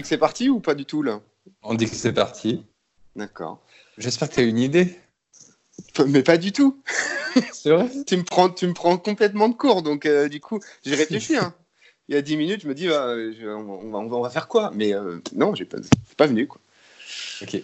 [0.00, 1.20] dit que c'est parti ou pas du tout là?
[1.62, 2.64] On dit que c'est parti.
[3.16, 3.60] D'accord.
[3.98, 4.98] J'espère que tu as une idée.
[6.06, 6.80] Mais pas du tout.
[7.52, 7.88] C'est vrai?
[8.06, 11.36] Tu, me prends, tu me prends complètement de court, donc euh, du coup, j'ai réfléchi.
[11.36, 11.54] Hein.
[12.08, 14.20] Il y a 10 minutes, je me dis, bah, je- on, va, on va- on
[14.22, 14.72] va faire quoi?
[14.74, 15.78] Mais euh, non, j'ai pas,
[16.08, 16.46] c'est pas venu.
[16.48, 16.60] Quoi.
[17.42, 17.62] Ok.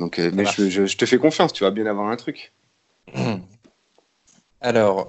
[0.00, 2.52] Donc, euh, mais je, je- je te fais confiance, tu vas bien avoir un truc.
[4.60, 5.06] Alors,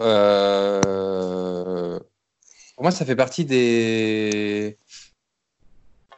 [2.76, 4.78] pour moi, ça fait partie des.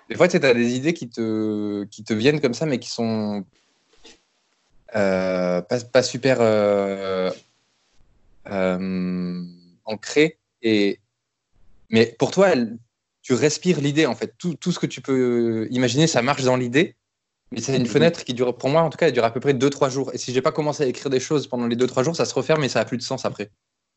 [0.09, 2.89] Des fois, tu as des idées qui te, qui te viennent comme ça, mais qui
[2.89, 3.45] sont
[4.95, 7.29] euh, pas, pas super euh,
[8.49, 9.43] euh,
[9.85, 10.39] ancrées.
[10.61, 10.99] Et...
[11.89, 12.77] Mais pour toi, elle-
[13.21, 14.33] tu respires l'idée, en fait.
[14.37, 16.95] Tout, tout ce que tu peux imaginer, ça marche dans l'idée.
[17.51, 17.87] Mais c'est une Mhm.
[17.87, 20.13] fenêtre qui dure, pour moi en tout cas, elle dure à peu près 2-3 jours.
[20.13, 22.33] Et si j'ai pas commencé à écrire des choses pendant les 2-3 jours, ça se
[22.33, 23.51] referme et ça a plus de sens après.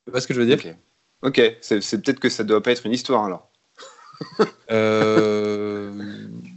[0.05, 0.59] Tu vois ce que je veux dire?
[0.59, 0.77] Ok.
[1.23, 3.50] Ok, c'est c'est peut-être que ça doit pas être une histoire alors.
[4.71, 5.93] Euh,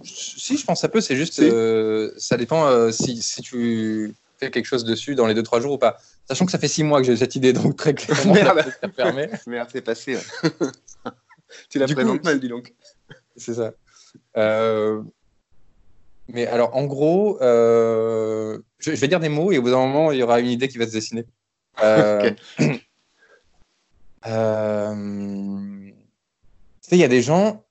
[0.03, 1.01] Si, je pense ça peut.
[1.01, 1.41] C'est juste, Si.
[1.43, 5.73] euh, ça dépend euh, si, si tu fais quelque chose dessus dans les 2-3 jours
[5.73, 5.97] ou pas.
[6.27, 8.65] Sachant que ça fait 6 mois que j'ai cette idée, donc très clairement, Merde.
[8.81, 9.29] ça refermer.
[9.47, 10.15] Merde, c'est passé.
[10.15, 10.21] ouais.
[11.69, 12.73] tu la Du coup, présentes mal, dis donc.
[13.37, 13.71] C'est ça.
[16.29, 20.11] Mais alors, en gros, je, je vais dire des mots et au bout d'un moment,
[20.11, 21.25] il y aura une idée qui va se dessiner.
[21.81, 22.29] Euh,
[24.27, 25.72] euh,
[26.95, 27.63] il y a des gens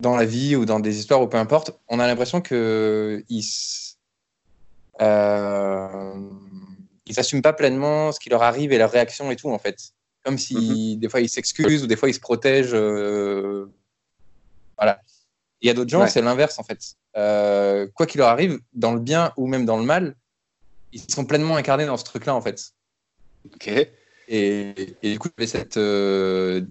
[0.00, 3.44] dans la vie ou dans des histoires ou peu importe, on a l'impression que ils
[5.00, 6.14] euh,
[7.06, 9.78] ils s'assument pas pleinement ce qui leur arrive et leur réaction et tout en fait.
[10.24, 12.70] Comme si des fois ils s'excusent ou des fois ils se protègent.
[12.74, 13.66] euh,
[14.78, 15.00] Voilà.
[15.60, 16.08] Il y a d'autres gens, Ouais.
[16.10, 16.80] c'est l'inverse en fait.
[17.16, 20.14] Euh, quoi qu'il leur arrive, dans le bien ou même dans le mal,
[20.92, 22.72] ils sont pleinement incarnés dans ce truc-là en fait.
[23.54, 23.68] Ok.
[23.68, 26.62] Et, et du coup, j'avais cette euh,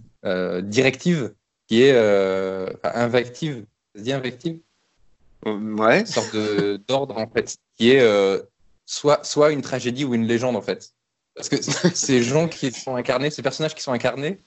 [0.62, 1.34] directive
[1.68, 4.60] qui est euh, invective, ça se dit invective,
[5.46, 6.00] Ouais.
[6.02, 6.36] une sorte
[6.88, 8.42] d'ordre en fait, qui est euh,
[8.86, 10.92] soit, soit une tragédie ou une légende en fait.
[11.36, 11.58] Parce que
[11.96, 14.40] ces gens qui sont incarnés, ces personnages qui sont incarnés,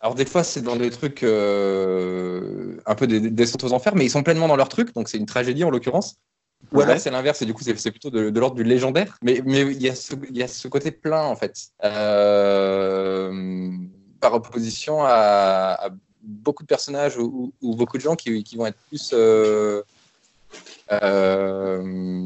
[0.00, 4.04] alors des fois c'est dans des trucs euh, un peu des, des aux enfers, mais
[4.04, 6.16] ils sont pleinement dans leur truc, donc c'est une tragédie en l'occurrence.
[6.72, 6.84] Ou Ouais.
[6.84, 9.16] alors c'est l'inverse, et du coup c'est plutôt de, de l'ordre du légendaire.
[9.22, 13.72] Mais mais il y, a ce- il y a ce côté plein en fait, Euh,
[14.20, 15.90] par opposition à, à
[16.22, 19.10] beaucoup de personnages ou, ou- ou beaucoup de gens qui, qui vont être plus.
[19.12, 19.82] Euh,
[20.92, 22.18] euh,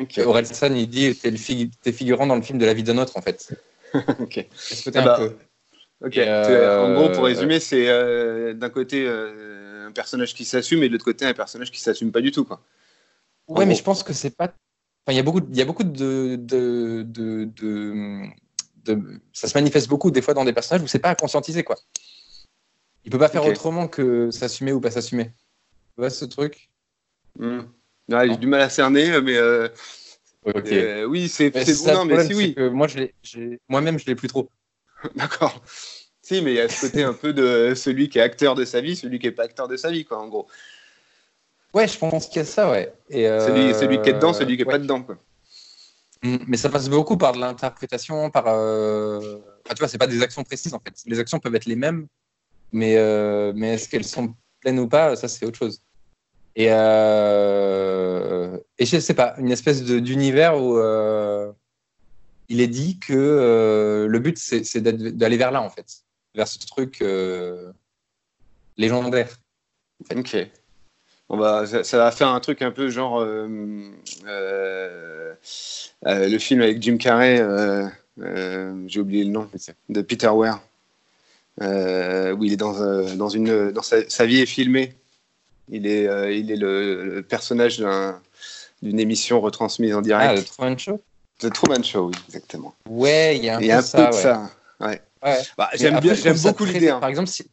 [0.00, 0.18] Ok.
[0.24, 2.98] Orelsan, il dit t'es, le fig- t'es figurant dans le film de la vie d'un
[2.98, 3.48] autre en fait.
[3.94, 4.46] ok.
[4.84, 5.36] Côté Ah un bah, peu?
[6.06, 6.18] Ok.
[6.18, 10.88] Euh, En gros, pour résumer, c'est euh, d'un côté euh, un personnage qui s'assume et
[10.88, 12.44] de l'autre côté un personnage qui s'assume pas du tout.
[12.44, 12.60] Quoi.
[13.48, 14.44] Ouais, mais je pense que c'est pas.
[14.44, 18.22] Enfin, il y a beaucoup, il y a beaucoup de, de, de, de,
[18.88, 21.64] de- Ça se manifeste beaucoup des fois dans des personnages où c'est pas à conscientiser
[21.64, 21.76] quoi.
[23.04, 25.26] Il peut pas faire autrement que s'assumer ou pas s'assumer.
[25.26, 26.68] Tu vois ce truc?
[27.38, 27.60] Hmm.
[28.10, 29.68] Ouais, j'ai du mal à cerner, mais euh,
[30.46, 31.98] euh, oui, c'est ça, bon.
[31.98, 32.54] Non, mais si, oui.
[32.54, 32.86] que moi,
[33.68, 34.50] moi-même, je l'ai plus trop.
[35.14, 35.62] D'accord.
[36.22, 38.64] Si, mais il y a ce côté un peu de celui qui est acteur de
[38.64, 40.46] sa vie, celui qui est pas acteur de sa vie, quoi, en gros.
[41.74, 42.92] Ouais, je pense qu'il y a ça, ouais.
[43.10, 44.72] Et, euh, Celui, celui qui est dedans, celui qui est ouais.
[44.72, 45.18] pas dedans, quoi.
[46.22, 48.44] Mm, Mais ça passe beaucoup par de l'interprétation, par.
[48.48, 50.94] euh, Enfin, tu vois, c'est pas des actions précises en fait.
[51.06, 52.06] Les actions peuvent être les mêmes,
[52.72, 55.82] mais, euh, mais est-ce qu'elles sont pleines ou pas, ça c'est autre chose.
[56.56, 58.58] Et, euh...
[58.78, 61.52] et je sais pas, une espèce d'univers où euh,
[62.48, 65.86] il est dit que le but c'est d'aller vers là en fait,
[66.34, 67.04] vers ce truc
[68.76, 69.36] légendaire.
[70.16, 70.36] Ok.
[71.30, 73.46] On va, ça, ça va faire un truc un peu genre euh,
[74.26, 75.34] euh,
[76.06, 77.44] euh, le film avec Jim Carrey,
[78.86, 79.48] j'ai oublié le nom,
[79.88, 80.60] de Peter Ware,
[81.60, 84.94] où il est dans, dans une, dans sa, sa vie est filmée.
[85.70, 86.04] Il est,
[86.38, 88.20] il est le, le personnage d'un-
[88.80, 90.38] d'une émission retransmise en Ah, direct.
[90.38, 91.00] le Truman Show?
[91.40, 92.74] The Truman Show, oui, exactement.
[92.88, 94.22] Ouais, il y a un peu, y a un ça, peu de ouais.
[94.22, 94.50] ça.
[94.80, 95.02] Ouais.
[95.22, 95.38] Ouais.
[95.58, 96.00] Bah, j'aime
[96.42, 96.88] beaucoup l'idée.
[96.88, 97.00] hein.
[97.00, 97.44] Par exemple, si,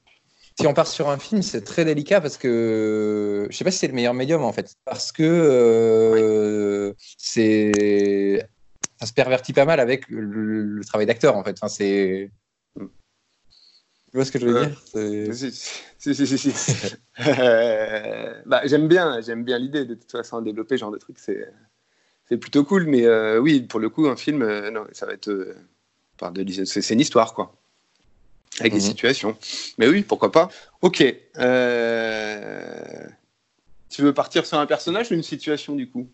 [0.58, 3.80] si on part sur un film, c'est très délicat parce que je sais pas si
[3.80, 8.48] c'est le meilleur médium en fait, parce que euh, c'est
[9.00, 11.56] ça se pervertit pas mal avec le, travail d'acteur en fait.
[14.16, 14.82] Tu vois ce que je veux dire?
[14.86, 15.34] C'est-
[15.98, 16.96] Si, si, si, si.
[17.28, 21.18] Euh, bah, j'aime bien, j'aime bien l'idée de toute façon développer ce genre de truc,
[21.18, 21.50] c'est
[22.28, 22.86] c'est plutôt cool.
[22.86, 25.56] Mais euh, oui, pour le coup, un film, euh, non, ça va être euh,
[26.66, 27.56] c'est une histoire quoi,
[28.60, 28.86] avec des Mhm.
[28.86, 29.38] situations.
[29.78, 30.50] Mais oui, pourquoi pas.
[30.82, 31.04] Ok.
[31.38, 33.08] euh,
[33.90, 36.10] Tu veux partir sur un personnage ou une situation du coup?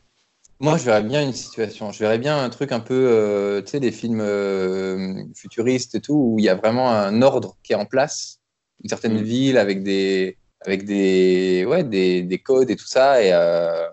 [0.60, 1.92] Moi, je verrais bien une situation.
[1.92, 6.02] Je verrais bien un truc un peu, euh, tu sais, des films euh, futuristes et
[6.02, 8.40] tout, où il y a vraiment un ordre qui est en place,
[8.84, 9.24] une certaine Mm.
[9.24, 13.24] ville avec des, avec des, ouais, des, des codes et tout ça.
[13.24, 13.88] Et euh,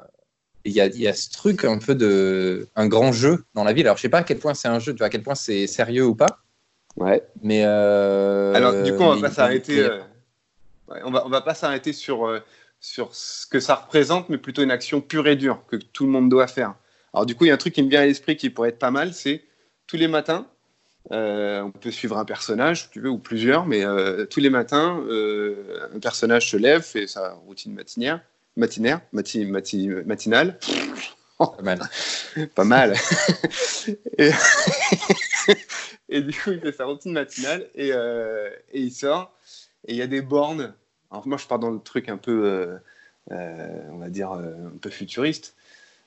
[0.65, 3.73] il y, a, y, a, ce truc un peu de un grand jeu dans la
[3.73, 3.87] ville.
[3.87, 5.35] Alors, je sais pas à quel point c'est un jeu, tu vois, à quel point
[5.37, 6.41] c'est sérieux ou pas.
[6.99, 7.23] Ouais.
[7.43, 9.81] Mais euh, alors, du coup, on va pas s'arrêter.
[9.81, 9.99] Euh,
[10.89, 12.41] ouais, on va on va pas s'arrêter sur euh,
[12.81, 16.11] sur ce que ça représente, mais plutôt une action pure et dure que tout le
[16.11, 16.75] monde doit faire.
[17.15, 18.71] Alors, du coup, il y a un truc qui me vient à l'esprit qui pourrait
[18.71, 19.43] être pas mal, c'est
[19.87, 20.47] tous les matins.
[21.12, 24.51] Euh, on peut suivre un personnage, si tu veux, ou plusieurs, mais euh, tous les
[24.51, 28.21] matins, euh, un personnage se lève, fait sa routine matinière,
[28.56, 30.59] matinaire, mati, mati, matinale.
[31.39, 31.81] Pas mal.
[32.55, 32.94] pas mal.
[34.19, 34.31] et,
[36.08, 39.32] et, du coup, il fait sa routine matinale et, et il sort.
[39.87, 40.75] Et il y a des bornes.
[41.10, 42.78] Alors, moi, je pars dans le truc un peu,
[43.31, 45.55] on va dire, un peu futuriste.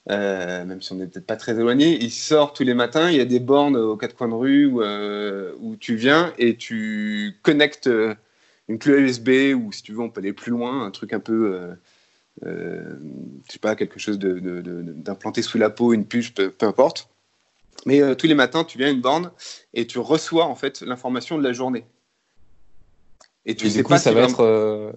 [0.10, 3.18] Euh, même si on n'est peut-être pas très éloigné, il sort tous les matins, il
[3.18, 6.58] y a des bornes aux quatre coins de rue où, euh, où tu viens et
[6.58, 8.16] tu connectes euh,
[8.68, 11.20] une clé USB ou si tu veux on peut aller plus loin, un truc un
[11.20, 11.76] peu, euh,
[12.48, 12.96] euh,
[13.48, 17.11] je sais pas, quelque chose d'implanté sous la peau, une puce, peu importe.
[17.86, 19.32] Mais tous les matins tu viens à une borne
[19.74, 21.86] et tu reçois en fait l'information de la journée.
[23.46, 24.94] Et tu et sais coup, pas ça si va être...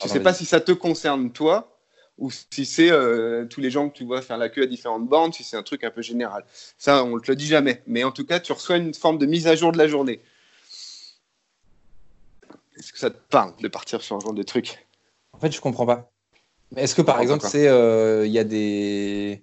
[0.00, 1.72] Tu sais pas si ça te concerne toi
[2.18, 5.08] ou si c'est euh, tous les gens que tu vois faire la queue à différentes
[5.08, 6.44] bornes, si c'est un truc un peu général.
[6.78, 7.82] Ça, on ne te le dit jamais.
[7.86, 10.20] Mais en tout cas, tu reçois une forme de mise à jour de la journée.
[12.76, 14.86] Est-ce que ça te parle de partir sur un genre de truc?
[15.32, 16.10] En fait, je comprends pas.
[16.76, 19.42] Est-ce que par exemple, c'est euh, il y a des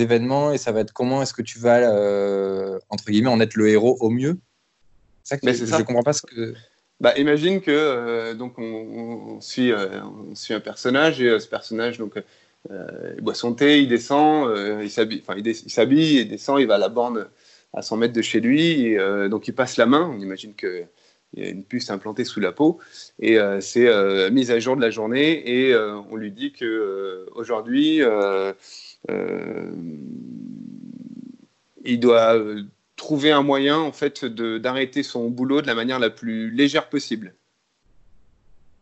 [0.00, 3.54] événements et ça va être comment est-ce que tu vas euh, entre guillemets en être
[3.54, 4.38] le héros au mieux
[5.24, 5.78] ça que je, ça.
[5.78, 6.54] je comprends pas ce que
[7.00, 10.00] bah, imagine que euh, donc on, on, suit, euh,
[10.30, 12.14] on suit un personnage et ce personnage donc
[12.68, 14.52] il boit son thé, il descend,
[14.82, 17.28] il s'habille, enfin il, il s'habille, il descend, il va à la borne
[17.72, 20.12] à 100 mètres de chez lui et donc il passe la main.
[20.12, 20.82] On imagine que
[21.34, 22.80] il y a une puce implantée sous la peau
[23.20, 23.88] et c'est
[24.32, 28.02] mise à jour de la journée et on lui dit que aujourd'hui
[31.84, 32.36] il doit
[32.96, 37.34] trouver un moyen en fait d'arrêter son boulot de la manière la plus légère possible.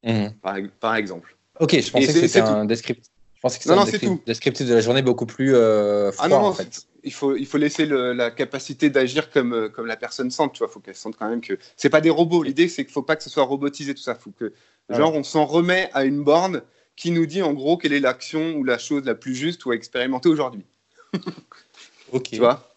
[0.05, 0.29] Mmh.
[0.43, 1.37] Par, par, exemple.
[1.61, 3.11] Ok, je pensais que c'était un descriptif.
[3.35, 6.29] Je pensais que c'était un descriptif, descriptif de la journée beaucoup plus euh, froid, ah
[6.29, 6.87] non, en fait.
[7.03, 10.44] Il faut, il faut laisser le, la capacité d'agir comme, comme la personne sent.
[10.55, 12.43] Tu vois, faut qu'elle sente quand même que c'est pas des robots.
[12.43, 14.15] L'idée, c'est qu'il faut pas que ce soit robotisé tout ça.
[14.15, 14.53] Faut que
[14.88, 16.62] genre on s'en remet à une borne
[16.96, 19.70] qui nous dit en gros quelle est l'action ou la chose la plus juste ou
[19.70, 20.64] à expérimenter aujourd'hui.
[22.12, 22.23] ok.
[22.23, 22.75] Tu vois?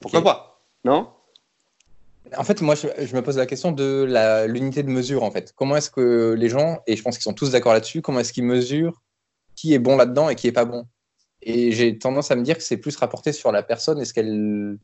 [0.00, 0.28] Pourquoi okay.
[0.28, 0.62] pas?
[0.84, 1.08] Non?
[2.36, 4.06] En fait, moi, je, je, me pose la question de
[4.48, 5.52] l'unité de mesure, en fait.
[5.54, 8.32] Comment est-ce que les gens, et je pense qu'ils sont tous d'accord là-dessus, comment est-ce
[8.32, 9.02] qu'ils mesurent
[9.54, 10.86] qui est bon là-dedans et qui est pas bon?
[11.42, 14.78] Et j'ai tendance à me dire que c'est plus rapporté sur la personne, est-ce qu'elle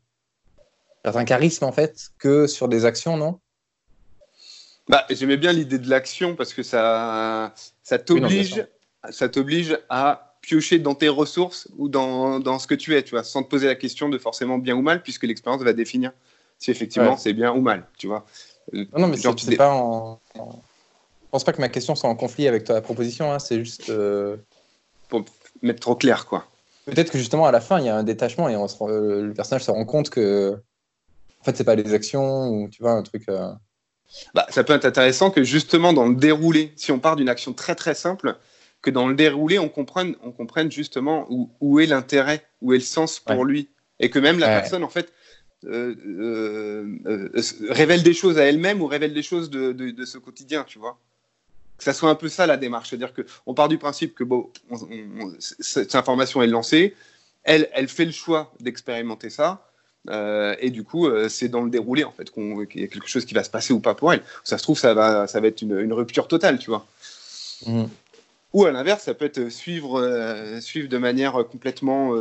[1.05, 3.39] un charisme, en fait, que sur des actions, non?
[4.89, 7.53] Bah, J'aimais bien l'idée de l'action parce que ça,
[7.83, 12.75] ça t'oblige oui, ça t'oblige à piocher dans tes ressources ou dans, dans, ce que
[12.75, 15.23] tu es, tu vois, sans te poser la question de forcément bien ou mal, puisque
[15.23, 16.11] l'expérience va définir
[16.57, 17.17] si effectivement ouais.
[17.17, 18.25] c'est bien ou mal, tu vois.
[18.73, 20.19] Non, non mais pas en...
[20.35, 23.89] Je pense pas que ma question soit en conflit avec ta proposition, hein, c'est juste...
[23.89, 24.37] Euh...
[25.09, 25.25] Pour
[25.61, 26.47] mettre trop clair, quoi.
[26.85, 28.83] Peut-être que justement, à la fin, il y a un détachement et on se...
[29.21, 30.59] le personnage se rend compte que,
[31.39, 33.23] en fait, c'est pas des actions ou, tu vois, un truc...
[33.29, 33.51] Euh...
[34.33, 37.53] Bah, ça peut être intéressant que justement, dans le déroulé, si on part d'une action
[37.53, 38.37] très très simple,
[38.81, 42.77] que dans le déroulé, on comprenne, on comprenne justement où, où est l'intérêt, où est
[42.77, 43.45] le sens pour ouais.
[43.45, 43.69] lui.
[43.99, 44.53] Et que même la ouais.
[44.53, 45.11] personne, en fait,
[45.65, 50.05] euh, euh, euh, révèle des choses à elle-même ou révèle des choses de, de, de,
[50.05, 50.97] ce quotidien, tu vois.
[51.77, 52.89] Que ça soit un peu ça la démarche.
[52.89, 54.77] C'est-à-dire qu'on part du principe que bon, on,
[55.19, 56.95] on, cette information est lancée,
[57.43, 59.68] elle, elle fait le choix d'expérimenter ça.
[60.07, 62.87] Euh, et du coup, euh, c'est dans le déroulé en fait qu'il qu y a
[62.87, 64.23] quelque chose qui va se passer ou pas pour elle.
[64.43, 66.85] Ça se trouve, ça va, ça va être une, une rupture totale, tu vois.
[67.65, 67.85] Mmh.
[68.53, 72.13] Ou à l'inverse, ça peut être suivre, euh, suivre de manière complètement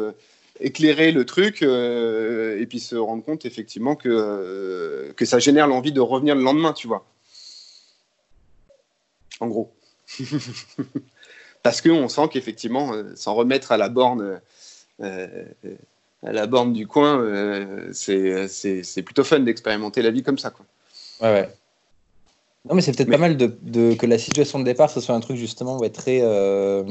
[0.61, 6.01] éclairée le truc et puis se rendre compte effectivement que, que ça génère l'envie de
[6.01, 7.07] revenir le lendemain, tu vois.
[9.41, 9.73] En gros.
[11.63, 14.41] Parce qu'on sent qu'effectivement, s'en remettre à la borne,
[16.25, 17.25] à la borne du coin,
[17.93, 20.51] c'est plutôt fun d'expérimenter la vie comme ça.
[20.51, 20.67] Quoi.
[21.21, 21.49] Ouais, ouais.
[22.69, 23.17] Non, mais c'est peut-être mais...
[23.17, 25.91] pas mal de, de, que la situation de départ, ce soit un truc justement ouais,
[25.91, 26.85] très, euh,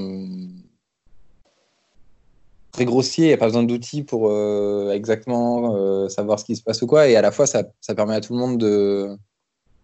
[2.71, 3.25] très grossier.
[3.25, 6.81] Il n'y a pas besoin d'outils pour euh, exactement euh, savoir ce qui se passe
[6.81, 7.07] ou quoi.
[7.07, 8.57] Et à la fois, ça, ça permet à tout le monde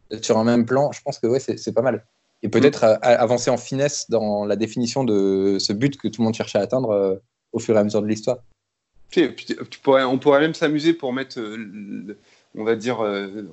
[0.10, 0.92] d'être sur un même plan.
[0.92, 2.06] Je pense que ouais, c'est pas mal.
[2.42, 3.00] Et peut-être mmh.
[3.04, 6.60] avancer en finesse dans la définition de ce but que tout le monde cherche à
[6.60, 7.16] atteindre euh,
[7.52, 8.40] au fur et à mesure de l'histoire.
[9.86, 11.40] On pourrait même s'amuser pour mettre,
[12.56, 13.00] on va dire,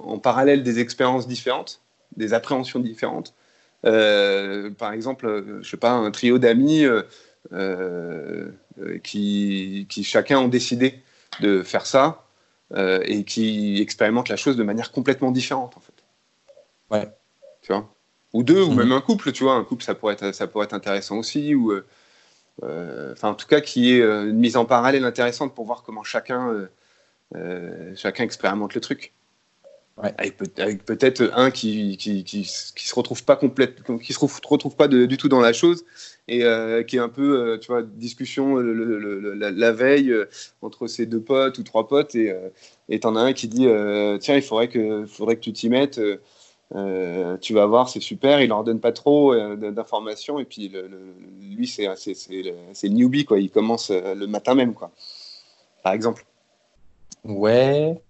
[0.02, 1.81] en parallèle des expériences différentes
[2.17, 3.35] des appréhensions différentes.
[3.83, 6.85] par exemple, je sais pas, un trio d'amis
[9.05, 11.02] qui, qui chacun ont décidé
[11.40, 12.26] de faire ça
[12.76, 15.93] et qui expérimentent la chose de manière complètement différente en fait.
[16.90, 17.09] Ouais.
[17.62, 17.88] Tu vois?
[18.33, 18.79] Ou deux, ou mhm.
[18.79, 19.55] même un couple, tu vois.
[19.55, 21.55] Un couple, ça pourrait être, ça pourrait être intéressant aussi.
[21.55, 21.87] Ou, euh,
[22.62, 26.02] enfin, en tout cas, qui est euh, une mise en parallèle intéressante pour voir comment
[26.02, 26.69] chacun,
[27.35, 29.12] euh, chacun expérimente le truc.
[30.02, 30.14] Ouais.
[30.57, 34.88] Avec, peut-être un qui, qui, qui, qui, se retrouve pas complète, qui se retrouve pas
[34.88, 35.85] du tout dans la chose
[36.26, 36.38] et
[36.87, 40.14] qui est un peu, tu vois, discussion la, veille
[40.62, 43.66] entre ses deux potes ou trois potes et t'en as un qui dit
[44.21, 46.00] tiens il faudrait que, faudrait que tu t'y mettes.
[46.75, 50.73] Euh, tu vas voir, c'est super, il leur donne pas trop euh, d'informations et puis
[51.61, 51.87] lui c'est
[52.31, 54.90] le, newbie quoi, il commence euh, le matin même quoi,
[55.83, 56.25] par exemple.
[57.25, 58.00] Ouais,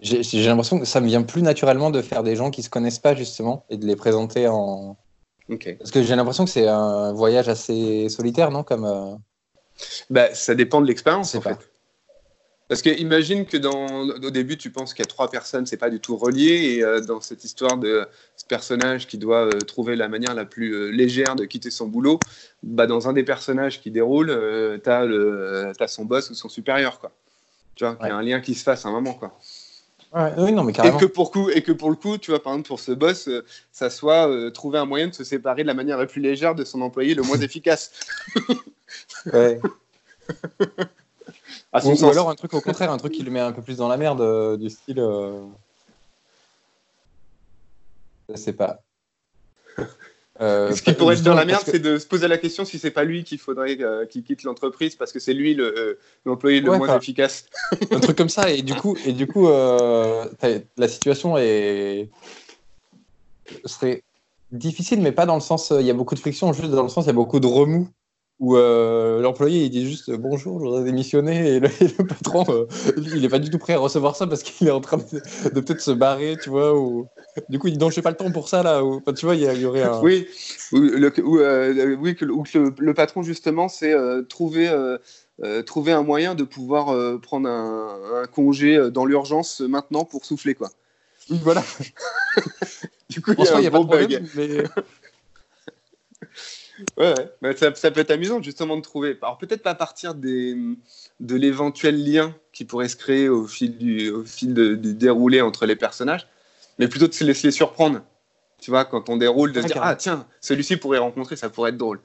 [0.00, 2.98] j'ai l'impression que ça me vient plus naturellement de faire des gens qui se connaissent
[2.98, 4.96] pas justement et de les présenter en.
[5.78, 9.18] Parce que j'ai l'impression que c'est un voyage assez solitaire, non Comme.
[10.10, 11.58] Bah, ça dépend de l'expérience en fait.
[12.68, 15.76] Parce que imagine que dans, au début, tu penses qu'il y a trois personnes, c'est
[15.76, 18.06] pas du tout relié, et euh, dans cette histoire de
[18.36, 21.88] ce personnage qui doit euh, trouver la manière la plus euh, légère de quitter son
[21.88, 22.22] boulot,
[22.62, 24.28] bah, dans un des personnages qui déroule,
[24.82, 27.12] tu as, son boss ou son supérieur, quoi.
[27.74, 29.38] Tu vois, il y a un lien qui se fasse à un moment, quoi.
[30.38, 30.96] oui, non, mais carrément.
[30.96, 32.92] Et que, pour coup, et que pour le coup, tu vois, par exemple, pour ce
[32.92, 33.28] boss,
[33.72, 36.64] ça soit trouver un moyen de se séparer de la manière la plus légère de
[36.64, 37.90] son employé le moins efficace.
[39.32, 39.60] ouais.
[41.72, 43.88] ou, alors un truc au contraire, un truc qui le met un peu plus dans
[43.88, 45.00] la merde, euh, du style.
[45.00, 45.44] Euh...
[48.28, 48.80] Je sais pas.
[50.40, 52.78] Euh, Ce qui pourrait être dans la merde, c'est de se poser la question si
[52.78, 55.58] c'est pas lui qu'il faudrait euh, qu'il quitte l'entreprise parce que c'est lui
[56.24, 57.46] l'employé le, moins efficace.
[57.90, 62.08] un truc comme ça, et du coup, et du coup la situation est
[63.64, 64.02] serait
[64.52, 66.88] difficile, mais pas dans le sens il y a beaucoup de friction, juste dans le
[66.88, 67.88] sens il y a beaucoup de remous
[68.40, 71.68] où euh, l'employé il dit juste bonjour, je voudrais démissionner et le,
[72.08, 74.80] patron euh, il n'est pas du tout prêt à recevoir ça parce qu'il est en
[74.80, 76.76] train de, peut-être se barrer, tu vois.
[76.76, 77.06] Ou...
[77.48, 78.84] Du coup il dit non, je n'ai pas le temps pour ça là.
[78.84, 79.00] Ou...
[79.16, 80.00] tu vois, il y, aurait un.
[80.00, 80.26] Oui,
[80.72, 83.94] le, euh, oui que, le, patron justement c'est
[84.28, 84.68] trouver.
[85.64, 90.70] trouver un moyen de pouvoir prendre un, congé dans l'urgence maintenant pour souffler quoi.
[91.30, 91.62] Voilà.
[93.08, 94.64] du coup, il y a, pas de problème, mais...
[96.98, 97.14] Ouais,
[97.74, 99.16] ça, peut être amusant justement de trouver.
[99.22, 100.56] Alors peut-être pas à partir des,
[101.20, 105.66] de l'éventuel lien qui pourrait se créer au fil du, au fil du déroulé entre
[105.66, 106.26] les personnages,
[106.78, 108.00] mais plutôt de se laisser surprendre.
[108.60, 111.70] Tu vois, quand on déroule, de se dire ah tiens, celui-ci pourrait rencontrer, ça pourrait
[111.70, 112.00] être drôle.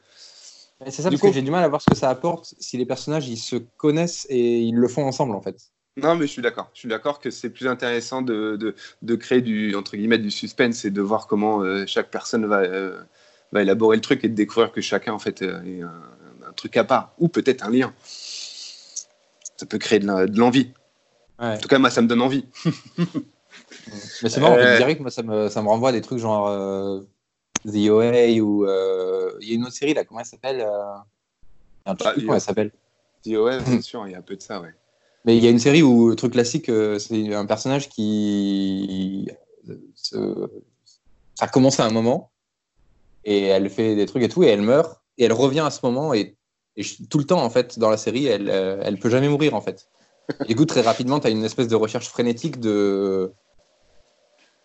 [0.85, 2.85] C'est ça, parce que j'ai du mal à voir ce que ça apporte si les
[2.85, 5.57] personnages ils se connaissent et ils le font ensemble en fait.
[5.97, 6.69] Non, mais je suis d'accord.
[6.73, 10.31] Je suis d'accord que c'est plus intéressant de, de, de, créer du entre guillemets du
[10.31, 12.97] suspense et de voir comment euh, chaque personne va euh,
[13.51, 16.75] va élaborer le truc et de découvrir que chacun en fait euh, est un, truc
[16.77, 17.93] à part ou peut-être un lien.
[18.03, 20.71] Ça peut créer de l'envie.
[21.37, 22.45] En tout cas, moi, ça me donne envie.
[24.23, 24.77] Mais c'est marrant, euh...
[24.77, 27.01] direct, moi, ça me, ça me renvoie à des trucs genre euh,
[27.65, 30.67] The OA ou euh, il y a une autre série là, comment elle s'appelle
[31.85, 32.71] ah, Comment elle s'appelle
[33.23, 34.73] The OA, bien sûr, il y a un peu de ça, ouais.
[35.25, 39.29] Mais il y a une série où le truc classique, c'est un personnage qui.
[41.35, 42.31] Ça commence à un moment,
[43.29, 45.79] et elle fait des trucs et tout, et elle meurt, et elle revient à ce
[45.83, 46.35] moment, et,
[47.09, 49.61] tout le temps, en fait, dans la série, elle, euh, elle peut jamais mourir, en
[49.61, 49.89] fait.
[50.45, 53.31] Et du coup, très rapidement, tu as une espèce de recherche frénétique de.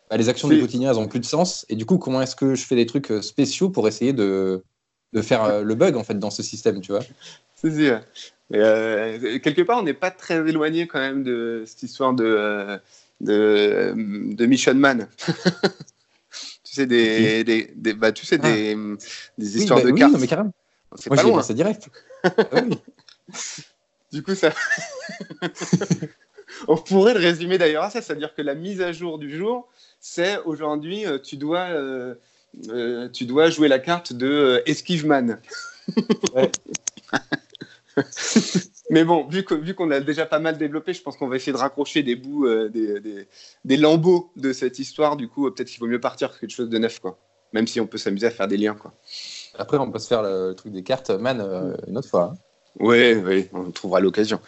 [0.08, 2.36] Bah, les actions du quotidien, elles ont plus de sens, et du coup, comment est-ce
[2.36, 4.62] que je fais des trucs euh, spéciaux pour essayer de,
[5.12, 7.02] de faire euh, le bug, en fait, dans ce système, tu vois?
[7.56, 8.00] C'est sûr.
[8.50, 12.78] quelque part, on n'est pas très éloigné quand même de cette histoire de,
[13.20, 13.92] de,
[14.34, 15.08] de Mission Man.
[16.74, 18.50] tu sais, des, des, des bah, tu sais, ah.
[18.50, 18.76] des,
[19.38, 20.14] des, histoires bah de cartes.
[20.14, 20.52] Oui, mais carrément.
[20.96, 21.42] C'est pas loin.
[21.42, 21.88] C'est direct.
[22.52, 22.62] Ah
[24.12, 24.52] du coup, ça.
[26.68, 29.68] On pourrait le résumer d'ailleurs à ça, c'est-à-dire que la mise à jour du jour,
[30.00, 32.14] c'est aujourd'hui, euh, tu dois, euh,
[32.68, 35.38] euh, tu dois jouer la carte de euh, Esquive Man.
[36.34, 36.50] Ouais.
[38.94, 41.34] Mais bon, vu qu'on vu qu'on a déjà pas mal développé, je pense qu'on va
[41.34, 43.26] essayer de raccrocher des bouts, euh, des, des,
[43.64, 45.16] des, lambeaux de cette histoire.
[45.16, 47.18] Du coup, peut-être qu'il vaut mieux partir sur quelque chose de neuf, quoi.
[47.52, 48.92] Même si on peut s'amuser à faire des liens, quoi.
[49.58, 52.36] Après, on peut se faire le, truc des cartes, man, euh, une autre fois.
[52.78, 53.22] Oui, hein.
[53.26, 54.38] oui, on trouvera l'occasion.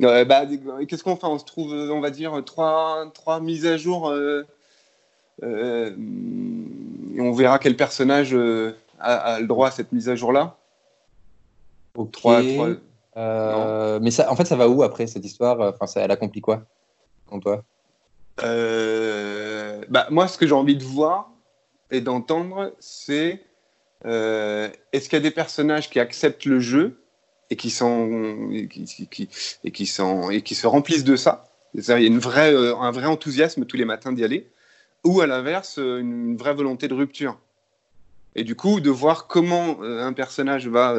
[0.00, 0.46] Euh, bah,
[0.88, 1.26] Qu'est-ce qu'on fait?
[1.26, 4.10] On se trouve, on va dire, trois, trois mises à jour.
[5.42, 5.94] et
[7.20, 10.56] on verra quel personnage a, a, le droit à cette mise à jour-là.
[11.96, 12.10] Okay.
[12.12, 12.70] Trois, trois...
[13.16, 15.60] Euh, mais ça, en fait, ça va où après cette histoire?
[15.60, 16.62] Enfin, ça, elle accomplit quoi,
[17.26, 17.62] pour toi?
[18.42, 21.30] Euh, bah, Moi, ce que j'ai envie de voir,
[21.90, 23.42] et d'entendre, c'est
[24.04, 27.00] euh, est-ce qu'il y a des personnages qui acceptent le jeu
[27.50, 29.28] et qui, sont, et qui, qui,
[29.62, 31.44] et qui, sont, et qui se remplissent de ça?
[31.74, 34.50] Il y a une vraie, un vrai enthousiasme tous les matins d'y aller,
[35.04, 37.38] ou à l'inverse, une vraie volonté de rupture.
[38.36, 40.96] Et du coup, de voir comment euh, un personnage va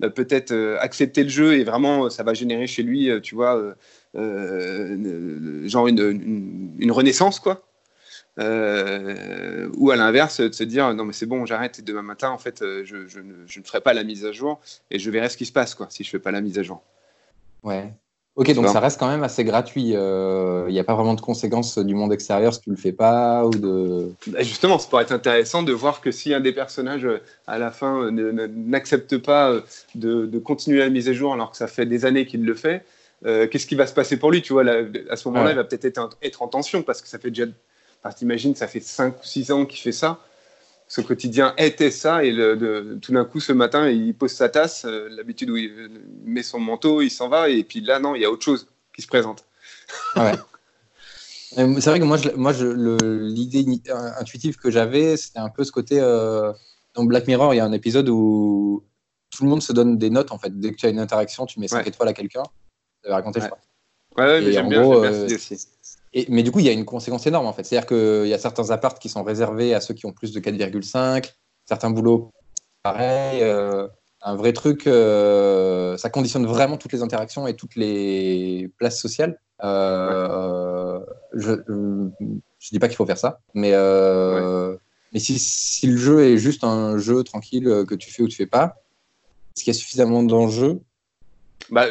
[0.00, 3.74] peut-être accepter le jeu et vraiment ça va générer chez lui, tu vois,
[4.14, 7.62] genre une, renaissance, quoi.
[8.38, 12.30] Euh, ou à l'inverse, de se dire non mais c'est bon, j'arrête et demain matin
[12.30, 14.58] en fait euh, je, je, ne, je, ne, ferai pas la mise à jour
[14.90, 16.62] et je verrai ce qui se passe quoi si je fais pas la mise à
[16.62, 16.82] jour.
[17.62, 17.92] Ouais.
[18.34, 19.88] Ok, donc ça reste quand même assez gratuit.
[19.88, 22.92] Il euh, n'y a pas vraiment de conséquences du monde extérieur si tu le fais
[22.92, 24.10] pas ou de.
[24.28, 27.06] Bah, justement, ça pourrait être intéressant de voir que si un des personnages
[27.46, 29.60] à la fin n'accepte pas
[29.94, 32.54] de, de, continuer la mise à jour alors que ça fait des années qu'il le
[32.54, 32.86] fait,
[33.22, 35.64] qu'est-ce qui va se passer pour lui Tu vois, là, à ce moment-là, il va
[35.64, 37.46] peut-être être, être, en tension parce que ça fait déjà
[38.04, 40.18] Enfin, t'imagines, ça fait 5 ou 6 ans qu'il fait ça.
[40.92, 44.84] Ce quotidien était ça, et de, tout d'un coup, ce matin, il pose sa tasse,
[44.84, 45.88] euh, l'habitude où il,
[46.22, 48.68] met son manteau, il s'en va, et puis là, non, il y a autre chose
[48.94, 49.46] qui se présente.
[50.16, 50.32] Ouais.
[51.58, 53.66] Euh, c'est vrai que moi, moi l'idée
[54.18, 56.00] intuitive que j'avais, c'était un peu ce côté.
[56.00, 56.50] Euh,
[56.94, 58.82] dans Black Mirror, il y a un épisode où
[59.28, 60.58] tout le monde se donne des notes, en fait.
[60.58, 62.42] Dès que tu as une interaction, tu mets 5 étoiles à quelqu'un.
[63.04, 63.44] Ça va raconter, ouais.
[63.44, 64.24] je crois.
[64.24, 65.68] Ouais, mais j'aime bien, bien euh, aussi
[66.28, 67.64] mais du coup, il y a une conséquence énorme en fait.
[67.64, 70.40] C'est-à-dire qu'il y a certains apparts qui sont réservés à ceux qui ont plus de
[70.40, 71.32] 4,5,
[71.66, 72.32] certains boulots
[72.82, 73.42] pareil.
[73.42, 73.88] Euh,
[74.24, 79.40] un vrai truc, euh, ça conditionne vraiment toutes les interactions et toutes les places sociales.
[79.64, 81.00] Euh,
[81.34, 82.10] je ne
[82.70, 83.72] dis pas qu'il faut faire ça, mais,
[85.12, 88.36] mais si, si, le jeu est juste un jeu tranquille que tu fais ou tu
[88.36, 88.76] fais pas,
[89.56, 90.80] est-ce qu'il y a suffisamment d'enjeux?
[91.70, 91.86] Bah,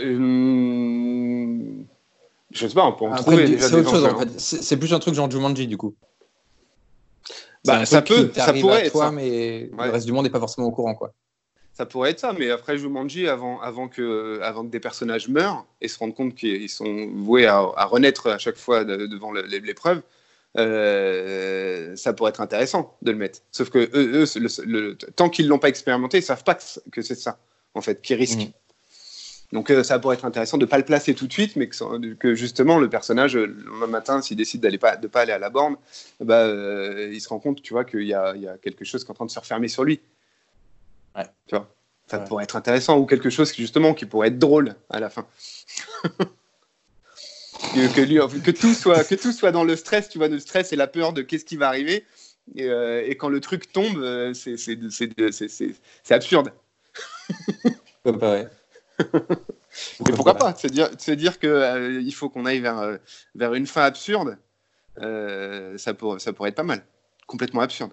[2.51, 3.59] je sais pas, on peut en trouver.
[3.59, 4.39] C'est autre chose en fait.
[4.39, 5.95] C'est plus un truc genre Jumanji du coup.
[7.65, 9.11] Bah, ça peut, ça pourrait être toi, ça.
[9.11, 11.13] mais le reste du monde n'est pas forcément au courant quoi.
[11.73, 15.65] Ça pourrait être ça, mais après Jumanji, avant, avant, que, avant que des personnages meurent
[15.79, 20.01] et se rendent compte qu'ils sont voués à, renaître à chaque fois devant l'épreuve,
[20.57, 23.39] euh, ça pourrait être intéressant de le mettre.
[23.51, 24.25] Sauf que eux,
[24.65, 26.57] le, tant qu'ils l'ont pas expérimenté, ils savent pas
[26.91, 27.39] que, c'est ça
[27.73, 28.39] en fait qui risque.
[28.39, 28.51] Mhm.
[29.51, 31.67] Donc euh, ça pourrait être intéressant de ne pas le placer tout de suite, mais
[31.67, 35.39] que, justement le personnage, le lendemain matin, s'il décide d'aller pas, de pas aller à
[35.39, 35.75] la borne,
[36.21, 39.11] bah, euh, il se rend compte, tu vois, qu'il y a, quelque chose qui est
[39.11, 39.99] en train de se refermer sur lui.
[41.15, 41.25] Ouais.
[41.47, 41.67] Tu vois,
[42.07, 45.09] ça pourrait être intéressant ou quelque chose qui justement qui pourrait être drôle à la
[45.09, 45.27] fin.
[47.73, 50.71] que, lui, que tout soit, que tout soit dans le stress, tu vois, le stress
[50.71, 52.05] et la peur de qu'est-ce qui va arriver.
[52.55, 54.57] Et, euh, et, quand le truc tombe, c'est
[56.09, 56.53] absurde.
[58.05, 58.47] ouais.
[60.07, 62.97] Et pourquoi pas C'est dire, dire qu'il euh, il faut qu'on aille vers, euh,
[63.35, 64.37] vers une fin absurde.
[64.99, 66.83] Euh, ça, pour, ça pourrait être pas mal.
[67.27, 67.91] Complètement absurde.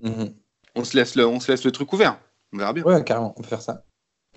[0.00, 0.34] Mhm.
[0.74, 2.18] On, se laisse le, on se laisse le truc ouvert.
[2.52, 2.82] On verra bien.
[2.82, 3.84] Ouais, carrément, on peut faire ça.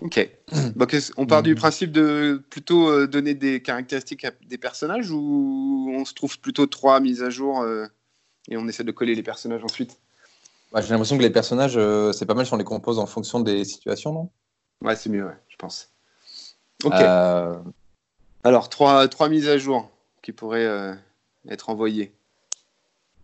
[0.01, 0.29] Ok.
[0.75, 6.05] Donc, on part du principe de plutôt donner des caractéristiques à des personnages ou on
[6.05, 7.65] se trouve plutôt trois mises à jour
[8.49, 9.99] et on essaie de coller les personnages ensuite?
[10.71, 11.79] Bah, J'ai l'impression que les personnages,
[12.13, 14.29] c'est pas mal si on les compose en fonction des situations, non?
[14.81, 15.89] Ouais, c'est mieux, ouais, je pense.
[16.83, 16.93] Ok.
[16.93, 17.55] Euh,
[18.43, 19.89] Alors, trois, trois mises à jour
[20.21, 20.93] qui pourraient euh,
[21.49, 22.13] être envoyées.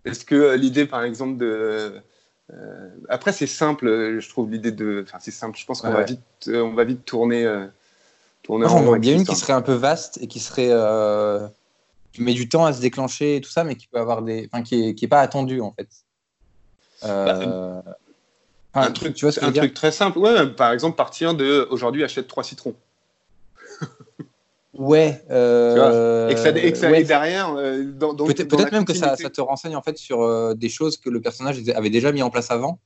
[0.05, 2.01] Est-ce que euh, l'idée, par exemple, de.
[3.09, 5.03] Après, c'est simple, je trouve l'idée de.
[5.07, 7.43] Enfin, c'est simple, je pense qu'on va, vite, on va vite tourner.
[8.41, 10.71] tourner en Il y a une qui serait un peu vaste et qui serait.
[12.11, 14.49] qui met du temps à se déclencher et tout ça, mais qui peut avoir des.
[14.51, 15.89] Enfin, qui n'est qui est pas attendu, en fait.
[17.03, 17.83] Bah,
[18.73, 20.19] un, truc, tu vois un truc très simple.
[20.19, 22.75] Ouais, par exemple, partir de aujourd'hui achète trois citrons.
[24.73, 25.23] ouais.
[25.31, 26.29] Euh...
[26.29, 27.03] et que ça, et que ça ouais.
[27.03, 27.53] derrière.
[27.55, 31.09] Euh, Peut-être même que ça, ça, te renseigne en fait sur euh, des choses que
[31.09, 32.79] le personnage avait déjà mis en place avant,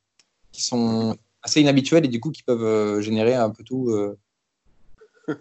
[0.51, 3.93] qui sont assez inhabituelles et du coup qui peuvent euh, générer un peu tout.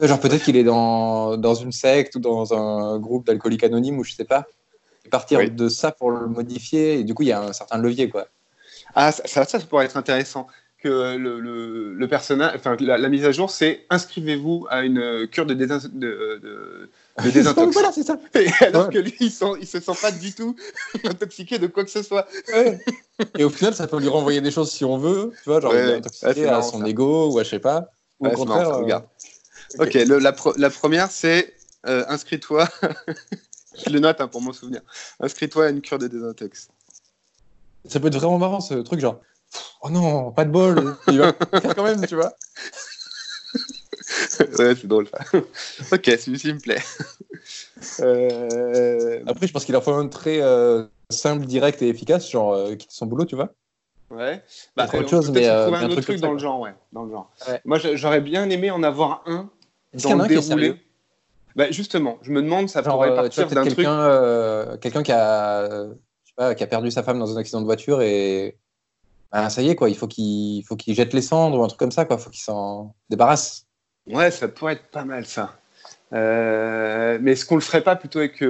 [0.00, 4.04] Genre peut-être qu'il est dans, dans une secte ou dans un groupe d'alcooliques anonymes ou
[4.04, 4.44] je sais pas.
[5.04, 5.50] Et partir oui.
[5.50, 8.26] de ça pour le modifier, et du coup il y a un certain levier quoi.
[8.94, 10.46] Ah, ça, ça, ça, pourrait être intéressant.
[10.82, 15.26] Que le, le, le personnage, enfin, la, la, mise à jour, c'est inscrivez-vous à une
[15.28, 15.88] cure de, désin, de,
[16.42, 16.90] de,
[17.24, 17.72] de désintox.
[17.72, 18.18] voilà, c'est ça.
[18.34, 18.92] Et alors ouais.
[18.92, 20.54] que lui, il, sent, il se sent pas du tout
[21.04, 22.28] intoxiqué de quoi que ce soit.
[22.52, 22.78] Ouais.
[23.38, 25.72] Et au final, ça peut lui renvoyer des choses si on veut, tu vois, genre
[25.72, 26.86] ouais, intoxiqué à son ça.
[26.86, 27.90] ego ou à je sais pas.
[28.20, 28.68] Ou au contraire.
[28.68, 29.04] Marrant, regarde.
[29.80, 29.86] Euh...
[29.86, 31.54] Ok, le, la, pro, la, première, c'est
[31.86, 32.68] euh, inscris-toi.
[33.86, 34.82] je le note hein, pour mon souvenir.
[35.18, 36.68] Inscris-toi à une cure de désintox.
[37.86, 39.20] Ça peut être vraiment marrant ce truc, genre,
[39.82, 42.32] oh non, pas de bol, il va faire quand même, tu vois.
[44.40, 45.18] ouais, c'est drôle ça.
[45.92, 46.82] ok, celui-ci me plaît.
[48.00, 49.22] Euh...
[49.26, 52.74] Après, je pense qu'il en faut un très euh, simple, direct et efficace, genre euh,
[52.74, 53.50] qui fait son boulot, tu vois.
[54.10, 54.42] Ouais.
[54.76, 57.10] Bah, autre chose, mais euh, un, un autre truc, dans le genre, ouais, dans le
[57.10, 57.30] genre.
[57.48, 57.60] Ouais.
[57.64, 59.50] Moi, j'aurais bien aimé en avoir un
[59.94, 60.76] dans le déroulé.
[61.56, 63.76] Bah, justement, je me demande, ça genre, pourrait partir d'un truc.
[63.76, 65.86] Quelqu'un quelqu'un qui a,
[66.36, 68.56] pas, qui a perdu sa femme dans un accident de voiture et
[69.32, 71.68] bah, ça y est quoi, il faut qu'il faut qu'il jette les cendres ou un
[71.68, 73.66] truc comme ça quoi, faut qu'il s'en débarrasse.
[74.06, 75.56] Ouais, ça pourrait être pas mal ça.
[76.12, 78.42] Euh, mais est-ce qu'on le ferait pas plutôt avec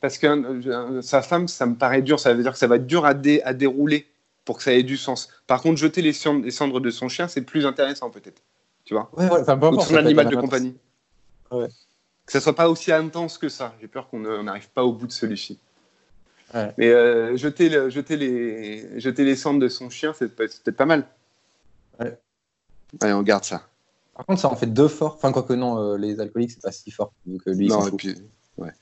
[0.00, 2.86] parce que sa femme, ça me paraît dur, ça veut dire que ça va être
[2.86, 4.06] dur à, dé, à dérouler
[4.44, 5.28] pour que ça ait du sens.
[5.46, 8.42] Par contre, jeter les cendres, les cendres de son chien, c'est plus intéressant peut-être.
[8.84, 9.10] Tu vois?
[9.16, 10.76] Ouais, ouais, Ou son animal de compagnie.
[11.50, 11.68] Ouais.
[12.26, 13.74] Que ça soit pas aussi intense que ça.
[13.80, 15.58] J'ai peur qu'on n'arrive pas au bout de celui-ci.
[16.54, 16.72] Ouais.
[16.76, 20.84] Mais euh, jeter, le, jeter, les, jeter les cendres de son chien, c'est peut-être pas
[20.84, 21.06] mal.
[21.98, 22.18] Ouais.
[23.00, 23.62] Allez, on garde ça.
[24.14, 25.14] Par contre, ça en fait deux forts.
[25.16, 27.12] Enfin, quoi que non, euh, les alcooliques, c'est pas si fort.
[27.26, 28.14] Donc, euh, lui, non, et puis,
[28.58, 28.72] ouais.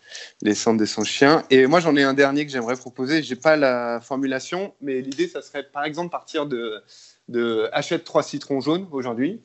[0.42, 1.44] Les cendres de son chien.
[1.50, 3.22] Et moi, j'en ai un dernier que j'aimerais proposer.
[3.22, 6.83] J'ai pas la formulation, mais l'idée, ça serait par exemple partir de,
[7.28, 9.40] de achète trois citrons jaunes aujourd'hui.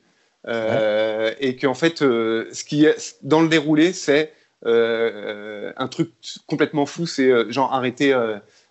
[0.48, 1.36] Euh, ouais.
[1.40, 4.32] Et qu'en fait, ce qui est dans le déroulé, c'est
[4.64, 6.12] euh, un truc
[6.46, 8.12] complètement fou, c'est euh, genre arrêter,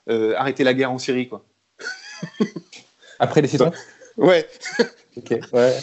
[0.08, 1.45] arrêter la guerre en Syrie, quoi.
[3.19, 3.71] Après les citrons
[4.17, 4.48] Ouais.
[5.17, 5.78] ok, ouais.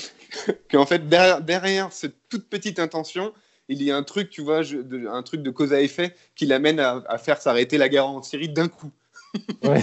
[0.70, 3.32] Qu'en fait, derrière, derrière, cette toute petite intention,
[3.68, 6.14] il y a un truc, tu vois, je, de, un truc de cause à effet
[6.34, 8.90] qui l'amène à, à, faire s'arrêter la guerre en Syrie d'un coup.
[9.62, 9.82] Ouais.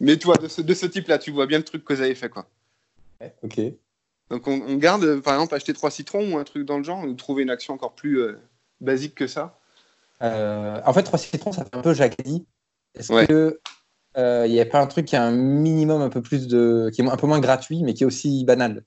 [0.00, 2.08] Mais tu vois, de ce, de ce type-là, tu vois bien le truc cause à
[2.08, 2.48] effet, quoi.
[3.42, 3.60] Ok.
[4.30, 7.04] Donc on, on, garde, par exemple, acheter trois citrons ou un truc dans le genre,
[7.04, 8.38] ou trouver une action encore plus euh,
[8.80, 9.58] basique que ça.
[10.22, 12.46] Euh, en fait, trois citrons, ça fait un peu Jackie.
[12.94, 13.26] Est-ce ouais.
[13.26, 13.60] que
[14.16, 16.90] il euh, n'y a pas un truc qui a un minimum un peu plus de,
[16.92, 18.82] qui est un peu moins gratuit, mais qui est aussi banal?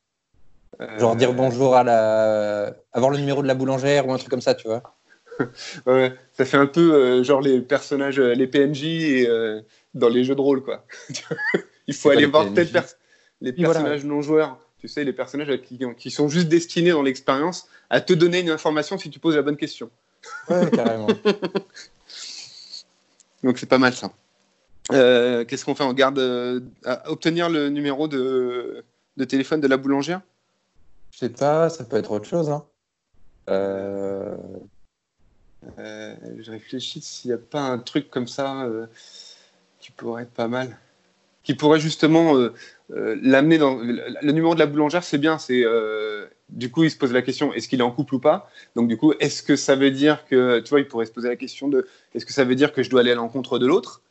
[0.98, 4.42] Genre dire bonjour à la, avoir le numéro de la boulangère ou un truc comme
[4.42, 4.82] ça, tu vois?
[5.86, 9.62] ouais, ça fait un peu euh, genre les personnages, les PNJ et, euh,
[9.94, 10.86] dans les jeux de rôle, quoi.
[11.88, 12.82] Il faut aller voir peut-être per
[13.42, 14.16] les personnages voilà.
[14.16, 14.60] non joueurs.
[14.80, 18.50] Tu sais, les personnages qui, qui sont juste destinés dans l'expérience à te donner une
[18.50, 19.90] information si tu poses la bonne question.
[20.50, 21.08] Ouais, carrément.
[23.44, 24.12] Donc c'est pas mal ça.
[24.92, 25.84] Euh, Qu'est-ce qu'on fait?
[25.84, 28.84] On garde euh, à obtenir le numéro de,
[29.18, 30.22] de, téléphone de la boulangère?
[31.12, 32.50] Je sais pas, ça peut être autre chose.
[32.50, 32.66] Hein.
[33.50, 34.36] Euh...
[35.78, 38.68] je réfléchis s'il n'y a pas un truc comme ça
[39.80, 40.78] qui pourrait être pas mal.
[41.44, 42.34] Qui pourrait justement
[42.90, 43.76] l'amener dans.
[43.78, 45.38] Le, numéro de la boulangère, c'est bien.
[45.38, 45.64] C'est
[46.50, 48.50] du coup, il se pose la question est-ce qu'il est en couple ou pas?
[48.76, 50.60] Donc, du coup, est-ce que ça veut dire que.
[50.60, 52.84] Tu vois, il pourrait se poser la question de est-ce que ça veut dire que
[52.84, 54.02] je dois aller à l'encontre de l'autre?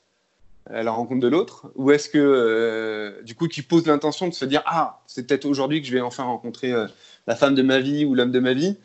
[0.71, 1.73] À la rencontre de l'autre?
[1.75, 5.47] Ou est-ce que, euh, du coup, tu poses l'intention de se dire Ah, c'est peut-être
[5.47, 6.87] aujourd'hui que je vais enfin rencontrer euh,
[7.27, 8.77] la femme de ma vie ou l'homme de ma vie?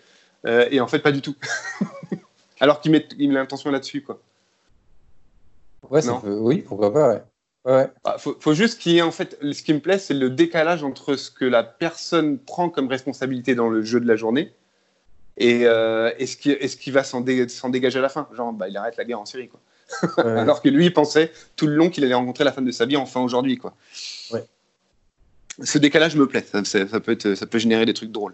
[0.45, 1.35] Euh, Et en fait, pas du tout.
[2.59, 4.19] Alors qu'il met, met l'intention là-dessus, quoi.
[5.89, 6.37] Ouais, ça peut...
[6.39, 7.21] oui, pourquoi pas, ouais.
[7.65, 7.89] Ouais.
[8.03, 10.29] Bah, faut, faut, juste qu'il y ait, en fait, ce qui me plaît, c'est le
[10.29, 14.53] décalage entre ce que la personne prend comme responsabilité dans le jeu de la journée
[15.37, 18.27] et, euh, et ce, qui, et ce qui va s'en dé dégager à la fin.
[18.35, 19.59] Genre, bah, il arrête la guerre en Syrie, quoi.
[20.23, 20.31] Ouais.
[20.39, 22.85] Alors que lui, il pensait tout le long qu'il allait rencontrer la femme de sa
[22.85, 23.57] vie enfin aujourd'hui.
[23.57, 23.73] Quoi.
[24.31, 24.43] Ouais.
[25.63, 26.45] Ce décalage me plaît.
[26.49, 28.33] Ça, ça, peut être, ça peut générer des trucs drôles.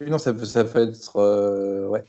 [0.00, 1.16] Non, ça peut, ça peut être.
[1.16, 2.04] Euh, ouais.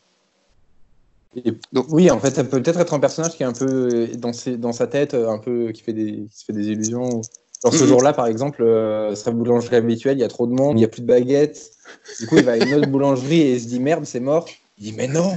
[1.36, 4.08] Et, Donc, oui, en fait, ça peut peut-être être un personnage qui est un peu
[4.16, 7.22] dans, ses, dans sa tête, un peu qui, fait des, qui se fait des illusions.
[7.63, 7.88] Genre ce mmh.
[7.88, 10.86] jour-là, par exemple, euh, serait boulangerie habituelle, il y a trop de monde, il n'y
[10.86, 11.72] a plus de baguettes.
[12.20, 14.48] Du coup, il va à une autre boulangerie et il se dit merde, c'est mort.
[14.78, 15.36] Il dit mais non,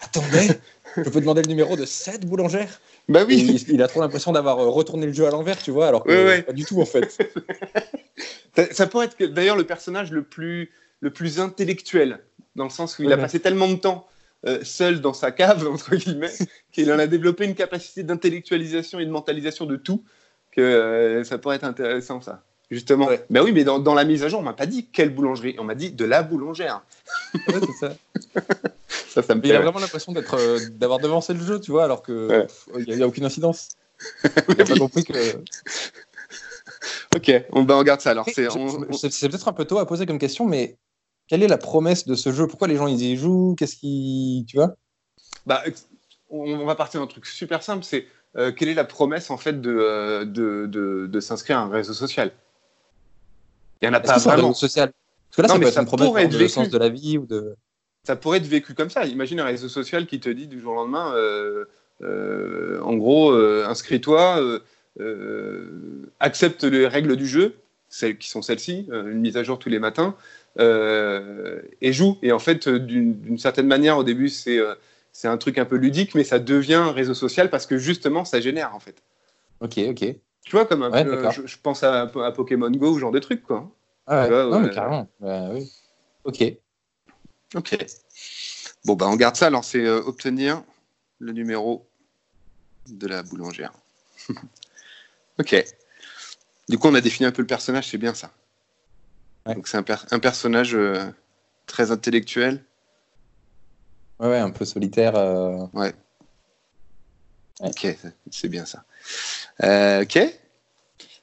[0.00, 0.48] attendez,
[0.96, 3.62] je peux demander le numéro de cette boulangère Bah oui.
[3.68, 6.08] Il, il, a trop l'impression d'avoir retourné le jeu à l'envers, tu vois, alors que
[6.08, 6.42] ouais, ouais.
[6.42, 7.18] pas du tout en fait.
[8.56, 10.70] ça, ça, pourrait être d'ailleurs le personnage le plus,
[11.00, 12.20] le plus intellectuel,
[12.56, 13.14] dans le sens où il ouais.
[13.14, 14.06] a passé tellement de temps
[14.46, 16.32] euh, seul dans sa cave, entre guillemets,
[16.72, 20.04] qu'il en a développé une capacité d'intellectualisation et de mentalisation de tout,
[20.52, 22.42] que euh, ça pourrait être intéressant ça.
[22.70, 23.06] Justement.
[23.06, 23.24] Ouais.
[23.30, 25.56] Ben oui, mais dans, dans, la mise à jour, on m'a pas dit quelle boulangerie,
[25.58, 26.82] on m'a dit de la boulangère.
[27.34, 27.96] Ouais, c'est ça.
[29.08, 31.84] ça, ça me il a vraiment l'impression d'être, euh, d'avoir devancé le jeu, tu vois,
[31.84, 32.46] alors que
[32.76, 33.70] il n'y a, a, aucune incidence.
[34.48, 35.12] Il n'a pas compris que.
[37.16, 38.26] ok, on ben, regarde ça alors.
[38.32, 38.92] C'est, on...
[38.92, 40.76] c'est peut-être un peu tôt à poser comme question, mais
[41.28, 42.46] quelle est la promesse de ce jeu?
[42.46, 43.54] Pourquoi les gens ils y jouent?
[43.56, 44.74] Qu'est-ce qui, tu vois?
[45.46, 45.62] Bah,
[46.30, 47.84] on va partir d'un truc super simple.
[47.84, 51.62] C'est euh, quelle est la promesse en fait de, euh, de, de, de s'inscrire à
[51.62, 52.32] un réseau social?
[53.80, 54.52] Il n'y en a pas vraiment.
[54.54, 54.92] social?
[55.30, 57.18] Parce que là, non, ça peut être une promesse être le sens de la vie
[57.18, 57.54] ou de.
[58.04, 59.04] Ça pourrait être vécu comme ça.
[59.04, 61.66] Imagine un réseau social qui te dit du jour au lendemain, euh,
[62.02, 64.60] euh, en gros, inscris-toi,
[66.18, 67.56] accepte les règles du jeu,
[67.88, 70.14] celles qui sont celles-ci, une mise à jour tous les matins,
[70.58, 72.18] et joue.
[72.22, 74.58] Et en fait, d'une certaine manière, au début, c'est
[75.12, 78.24] c'est un truc un peu ludique, mais ça devient un réseau social parce que justement,
[78.24, 79.02] ça génère en fait.
[79.60, 80.14] Ok, ok.
[80.44, 83.10] Tu vois, comme un Ouais, peu, je, je pense à, à Pokémon Go ou genre
[83.10, 83.70] de trucs, quoi.
[84.06, 84.30] Ah ouais.
[84.30, 84.68] Ouais, non, ouais.
[84.68, 85.08] mais carrément.
[85.20, 85.70] Bah, oui.
[86.24, 86.42] Ok.
[87.54, 87.76] Ok.
[88.84, 89.46] Bon, bah, on garde ça.
[89.48, 90.62] Alors, c'est euh, obtenir
[91.18, 91.88] le numéro
[92.86, 93.72] de la boulangère.
[95.38, 95.64] ok.
[96.68, 98.30] Du coup, on a défini un peu le personnage, c'est bien ça.
[99.48, 99.54] Ouais.
[99.54, 101.04] Donc, c'est un, per- un personnage euh,
[101.66, 102.62] très intellectuel.
[104.20, 105.16] Ouais, ouais, un peu solitaire.
[105.16, 105.92] euh, Ouais.
[107.60, 107.86] Ok,
[108.30, 108.84] c'est bien ça.
[109.64, 110.18] Euh, ok.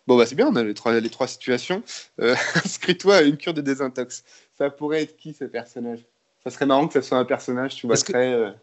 [0.08, 1.82] Bon, bah, c'est bien, on a les trois, les trois situations.
[2.20, 4.24] Inscris-toi à une cure de désintox.
[4.58, 6.00] Ça pourrait être qui ce personnage?
[6.44, 8.56] Ça serait marrant que ça soit un personnage, tu vois, que- très,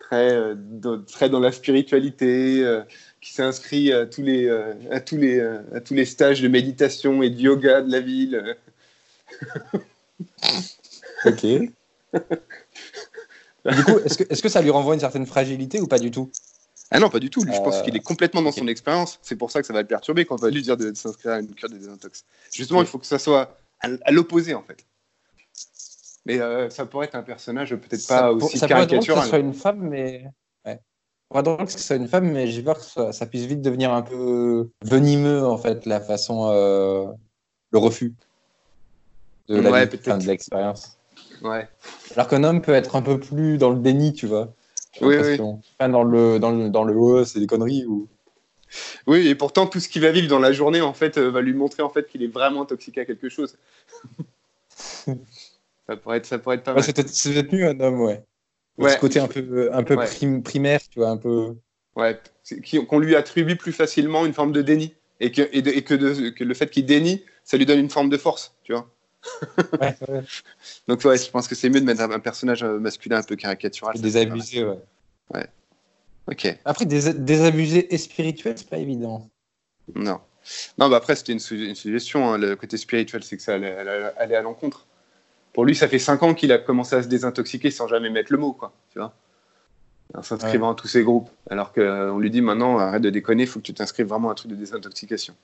[0.00, 2.80] très, dans, très dans la spiritualité,
[3.20, 4.50] qui s'inscrit à tous les,
[4.90, 8.56] à tous les, à tous les stages de méditation et de yoga de la ville.
[11.24, 11.42] Ok.
[11.42, 11.72] du
[13.84, 16.30] coup, est-ce que, est-ce que ça lui renvoie une certaine fragilité ou pas du tout?
[16.90, 17.42] Ah non, pas du tout.
[17.42, 19.18] Lui, je pense Euh, qu'il est complètement dans son expérience.
[19.22, 20.96] C'est pour ça que ça va le perturber quand on va lui dire de, de
[20.96, 22.24] s'inscrire à une cure de désintox.
[22.52, 24.86] Justement, il faut que ça soit à, à l'opposé, en fait.
[26.26, 29.00] Mais euh, ça pourrait être un personnage peut-être pas pour- aussi ça pourrait être drôle
[29.00, 29.28] que ce caricatural.
[29.28, 30.26] soit une femme, mais.
[30.64, 30.80] Ouais.
[31.42, 33.92] Drôle que ce soit une femme, mais j'ai peur que ça, ça puisse vite devenir
[33.92, 36.50] un peu venimeux, en fait, la façon.
[36.52, 37.06] euh,
[37.72, 38.14] le refus
[39.48, 40.08] de la Ouais, vie, peut-être.
[40.08, 40.98] enfin, de l'expérience.
[41.42, 41.68] Ouais.
[42.14, 44.52] Alors qu'un homme peut être un peu plus dans le déni, tu vois.
[45.00, 45.16] Oui.
[45.78, 48.08] Pas dans le, dans le, dans le oh, c'est des conneries ou.
[49.06, 51.40] Oui, et pourtant, tout ce qu'il va vivre dans la journée, en fait, euh, va
[51.40, 53.56] lui montrer en fait qu'il est vraiment intoxiqué à quelque chose.
[54.76, 56.84] ça, pourrait être, ça pourrait être pas Ouais, mal.
[56.84, 58.22] c'est peut-être mieux un homme, ouais.
[58.78, 58.90] Ouais.
[58.90, 60.04] Ce côté un peu, un peu Ouais.
[60.06, 61.54] prim- primaire, tu vois, un peu.
[61.94, 62.18] Ouais,
[62.88, 64.94] qu'on lui attribue plus facilement une forme de déni.
[65.20, 67.78] Et que, et de- et que, de- que le fait qu'il dénie, ça lui donne
[67.78, 68.90] une forme de force, tu vois.
[69.80, 70.22] Ouais, ouais.
[70.88, 73.36] Donc ouais, je pense que c'est mieux de mettre un personnage euh, masculin un peu
[73.36, 73.98] caricatural.
[74.00, 75.46] Désabusé, ouais.
[76.28, 79.28] Ok, Après, dés- désabusé et spirituel, c'est pas évident.
[79.94, 80.20] non.
[80.78, 82.32] Non, bah après, c'était une, su- une suggestion.
[82.32, 82.38] hein.
[82.38, 84.86] Le côté spirituel, c'est que ça allait, allait- allait à l'encontre.
[85.52, 88.30] Pour lui, ça fait 5 ans qu'il a commencé à se désintoxiquer sans jamais mettre
[88.32, 88.72] le mot, quoi.
[88.92, 89.12] Tu vois
[90.14, 91.30] En s'inscrivant à tous ces groupes.
[91.50, 94.32] Alors qu'on lui dit maintenant, arrête de déconner, il faut que tu t'inscrives vraiment à
[94.32, 95.34] un truc de désintoxication.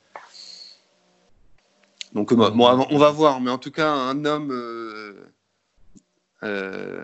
[2.15, 3.41] Donc, euh, bon, on va- voir.
[3.41, 5.15] Mais en tout cas, un homme euh,
[6.43, 7.03] euh,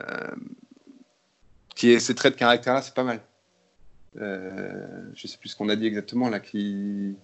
[1.74, 3.20] qui ait ces traits de caractère-là, c'est pas mal.
[4.14, 7.14] Je sais plus ce qu'on a dit exactement là, qui,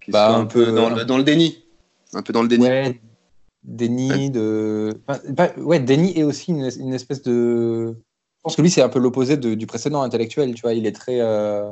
[0.00, 1.62] qui Bah, soit un, un peu, peu- dans, le, dans le déni.
[2.12, 2.64] Un peu dans le déni.
[2.64, 3.00] Ouais,
[3.62, 5.00] déni de.
[5.06, 5.20] enfin,
[5.58, 7.94] ouais, déni et aussi une, une espèce de.
[7.94, 10.74] Je pense que lui, c'est un peu l'opposé du précédent intellectuel, tu vois.
[10.74, 11.20] Il est très.
[11.20, 11.70] Euh...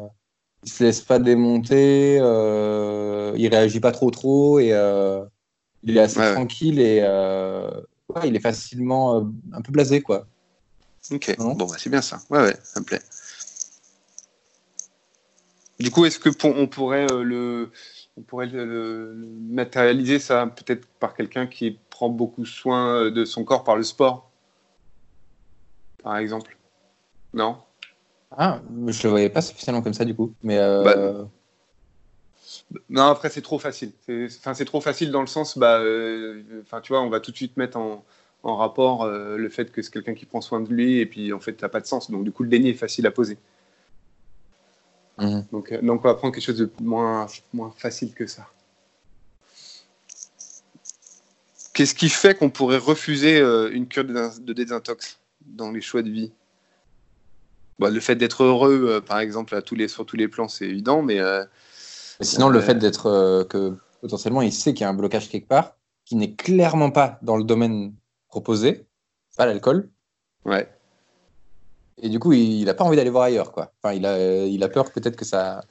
[0.65, 3.33] Il se laisse pas démonter, euh...
[3.37, 5.25] il réagit pas trop trop et euh...
[5.83, 7.69] il est assez Ouais, tranquille et euh...
[8.11, 10.27] ouais, il est facilement euh, un peu blasé, quoi.
[11.11, 11.55] Ok, Non.
[11.55, 12.21] bon, bah, c'est bien ça.
[12.31, 13.01] Ouais, ouais, ça me plaît.
[15.81, 17.73] Du coup, est-ce que pour- on pourrait le,
[18.17, 23.25] on pourrait le, le- le matérialiser ça peut-être par quelqu'un qui prend beaucoup soin de
[23.25, 24.31] son corps par le sport,
[26.05, 26.57] par exemple
[27.35, 27.59] Non?
[28.37, 30.33] Ah, je le voyais pas spécialement comme ça, du coup.
[30.43, 30.59] Mais.
[30.59, 30.83] Euh...
[30.83, 31.29] Bah,
[32.89, 33.93] Non, après c'est trop facile.
[34.07, 37.21] C'est, enfin, c'est trop facile dans le sens, bah, euh, enfin, tu vois, on va
[37.21, 38.05] tout de suite mettre en,
[38.43, 41.33] en rapport euh, le fait que c'est quelqu'un qui prend soin de lui et puis
[41.33, 42.11] en fait, ça n'a pas de sens.
[42.11, 43.39] Donc du coup, le déni est facile à poser.
[45.19, 45.47] mhm.
[45.53, 48.47] Donc, donc on va prendre quelque chose de moins, moins facile que ça.
[51.75, 53.39] Qu'est-ce qui fait qu'on pourrait refuser
[53.73, 56.33] une cure de, de désintox dans les choix de vie?
[57.83, 60.49] Bah, Le fait d'être heureux, euh, par exemple, à tous les, sur tous les plans,
[60.49, 61.45] c'est évident, mais euh,
[62.21, 65.29] Mais sinon, le Euh, fait d'être que potentiellement il sait qu'il y a un blocage
[65.29, 67.95] quelque part, qui n'est clairement pas dans le domaine
[68.29, 68.87] proposé,
[69.37, 69.89] pas l'alcool,
[70.45, 70.69] ouais.
[72.01, 73.73] et du coup il n'a pas envie d'aller voir ailleurs, quoi.
[73.83, 75.63] Enfin, il a, il a peur peut-être que ça.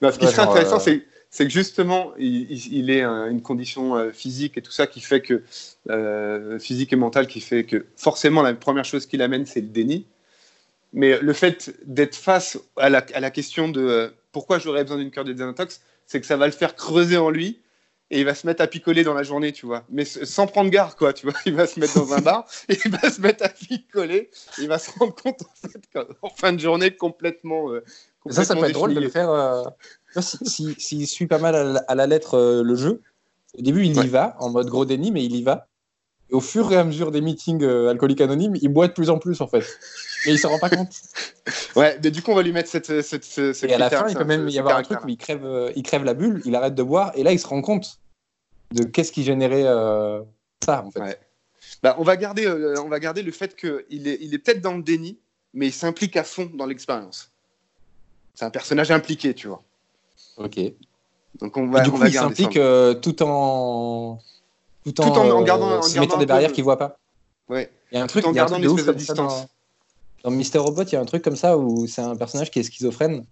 [0.00, 0.98] Non, ce qui Ouais, serait genre, intéressant, euh,
[1.30, 5.42] c'est, que justement, il, il- est une condition physique et tout ça qui fait que,
[5.90, 9.68] euh, physique et mentale, qui fait que forcément la première chose qu'il amène, c'est le
[9.68, 10.06] déni.
[10.92, 14.98] Mais le fait d'être face à la, à la question de euh, pourquoi j'aurais besoin
[14.98, 17.60] d'une cure de désintox, c'est que ça va le faire creuser en lui
[18.12, 19.84] et il va se mettre à picoler dans la journée, tu vois.
[19.88, 21.34] Mais sans prendre garde, quoi, tu vois.
[21.46, 24.30] Il va se mettre dans un bar et il va se mettre à picoler.
[24.58, 26.04] Et il va se rendre compte, en fait,
[26.36, 27.70] fin de journée, complètement.
[27.70, 27.84] euh,
[28.30, 29.30] Ça, ça peut être drôle de le faire.
[29.30, 29.62] euh,
[30.12, 33.00] vois, si- si- S'il suit pas mal à la, à la lettre euh, le jeu,
[33.56, 35.68] au début il y va en mode gros déni, mais il y va.
[36.30, 39.10] Et au fur et à mesure des meetings euh, alcooliques anonymes, il boit de plus
[39.10, 39.64] en plus en fait.
[40.26, 40.92] Et il s'en rend pas compte.
[41.74, 43.02] Ouais, mais du coup, on va lui mettre cette.
[43.02, 45.08] cette, ce- ce Et à la fin, il peut même y avoir un truc où
[45.08, 47.46] il crève, euh, il crève la bulle, il arrête de boire, et là, il se
[47.46, 47.98] rend compte
[48.72, 50.20] de qu'est-ce qui générait euh,
[50.64, 51.00] ça, en fait.
[51.00, 51.18] Ouais.
[51.82, 52.46] Bah, on, va garder,
[52.78, 55.18] on va garder le fait qu'il est, il est peut-être dans le déni,
[55.54, 57.32] mais il s'implique à fond dans l'expérience.
[58.34, 59.62] C'est un personnage impliqué, tu vois.
[60.36, 60.60] Ok.
[61.40, 62.58] Donc on va, du coup, va il s'implique
[63.00, 64.20] tout en
[64.92, 66.78] tout en, Tout en- en euh, gardant- en gardant mettant des barrières de- qu'il voit
[66.78, 66.98] pas.
[67.48, 67.70] Ouais.
[67.92, 69.46] Il y a un truc, en gardant une espèce de ça dans, distance.
[70.24, 72.58] dans Mister Robot, il y a un truc comme ça où c'est un personnage qui
[72.60, 73.24] est schizophrène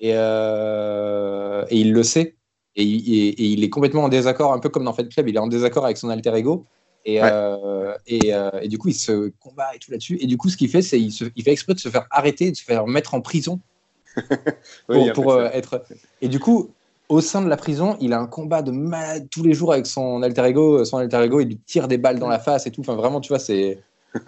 [0.00, 2.36] et, euh, et il le sait
[2.76, 5.28] et il, et- et il est complètement en désaccord, un peu comme dans Fight Club,
[5.28, 6.64] il est en désaccord avec son alter ego.
[7.04, 7.28] Et, Ouais.
[7.32, 10.18] euh, et, euh, et du coup, il se combat et tout là-dessus.
[10.20, 12.50] Et du coup, ce qu'il fait, c'est il, il fait exprès de se faire arrêter,
[12.52, 13.58] de se faire mettre en prison
[14.86, 15.84] pour, euh, être.
[16.20, 16.70] Et du coup,
[17.12, 19.86] au sein de la prison, il a un combat de malade tous les jours avec
[19.86, 20.82] son alter ego.
[20.86, 22.80] Son alter ego, il lui tire des balles dans la face et tout.
[22.80, 23.82] Enfin, vraiment, tu vois, c'est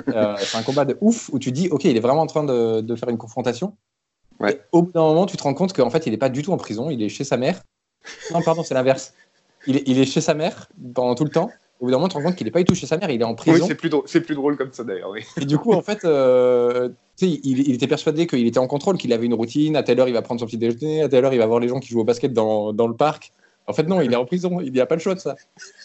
[0.08, 2.44] euh, c'est un combat de ouf où tu dis, ok, il est vraiment en train
[2.44, 3.74] de, de faire une confrontation.
[4.38, 4.60] Ouais.
[4.70, 6.52] Au bout d'un moment, tu te rends compte qu'en fait, il n'est pas du tout
[6.52, 6.90] en prison.
[6.90, 7.62] Il est chez sa mère.
[8.32, 9.14] Non, pardon, c'est l'inverse.
[9.66, 11.50] Il il est chez sa mère pendant tout le temps.
[11.80, 12.96] Au bout d'un moment, tu te rends compte qu'il n'est pas du tout chez sa
[12.96, 13.10] mère.
[13.10, 13.66] Il est en Oui, prison.
[13.66, 15.10] c'est plus, drôle, c'est plus drôle comme ça d'ailleurs.
[15.10, 15.20] Oui.
[15.40, 16.88] Et du coup, en fait, euh,
[17.20, 19.76] il, il était persuadé qu'il était en contrôle, qu'il avait une routine.
[19.76, 21.02] À telle heure, il va prendre son petit déjeuner.
[21.02, 22.94] À telle heure, il va voir les gens qui jouent au basket dans, dans le
[22.94, 23.32] parc.
[23.66, 24.60] En fait, non, il est en prison.
[24.60, 25.34] Il n'y a pas le choix de ça.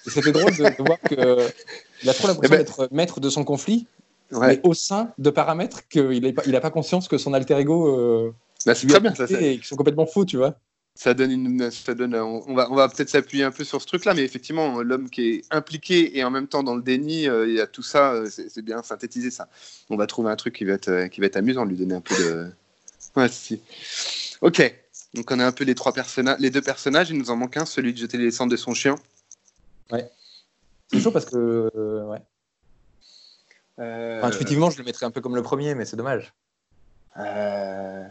[0.06, 3.43] C'était drôle de, de voir qu'il a trop l'impression Eh ben- d'être maître de son
[3.43, 3.88] conflit,
[4.32, 4.47] Ouais.
[4.47, 7.58] mais au sein de paramètres qu'il n'a pas, il a pas conscience que son alter
[7.58, 8.32] ego euh,
[8.63, 9.25] Bah, c'est très bien ça.
[9.41, 10.54] et qui sont complètement faux, tu vois.
[10.99, 13.81] Ça donne une ça donne on on va on va peut-être s'appuyer un peu sur
[13.81, 16.81] ce truc là mais effectivement l'homme qui est impliqué et en même temps dans le
[16.81, 19.47] déni euh, il y a tout ça euh, c'est bien synthétisé ça.
[19.89, 21.95] On va trouver un truc qui va être euh, qui va être amusant lui donner
[21.95, 22.51] un peu de
[23.15, 23.62] ouais si.
[24.41, 24.59] Ok.
[25.13, 27.55] Donc on a un peu les trois personnages les deux personnages il nous en manque
[27.55, 28.95] un celui de jeter les cendres de son chien.
[30.91, 32.21] C'est chaud parce que, euh, ouais.
[33.79, 36.33] Euh, intuitivement, je le mettrais un peu comme le premier, mais c'est dommage.
[37.17, 38.07] euh,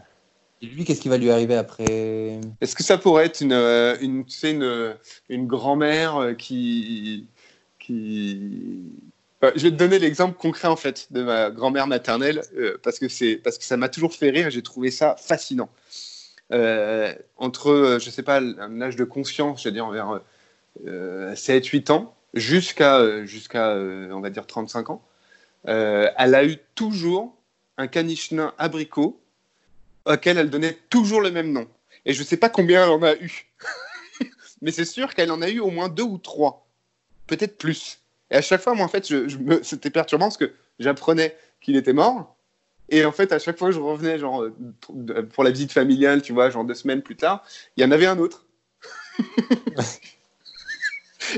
[0.61, 2.39] Et lui, qu'est-ce qui va lui arriver après?
[2.59, 3.95] Est-ce que ça pourrait être une, euh,
[5.29, 7.27] une, grand-mère euh, qui,
[7.79, 8.83] qui...
[9.41, 12.99] Enfin, je vais te donner l'exemple concret en fait de ma grand-mère maternelle euh, parce
[12.99, 14.47] que parce que ça m'a toujours fait rire.
[14.47, 15.69] et J'ai trouvé ça fascinant.
[16.51, 20.19] Entre, je sais pas, un âge de conscience, c'est-à-dire vers
[20.85, 25.01] euh, 7-8 ans, jusqu'à jusqu'à on va dire 35 ans,
[25.63, 27.37] elle a eu toujours
[27.77, 29.21] un caniche nain abricot
[30.09, 31.67] auquel elle donnait toujours le même nom.
[32.05, 33.47] Et je ne sais pas combien elle en a eu.
[34.61, 36.67] Mais c'est sûr qu'elle en a eu au moins deux ou trois.
[37.27, 37.99] Peut-être plus.
[38.31, 39.63] Et à chaque fois, moi, en fait, je, je me...
[39.63, 42.35] c'était perturbant parce que j'apprenais qu'il était mort.
[42.89, 44.53] Et en fait, à chaque fois, je revenais, genre, euh,
[45.33, 47.43] pour la visite familiale, tu vois, genre deux semaines plus tard,
[47.77, 48.45] il y en avait un autre.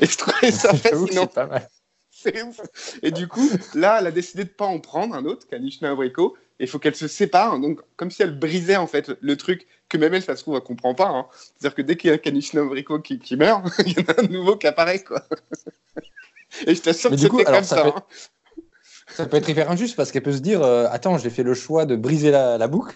[0.01, 1.27] Et je trouvais ça J'avoue que fascinant.
[1.27, 1.69] c'est pas mal.
[2.09, 2.61] C'est ouf.
[3.01, 6.37] Et du coup, là, elle a décidé de pas en prendre un autre, Caniche Abricot.
[6.61, 7.59] Il faut qu'elle se sépare.
[7.59, 10.55] Donc, comme si elle brisait en fait le truc que même elle, ça se trouve,
[10.55, 11.07] elle comprend pas.
[11.09, 11.25] hein.
[11.33, 14.03] C'est-à-dire que dès qu'il y a un Caniche Abricot qui, qui meurt, il y en
[14.13, 15.23] a un nouveau qui apparaît, quoi.
[16.67, 17.83] Et je t'assure que c'était comme ça ça.
[17.83, 18.03] peut- hein.
[19.13, 21.53] Ça peut être hyper injuste parce qu'elle peut se dire euh, Attends, j'ai fait le
[21.53, 22.95] choix de briser la, la boucle.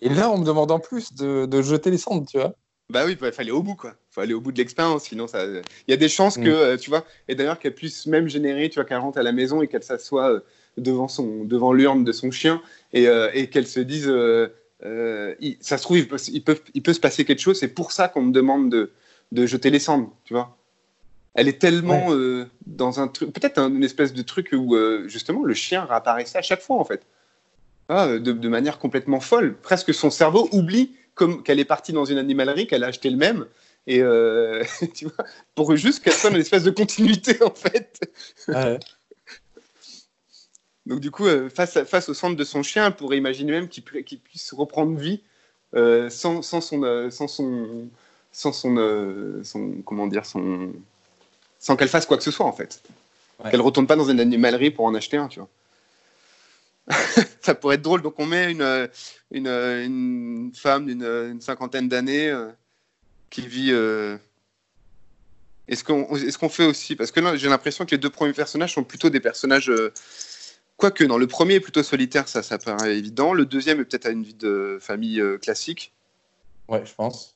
[0.00, 2.54] Et là, on me demande en plus de, de jeter les cendres, tu vois.
[2.90, 3.90] Bah oui, il fallait au bout, quoi.
[4.10, 5.44] Il faut aller au bout de l'expérience, sinon ça.
[5.44, 6.44] Il y a des chances Mm.
[6.44, 9.22] que, euh, tu vois, et d'ailleurs qu'elle puisse même générer, tu vois, qu'elle rentre à
[9.22, 10.40] la maison et qu'elle s'assoie euh,
[10.78, 14.48] devant son, devant l'urne de son chien et, euh, et qu'elle se dise, euh,
[14.84, 17.58] euh, il- ça se trouve, il peut, il peut, il peut se passer quelque chose.
[17.58, 18.90] C'est pour ça qu'on me demande de,
[19.32, 20.56] de jeter les cendres, tu vois.
[21.34, 25.44] Elle est tellement euh, dans un truc, peut-être un- une espèce de truc où justement
[25.44, 27.02] le chien réapparaissait à chaque fois en fait,
[27.88, 29.54] Ah, de, de manière complètement folle.
[29.56, 33.16] Presque son cerveau oublie comme qu'elle est partie dans une animalerie, qu'elle a acheté le
[33.16, 33.46] même,
[33.86, 34.62] et euh,
[34.94, 35.24] tu vois,
[35.54, 38.00] pour juste qu'elle soit dans une espèce de continuité en fait.
[40.88, 43.52] Donc du coup, euh, face, à- face au centre de son chien, elle pourrait imaginer
[43.52, 45.22] même qu'il pu- qu'il puisse reprendre vie
[45.74, 47.88] euh, sans, sans son, euh, sans son,
[48.32, 50.72] sans son, euh, son, comment dire, son,
[51.58, 52.82] sans qu'elle fasse quoi que ce soit en fait.
[53.44, 53.50] Ouais.
[53.50, 55.48] Qu'elle retourne pas dans une animalerie pour en acheter un, tu vois.
[57.42, 58.00] Ça pourrait être drôle.
[58.00, 58.88] Donc on met une,
[59.30, 62.34] une, une femme d'une une cinquantaine d'années
[63.28, 63.72] qui vit.
[65.68, 66.96] Est-ce qu'on est qu'on fait aussi?
[66.96, 69.70] Parce que là, j'ai l'impression que les deux premiers personnages sont plutôt des personnages.
[70.78, 73.34] Quoique, non, le premier est plutôt solitaire, ça, ça paraît évident.
[73.34, 75.92] Le deuxième est peut-être à une vie de famille euh, classique.
[76.68, 77.34] Ouais, je pense.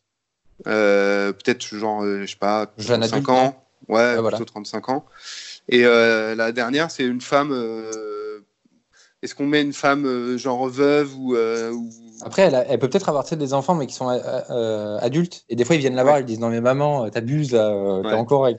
[0.69, 3.65] Euh, peut-être genre, euh, je sais pas, Jeune 35 adulte, ans.
[3.89, 4.37] Ouais, Ouais, voilà.
[4.37, 5.05] plutôt 35 ans.
[5.69, 7.51] Et euh, la dernière, c'est une femme.
[7.53, 8.41] euh,
[9.23, 11.35] Est-ce qu'on met une femme genre veuve ou.
[11.37, 11.91] ou-
[12.23, 15.45] Après, elle, a- elle peut peut-être avoir des enfants, mais qui sont adultes.
[15.49, 17.71] Et des fois, ils viennent la voir, ils disent Non, mais maman, t'abuses, là,
[18.03, 18.15] t'es Ouais.
[18.15, 18.59] encore avec.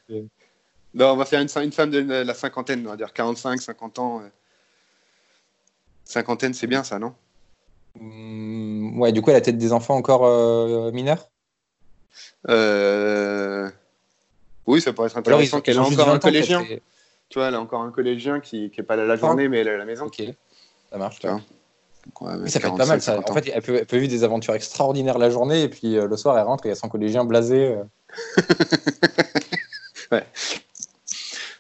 [0.94, 4.00] Non, on va faire une, une femme de la cinquantaine, on va dire 45, 50
[4.00, 4.22] ans.
[6.14, 7.16] Cinquantaine, c'est bien ça, non?
[8.00, 11.28] Mm, ouais, du coup, elle a peut-être des enfants encore euh, mineurs.
[12.50, 13.68] Euh,
[14.68, 16.64] Oui, ça pourrait être alors, intéressant ont, qu'elle ait encore un 20 ans, peut-être, collégien.
[17.30, 19.68] Tu vois, elle a encore un collégien qui n'est pas là la journée, mais elle
[19.68, 20.06] est à la maison.
[20.06, 20.22] Ok,
[20.92, 21.18] ça marche.
[21.20, 21.42] Tu vois.
[22.38, 23.02] Mais ça peut être pas mal.
[23.02, 23.20] Ça.
[23.28, 26.06] En fait, elle peut, elle peut, vivre des aventures extraordinaires la journée et puis euh,
[26.06, 27.76] le soir, elle rentre et il y a son collégien blasé.
[27.76, 27.84] Euh.
[30.12, 30.28] ouais.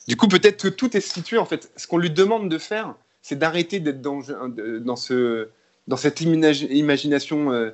[0.07, 1.39] Du coup, peut-être que tout est situé.
[1.39, 2.93] En fait, ce qu'on lui demande de faire,
[3.23, 5.49] c'est d'arrêter d'être dans, dans, ce,
[5.87, 7.71] dans cette imagination euh,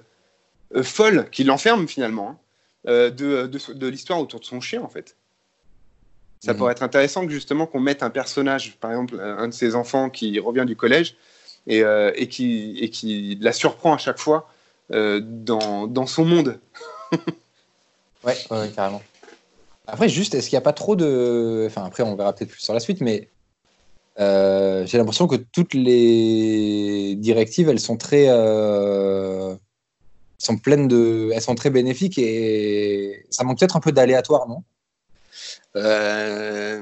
[0.84, 2.40] folle qui l'enferme finalement
[2.86, 5.18] hein, de, de, de l'histoire autour de son chien, en fait.
[6.40, 6.58] Ça mhm.
[6.58, 10.10] pourrait être intéressant que justement qu'on mette un personnage, par exemple un de ses enfants
[10.10, 11.18] qui revient du collège
[11.68, 14.50] et, euh, et qui, et qui la surprend à chaque fois
[14.92, 16.60] euh, dans, dans, son monde.
[18.24, 19.02] ouais, ouais, carrément.
[19.86, 21.66] Après, juste, est-ce qu'il n'y a pas trop de.
[21.68, 23.28] Enfin, après, on verra peut-être plus sur la suite, mais
[24.20, 28.28] euh, j'ai l'impression que toutes les directives, elles sont très.
[30.38, 31.32] sont pleines de.
[31.34, 34.64] Elles sont très bénéfiques et ça manque peut-être un peu d'aléatoire, non?
[35.76, 36.82] Euh,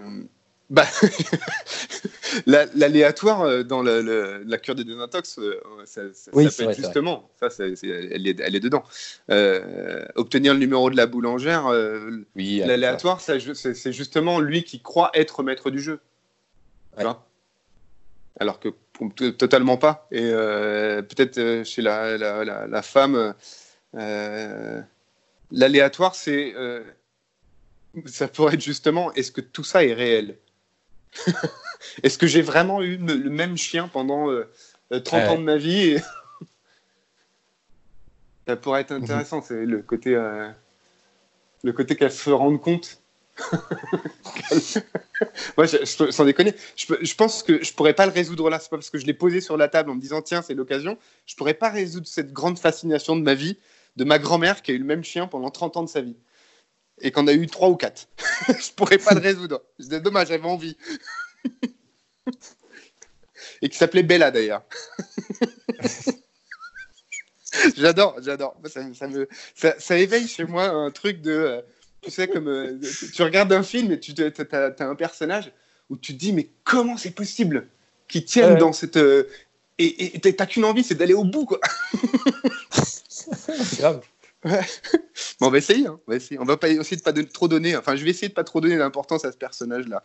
[0.70, 0.86] bah,
[2.46, 8.28] L'aléatoire euh, dans la cure des désintox, euh, ça, ça, peut être justement, ça, elle,
[8.28, 8.84] est, elle, est, dedans.
[10.16, 11.68] obtenir le numéro de la boulangère,
[12.36, 16.00] oui, l'aléatoire, c'est justement lui qui croit être maître du jeu.
[18.40, 18.70] Alors que
[19.32, 20.08] totalement pas.
[20.12, 23.34] Et peut-être chez la, la, la femme,
[25.52, 26.54] l'aléatoire, c'est
[28.06, 30.38] ça pourrait être justement, est-ce que tout ça est réel?
[32.04, 34.28] Est-ce que j'ai vraiment eu le même chien pendant
[34.90, 35.98] 30 euh, ans de ma vie
[38.48, 40.50] Ça pourrait être intéressant, c'est le côté, euh,
[41.64, 43.02] le côté qu'elle se rende compte.
[45.58, 48.60] Moi, sans déconner, je, pense que je pourrais pas le résoudre là.
[48.60, 50.54] C'est pas parce que je l'ai posé sur la table en me disant tiens, c'est
[50.54, 50.98] l'occasion.
[51.26, 53.58] Je pourrais pas résoudre cette grande fascination de ma vie,
[53.96, 56.18] de ma grand-mère qui a eu le même chien pendant 30 ans de sa vie
[57.02, 58.08] et qu'on a eu trois ou quatre.
[58.48, 59.62] je pourrais pas le résoudre.
[59.80, 60.78] C'est dommage, j'avais envie.
[63.62, 64.64] et qui s'appelait Bella d'ailleurs.
[67.76, 68.56] j'adore, j'adore.
[69.56, 71.64] Ça, éveille chez moi un truc de.
[72.02, 72.48] Tu sais, comme.
[72.48, 72.80] Euh,
[73.14, 75.52] tu regardes un film et tu as, un personnage
[75.90, 77.68] où tu te dis, mais comment c'est possible
[78.08, 78.98] qu'il tienne dans cette.
[78.98, 79.28] Euh,
[79.80, 81.60] et t'as qu'une envie, c'est d'aller au bout, quoi.
[83.78, 84.02] grave.
[84.46, 84.62] Ouais.
[85.40, 85.88] Bon, on va essayer.
[85.88, 86.00] Hein.
[86.08, 86.40] On va essayer.
[86.40, 87.76] On va pas essayer de pas de, trop donner.
[87.76, 90.04] Enfin, je vais essayer de pas trop donner d'importance à ce personnage-là.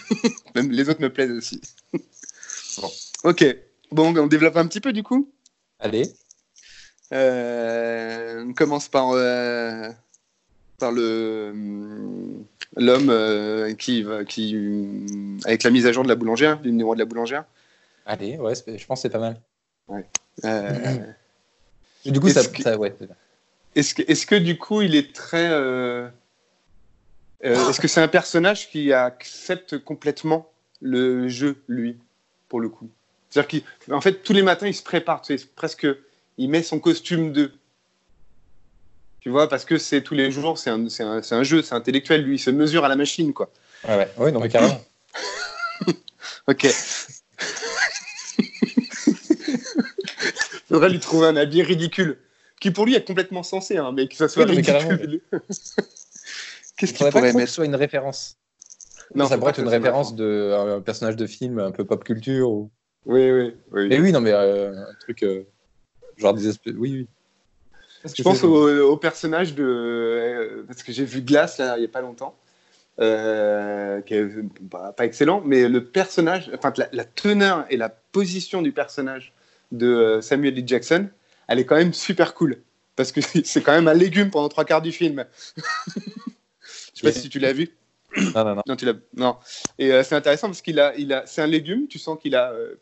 [0.54, 1.60] Même les autres me plaisent aussi.
[1.92, 2.90] bon.
[3.24, 3.44] Ok.
[3.92, 5.32] Bon, on développe un petit peu du coup.
[5.78, 6.12] Allez.
[7.12, 9.88] Euh, on commence par euh,
[10.78, 11.54] par le
[12.76, 14.56] l'homme euh, qui va qui
[15.44, 17.44] avec la mise à jour de la boulangère, du numéro de la boulangère.
[18.06, 19.40] Allez, ouais, je pense que c'est pas mal.
[19.88, 20.04] Ouais.
[22.04, 22.94] du coup, ça, ça, ouais.
[23.74, 25.48] Est-ce que, est que, du coup, il est très.
[25.50, 26.08] Euh,
[27.44, 30.50] euh, est-ce que c'est un personnage qui accepte complètement
[30.80, 31.98] le jeu, lui,
[32.48, 32.88] pour le coup?
[33.30, 35.86] C'est-à-dire qu'en fait, tous les matins, il se prépare, tu sais, presque.
[36.36, 37.52] Il met son costume de.
[39.24, 42.20] Tu vois, parce que c'est tous les jours, c'est un, un, un, jeu, c'est intellectuel,
[42.24, 43.50] lui, il se mesure à la machine, quoi.
[43.88, 44.78] Ouais, ouais, non, mais carrément.
[46.46, 46.66] ok.
[50.68, 52.18] Faudrait lui trouver un habit ridicule
[52.60, 55.22] qui pour lui est complètement sensé, hein, mais que ça soit oui, ridicule.
[56.76, 58.36] Qu'est-ce qu'il pourrait mettre que soit une référence
[59.14, 62.50] non, ça pourrait être une référence de un personnage de film un peu pop culture
[62.50, 62.70] ou.
[63.06, 63.88] Oui, oui, oui.
[63.90, 65.44] Et oui, non, mais euh, un truc euh,
[66.18, 66.74] genre des espèces.
[66.76, 67.08] Oui, oui.
[68.04, 71.88] Je pense au, personnage de euh, parce que j'ai vu Glace là il y a
[71.88, 72.36] pas longtemps,
[72.98, 74.28] qui est
[74.70, 79.32] pas, excellent, mais le personnage, enfin la, la, teneur et la position du personnage
[79.72, 80.64] de Samuel L.
[80.66, 81.08] Jackson,
[81.48, 82.58] elle est quand même super cool.
[82.96, 85.24] Parce que c'est quand même un légume pendant trois quarts du film.
[86.94, 87.70] Je sais pas si tu l'as vu.
[88.16, 88.62] Non, non, non.
[88.66, 88.86] non, tu
[89.16, 89.36] non.
[89.78, 91.86] Et euh, c'est intéressant parce qu'il a, il a, c'est un légume.
[91.88, 92.76] Tu sens qu'il a, euh,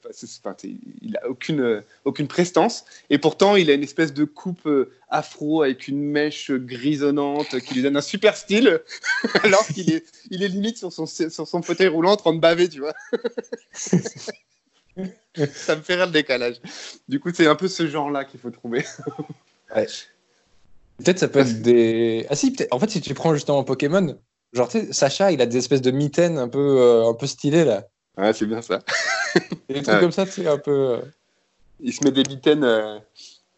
[1.01, 2.85] il a aucune, euh, aucune prestance.
[3.11, 4.69] Et pourtant, il a une espèce de coupe
[5.09, 8.81] afro avec une mèche grisonnante qui lui donne un super style,
[9.43, 12.41] alors qu'il est, il est limite sur son, sur son fauteuil roulant en train de
[12.41, 12.95] baver, tu vois.
[15.55, 16.57] ça me fait rire le décalage.
[17.09, 18.85] Du coup, c'est un peu ce genre-là qu'il faut trouver.
[20.99, 22.27] Peut-être ça peut être des.
[22.29, 24.19] Ah si, en fait, si tu prends justement Pokémon,
[24.53, 27.27] genre, tu sais, Sacha, il a des espèces de mitaines un peu, euh, un peu
[27.27, 27.85] stylées là.
[28.17, 28.81] Ouais, c'est bien ça.
[29.69, 30.71] des trucs comme ça, tu sais, un peu.
[30.71, 30.99] Euh,
[31.81, 32.65] il se met des mitaines.
[32.65, 32.99] Euh,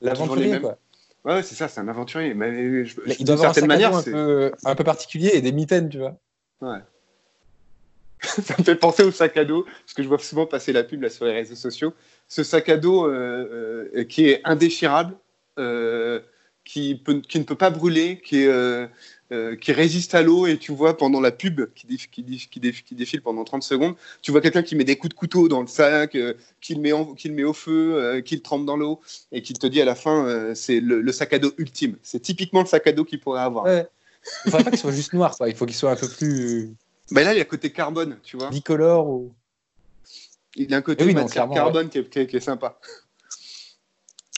[0.01, 0.79] L'aventurier, quoi.
[1.25, 2.35] Ouais, c'est ça, c'est un aventurier.
[2.35, 5.89] Mais je, il doit avoir un manière, un peu, un peu particulier et des mitaines,
[5.89, 6.17] tu vois.
[6.61, 6.81] Ouais.
[8.43, 10.85] ça me fait penser au sac à dos, parce que je vois souvent passer la
[10.85, 11.93] pub là, sur les réseaux sociaux.
[12.29, 15.15] Ce sac à dos euh, euh, qui est indéchirable,
[15.59, 16.21] euh,
[16.65, 18.89] qui, peut, qui, ne peut pas brûler, qui est,
[19.35, 22.49] euh, qui résiste à l'eau et tu vois pendant la pub qui, déf- qui, déf-
[22.49, 25.19] qui, déf- qui défile pendant 30 secondes, tu vois quelqu'un qui met des coups de
[25.19, 28.21] couteau dans le sac, euh, qui, le met en- qui le met au feu, euh,
[28.23, 29.01] qui le trempe dans l'eau
[29.33, 31.97] et qui te dit à la fin euh, c'est le, le sac à dos ultime.
[32.03, 33.65] C'est typiquement le sac à dos qu'il pourrait avoir.
[33.67, 33.87] Ouais.
[34.47, 35.37] Il faudrait pas qu'il soit juste noir.
[35.47, 36.71] Il faut qu'il soit un peu plus
[37.11, 38.49] Ben là, il y a côté carbone, tu vois.
[38.51, 39.35] bicolore ou.
[40.57, 42.37] Il y a un côté Oui, non, matière clairement, carbone qui, est, qui est- qui
[42.37, 42.79] est sympa.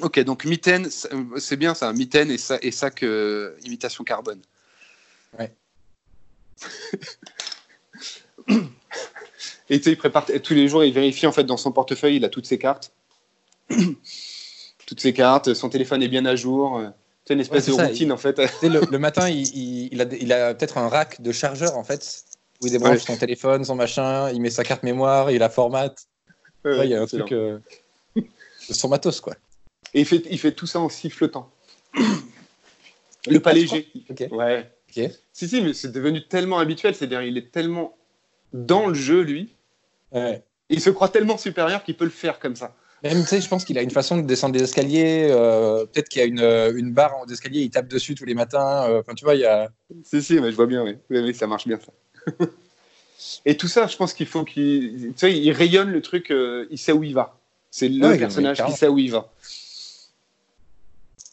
[0.03, 0.88] Ok, donc mitaine,
[1.38, 4.40] c'est bien ça, mitaine et, et sac euh, imitation carbone.
[5.39, 5.53] Ouais.
[9.68, 12.16] et tu sais, il prépare tous les jours, il vérifie en fait dans son portefeuille,
[12.16, 12.93] il a toutes ses cartes.
[14.87, 16.78] toutes ses cartes, son téléphone est bien à jour.
[16.78, 16.89] euh,
[17.24, 18.39] C'est une espèce Ouais, de ça, routine en fait.
[18.62, 19.89] Le, le matin, il, il-
[20.20, 22.24] il a, peut-être un rack de chargeur en fait,
[22.62, 22.99] où il débranche Ouais.
[22.99, 26.07] son téléphone, son machin, il met sa carte mémoire, il la formate.
[26.64, 27.30] Ouais, il y a un truc.
[27.32, 27.59] euh,
[28.16, 29.34] de son matos, quoi.
[29.95, 31.51] Et il fait, il fait tout ça en sifflotant.
[33.28, 33.89] Le pas léger.
[34.09, 34.24] Ok.
[34.30, 34.70] Ouais.
[35.32, 36.94] Si, si, mais c'est devenu tellement habituel.
[36.94, 37.97] C'est-à-dire, il est tellement
[38.53, 39.55] dans le jeu, lui.
[40.12, 40.42] Ouais.
[40.70, 42.74] Il se croit tellement supérieur qu'il peut le faire comme ça.
[43.03, 45.28] Même, tu sais, je pense qu'il a une façon de descendre des escaliers.
[45.30, 48.24] euh, Peut-être qu'il y a une, euh, une barre en escalier, il tape dessus tous
[48.24, 48.84] les matins.
[48.88, 49.70] euh, Enfin, tu vois, il y a.
[50.03, 50.97] Si, si, mais je vois bien, oui.
[51.11, 51.92] Oui, oui, ça marche bien, ça.
[53.44, 55.09] Et tout ça, je pense qu'il faut qu'il.
[55.09, 57.38] Tu sais, il rayonne le truc, euh, il sait où il va.
[57.70, 59.30] C'est le Ouais, personnage qui sait où il va.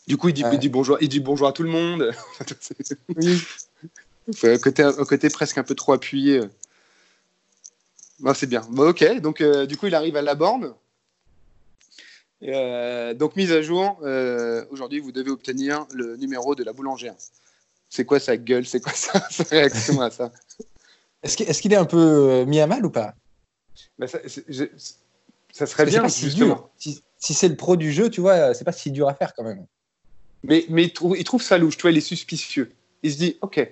[0.08, 0.54] Du coup, il dit, Ouais.
[0.54, 2.12] il dit bonjour, il dit bonjour à tout le monde.
[3.16, 3.42] Oui.
[4.34, 6.40] C'est un côté, un côté presque un peu trop appuyé.
[8.22, 8.62] Non, c'est bien.
[8.70, 10.74] Bon, ok, donc euh, du coup, il arrive à la borne.
[12.44, 17.16] Euh, donc, mise à jour, euh, aujourd'hui, vous devez obtenir le numéro de la boulangère.
[17.90, 18.66] C'est quoi sa gueule?
[18.66, 20.32] C'est quoi sa, sa réaction à ça?
[21.22, 23.16] Est-ce qu'il est, un peu mis à mal ou pas?
[24.00, 24.64] Bah, ça, c'est- je-
[25.52, 26.56] ça serait bien, pas si justement.
[26.56, 26.70] dur.
[26.78, 29.34] Si, si c'est le pro du jeu, tu vois, c'est pas si dur à faire
[29.36, 29.66] quand même.
[30.44, 32.72] Mais, mais il, trouve, il trouve ça louche, tu vois, il est suspicieux.
[33.02, 33.70] Il se dit, ok,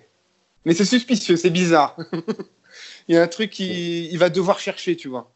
[0.66, 1.98] mais c'est suspicieux, c'est bizarre.
[3.08, 5.34] il y a un truc qui il va devoir chercher, tu vois.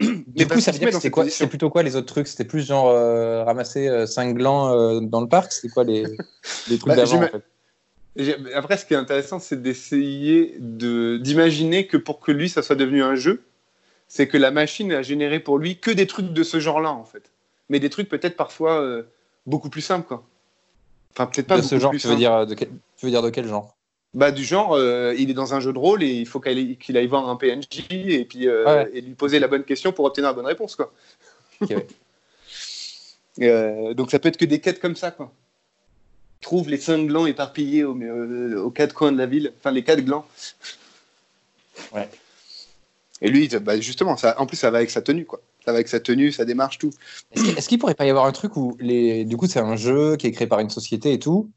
[0.00, 1.28] Du Mais coup, ça qu'il veut dire que c'était quoi.
[1.28, 2.26] C'est plutôt quoi les autres trucs?
[2.26, 5.52] C'était plus genre euh, ramasser 5 glands euh, dans le parc?
[5.52, 6.02] C'était quoi les,
[6.68, 7.44] les trucs Bah, d'avant en fait?
[8.54, 12.76] Après, ce qui est intéressant, c'est d'essayer de- d'imaginer que pour que lui, ça soit
[12.76, 13.42] devenu un jeu,
[14.06, 17.04] c'est que la machine a généré pour lui que des trucs de ce genre-là, en
[17.04, 17.32] fait.
[17.68, 19.02] Mais des trucs peut-être parfois euh,
[19.46, 20.26] beaucoup plus simples, quoi.
[21.16, 22.20] Enfin, peut-être pas De ce genre, plus tu veux, simples.
[22.20, 23.76] dire de quel, tu veux dire de quel genre?
[24.14, 26.96] Bah, du genre, euh, il est dans un jeu de rôle et il faut qu'il
[26.96, 28.90] aille, voir un PNJ et, puis, euh, Ouais.
[28.94, 30.92] et lui poser la bonne question pour obtenir la bonne réponse, quoi.
[31.62, 31.86] Ouais.
[33.40, 35.32] Euh, donc ça peut être que des quêtes comme ça, quoi.
[36.40, 39.82] Trouve les cinq glands éparpillés au- euh, aux quatre coins de la ville, enfin les
[39.82, 40.24] quatre glands.
[41.92, 42.08] Ouais.
[43.20, 45.40] Et lui, bah, justement, ça, en plus ça va avec sa tenue, quoi.
[45.66, 46.90] Avec sa tenue, sa démarche, tout.
[47.32, 50.16] Est-ce qu'il pourrait pas y avoir un truc où les, du coup c'est un jeu
[50.16, 51.50] qui est créé par une société et tout,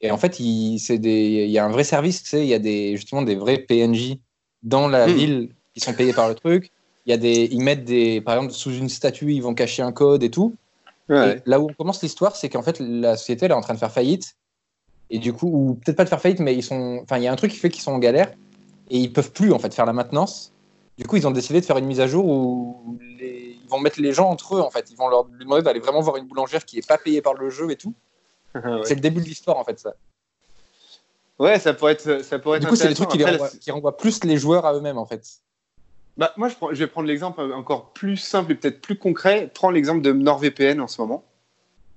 [0.00, 2.54] et en fait il, des, il y a un vrai service, tu sais, il y
[2.54, 4.16] a des justement des vrais PNJ
[4.62, 5.12] dans la Hmm.
[5.12, 6.70] ville qui sont payés par le truc.
[7.06, 9.82] Il y a des, ils mettent des, par exemple sous une statue, ils vont cacher
[9.82, 10.54] un code et tout.
[11.08, 11.36] Ouais.
[11.36, 13.74] Et là où on commence l'histoire, c'est qu'en fait, la société elle est en train
[13.74, 14.36] de faire faillite.
[15.10, 17.00] Et du coup, ou peut-être pas de faire faillite, mais ils sont.
[17.02, 18.32] Enfin, il y a un truc qui fait qu'ils sont en galère.
[18.90, 20.52] Et ils peuvent plus, en fait, faire la maintenance.
[20.98, 22.98] Du coup, ils ont décidé de faire une mise à jour où
[23.72, 24.90] vont mettre les gens entre eux, en fait.
[24.90, 27.50] Ils vont leur demander d'aller vraiment voir une boulangère qui est pas payée par le
[27.50, 27.94] jeu et tout.
[28.54, 28.62] ouais.
[28.84, 29.94] C'est le début de l'histoire, en fait, ça.
[31.38, 33.50] Ouais, ça pourrait être, ça pourrait Du être coup, c'est des trucs qui, Après, renvoient,
[33.52, 35.26] la- qui renvoient plus les joueurs à eux-mêmes, en fait.
[36.16, 39.50] Bah, moi, je, prends- je vais prendre l'exemple encore plus simple et peut-être plus concret.
[39.52, 41.24] Prends l'exemple de NordVPN en ce moment,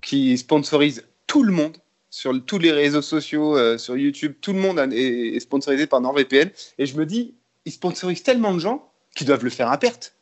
[0.01, 1.77] qui sponsorise tout le monde
[2.09, 4.35] sur le- tous les réseaux sociaux, euh, sur YouTube.
[4.41, 6.49] Tout le monde est sponsorisé par NordVPN.
[6.77, 10.14] Et je me dis, ils sponsorisent tellement de gens qu'ils doivent le faire à perte.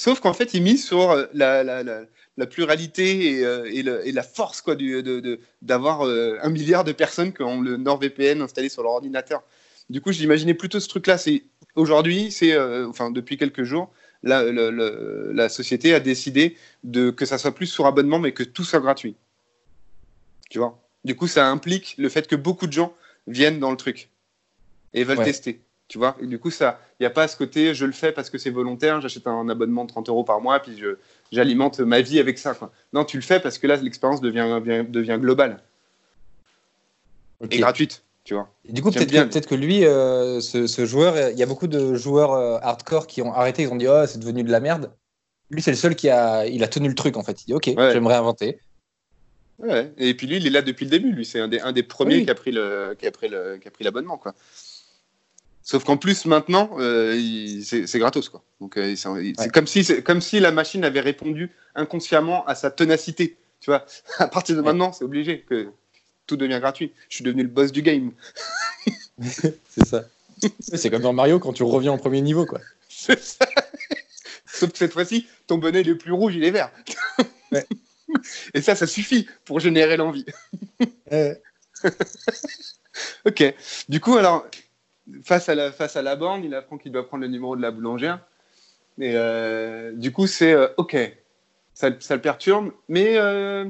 [0.00, 2.06] Sauf qu'en fait, ils misent sur euh, la, la- la-
[2.38, 6.48] la pluralité et, euh, et le- et la force quoi, du- de- d'avoir euh, un
[6.48, 9.42] milliard de personnes qui ont le NordVPN installé sur leur ordinateur.
[9.90, 11.18] Du coup, j'imaginais plutôt ce truc-là.
[11.18, 11.42] C'est
[11.74, 13.90] aujourd'hui, c'est euh, enfin depuis quelques jours,
[14.22, 18.80] la, société a décidé de que ça soit plus sur abonnement, mais que tout soit
[18.80, 19.16] gratuit.
[20.48, 20.82] Tu vois?
[21.04, 22.94] Du coup, ça implique le fait que beaucoup de gens
[23.26, 24.08] viennent dans le truc
[24.94, 25.24] et veulent Ouais.
[25.26, 25.60] tester.
[25.90, 26.16] Tu vois.
[26.22, 28.38] Et du coup, ça, il n'y a pas ce côté, je le fais parce que
[28.38, 30.80] c'est volontaire, j'achète un abonnement de 30 euros par mois, puis
[31.32, 32.54] j'alimente ma vie avec ça.
[32.54, 32.70] Quoi.
[32.92, 35.60] Non, tu le fais parce que là, l'expérience devient, devient, devient globale
[37.40, 37.52] Ok.
[37.54, 38.04] et gratuite.
[38.22, 38.48] Tu vois.
[38.68, 42.34] Du coup, peut-être que, lui, euh, ce, ce joueur, il y a beaucoup de joueurs
[42.34, 44.92] euh, hardcore qui ont arrêté, ils ont dit oh c'est devenu de la merde.
[45.50, 47.42] Lui, c'est le seul qui a, il a tenu le truc en fait.
[47.42, 47.90] Il dit ok, Ouais.
[47.92, 48.60] j'aimerais inventer.
[49.58, 49.92] Ouais.
[49.96, 51.10] Et puis lui, il est là depuis le début.
[51.10, 52.24] Lui, c'est un des, un des premiers Oui.
[52.26, 54.34] qui a pris le, qui a pris le, qui a pris l'abonnement, quoi.
[55.62, 57.18] Sauf qu'en plus maintenant, euh,
[57.62, 58.42] c'est gratos, quoi.
[58.60, 59.32] Donc euh, c'est Ouais.
[59.52, 63.36] comme si, c'est comme si la machine avait répondu inconsciemment à sa ténacité.
[63.60, 63.84] Tu vois,
[64.18, 65.68] à partir de maintenant, c'est obligé que
[66.26, 66.92] tout devient gratuit.
[67.08, 68.12] Je suis devenu le boss du game.
[69.20, 70.04] c'est ça.
[70.60, 72.60] C'est comme dans Mario quand tu reviens au premier niveau, quoi.
[72.88, 73.46] C'est ça.
[74.46, 76.70] Sauf que cette fois-ci, ton bonnet est plus rouge, il est vert.
[77.52, 77.66] Ouais.
[78.54, 80.24] Et ça, ça suffit pour générer l'envie.
[83.26, 83.54] ok.
[83.88, 84.46] Du coup, alors,
[85.24, 87.62] face à la, face à la borne, il apprend qu'il doit prendre le numéro de
[87.62, 88.24] la boulangère.
[88.98, 90.96] Et euh, du coup, c'est euh, ok.
[91.74, 93.64] Ça, ça le perturbe, mais euh,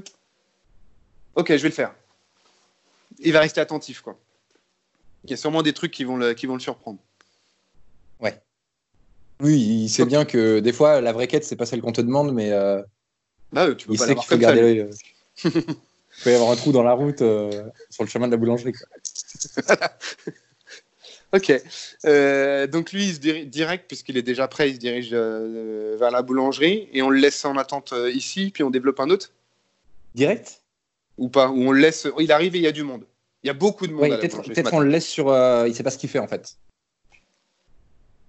[1.36, 1.94] ok, je vais le faire.
[3.20, 4.18] Il va rester attentif, quoi.
[5.24, 6.98] Il y a sûrement des trucs qui vont le, qui vont le surprendre.
[9.42, 12.02] Oui, il sait bien que des fois, la vraie quête, c'est pas celle qu'on te
[12.02, 12.50] demande, mais
[13.52, 14.90] Bah, tu peux il pas sait qu'il faut garder l'œil.
[16.18, 18.74] Il peut y avoir un trou dans la route sur le chemin de la boulangerie.
[18.74, 19.78] quoi.
[21.32, 21.52] Ok.
[22.04, 25.96] Euh, donc lui, il se dirige direct, puisqu'il est déjà prêt, il se dirige euh,
[25.98, 29.10] vers la boulangerie et on le laisse en attente euh, ici, puis on développe un
[29.10, 29.32] autre
[30.14, 30.62] Direct?
[31.18, 32.08] Ou pas Ou on le laisse.
[32.18, 33.04] il arrive et il y a du monde.
[33.44, 34.08] Il y a beaucoup de monde.
[34.08, 34.70] Peut-être matin.
[34.72, 35.28] on le laisse sur.
[35.66, 36.56] il sait pas ce qu'il fait en fait.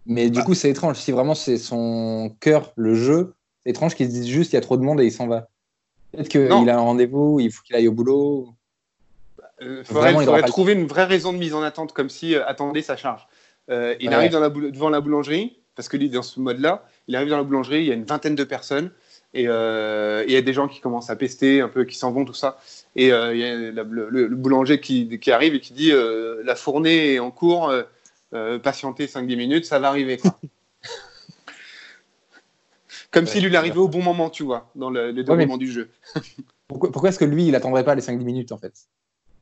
[0.05, 0.45] Mais du Bah.
[0.45, 0.97] coup, c'est étrange.
[0.97, 3.33] Si vraiment c'est son cœur, le jeu,
[3.63, 5.27] c'est étrange qu'il se dise juste il y a trop de monde et il s'en
[5.27, 5.49] va.
[6.11, 8.53] Peut-être qu'il a un rendez-vous, il faut qu'il aille au boulot.
[9.61, 12.81] Euh, il faudrait trouver une vraie raison de mise en attente, comme si, euh, attendez,
[12.81, 13.27] ça charge.
[13.69, 14.15] Euh, il Ouais.
[14.15, 17.29] arrive dans la boul- devant la boulangerie, parce que lui, dans ce mode-là, il arrive
[17.29, 18.91] dans la boulangerie, il y a une vingtaine de personnes,
[19.33, 22.11] et euh, il y a des gens qui commencent à pester, un peu, qui s'en
[22.11, 22.57] vont, tout ça.
[22.95, 25.91] Et il y a la- le, boulanger qui, qui arrive et qui dit
[26.43, 27.71] La fournée est en cours,
[28.63, 30.17] patientez 5-10 minutes, ça va arriver.
[30.17, 30.37] quoi.
[33.11, 35.71] Comme Ouais, s'il lui arrivait au bon moment, tu vois, dans le, le déroulement du
[35.71, 35.89] jeu.
[36.67, 38.71] Pourquoi, pourquoi est-ce que lui, il attendrait pas les 5-10 minutes en fait?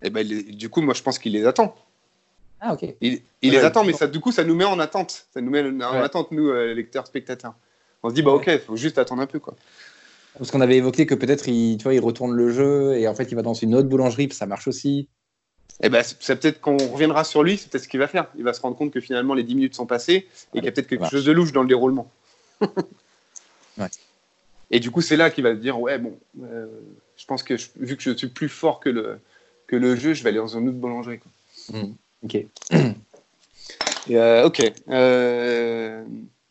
[0.02, 1.76] Et ben, il- du coup, moi, je pense qu'il les attend.
[2.62, 2.84] Ah, ok.
[3.02, 5.28] Il, il Ouais, les attend, mais ça, du coup, ça nous met en attente.
[5.34, 5.97] Ça nous met en Ouais.
[6.00, 7.54] attente, nous, euh, lecteurs, spectateurs.
[8.04, 9.39] On se dit, bah ok, il faut juste attendre un peu.
[9.39, 9.56] quoi.
[10.38, 13.16] Parce qu'on avait évoqué que peut-être il, tu vois, il retourne le jeu et en
[13.16, 15.10] fait il va dans une autre boulangerie, puis ça marche aussi.
[15.82, 18.28] Et ben, c'est peut-être qu'on reviendra sur lui, c'est peut-être ce qu'il va faire.
[18.38, 20.68] Il va se rendre compte que finalement, les 10 minutes sont passées et qu'il y
[20.68, 21.10] a peut-être quelque Ouais.
[21.10, 22.10] chose de louche dans le déroulement.
[23.78, 23.88] Ouais.
[24.72, 26.68] Et du coup, c'est là qu'il va se dire, ouais, bon, euh,
[27.18, 29.20] je pense que je- vu que je suis plus fort que le,
[29.70, 31.20] que le jeu, je vais aller dans une autre boulangerie.
[31.20, 31.82] quoi.
[32.24, 32.36] Ok.
[32.36, 34.64] Et, euh, ok.
[34.90, 36.04] Euh,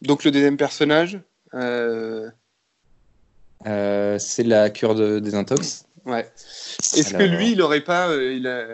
[0.03, 1.21] donc, le deuxième personnage.
[1.55, 2.31] euh,
[3.66, 5.85] Euh, c'est la cure de désintox.
[6.05, 6.31] Ouais.
[6.95, 8.64] Est-ce que lui, il aurait pas, euh, il a,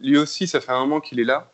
[0.00, 1.52] lui aussi, ça fait un moment qu'il est là,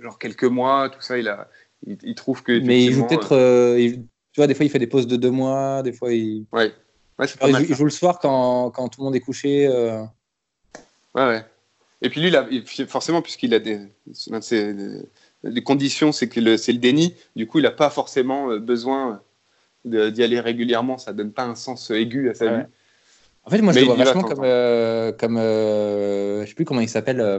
[0.00, 1.48] genre quelques mois, tout ça, il a,
[1.84, 2.60] il, il trouve que.
[2.60, 3.32] Mais il joue peut-être.
[3.36, 6.12] euh, il- tu vois, des fois il fait des pauses de deux mois, des fois
[6.12, 6.44] il.
[6.52, 6.72] ouais,
[7.18, 7.64] ouais, c'est pas il, mal.
[7.64, 9.66] joue, il joue le soir quand, quand tout le monde est couché.
[9.66, 10.04] euh,
[11.16, 11.44] Ouais, ouais.
[12.02, 12.30] Et puis lui,
[12.86, 13.80] forcément, puisqu'il a des,
[14.12, 14.74] ses-
[15.42, 17.14] les conditions, c'est que c'est le déni.
[17.34, 19.22] Du coup, il n'a pas forcément euh, besoin
[19.84, 20.98] de- d'y aller régulièrement.
[20.98, 22.58] Ça donne pas un sens aigu à sa Ouais.
[22.60, 22.66] vie.
[23.44, 26.64] En fait, moi, je Mais le vois vachement comme, euh, comme euh, je sais plus
[26.64, 27.38] comment il s'appelle, euh,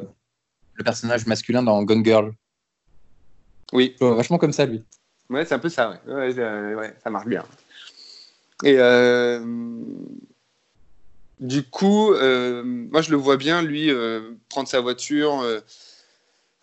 [0.73, 2.31] le personnage masculin dans Gone Girl.
[3.73, 3.93] Oui.
[3.99, 4.83] Je le vois vachement comme ça, lui.
[5.29, 6.13] Ouais, c'est un peu ça, ouais.
[6.13, 7.43] Ouais, euh, ça marche bien.
[8.63, 9.39] Et euh,
[11.39, 15.45] du coup, euh, moi je le vois bien, lui, euh, prendre sa voiture,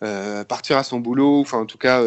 [0.03, 2.03] euh, partir à son boulot, enfin en tout cas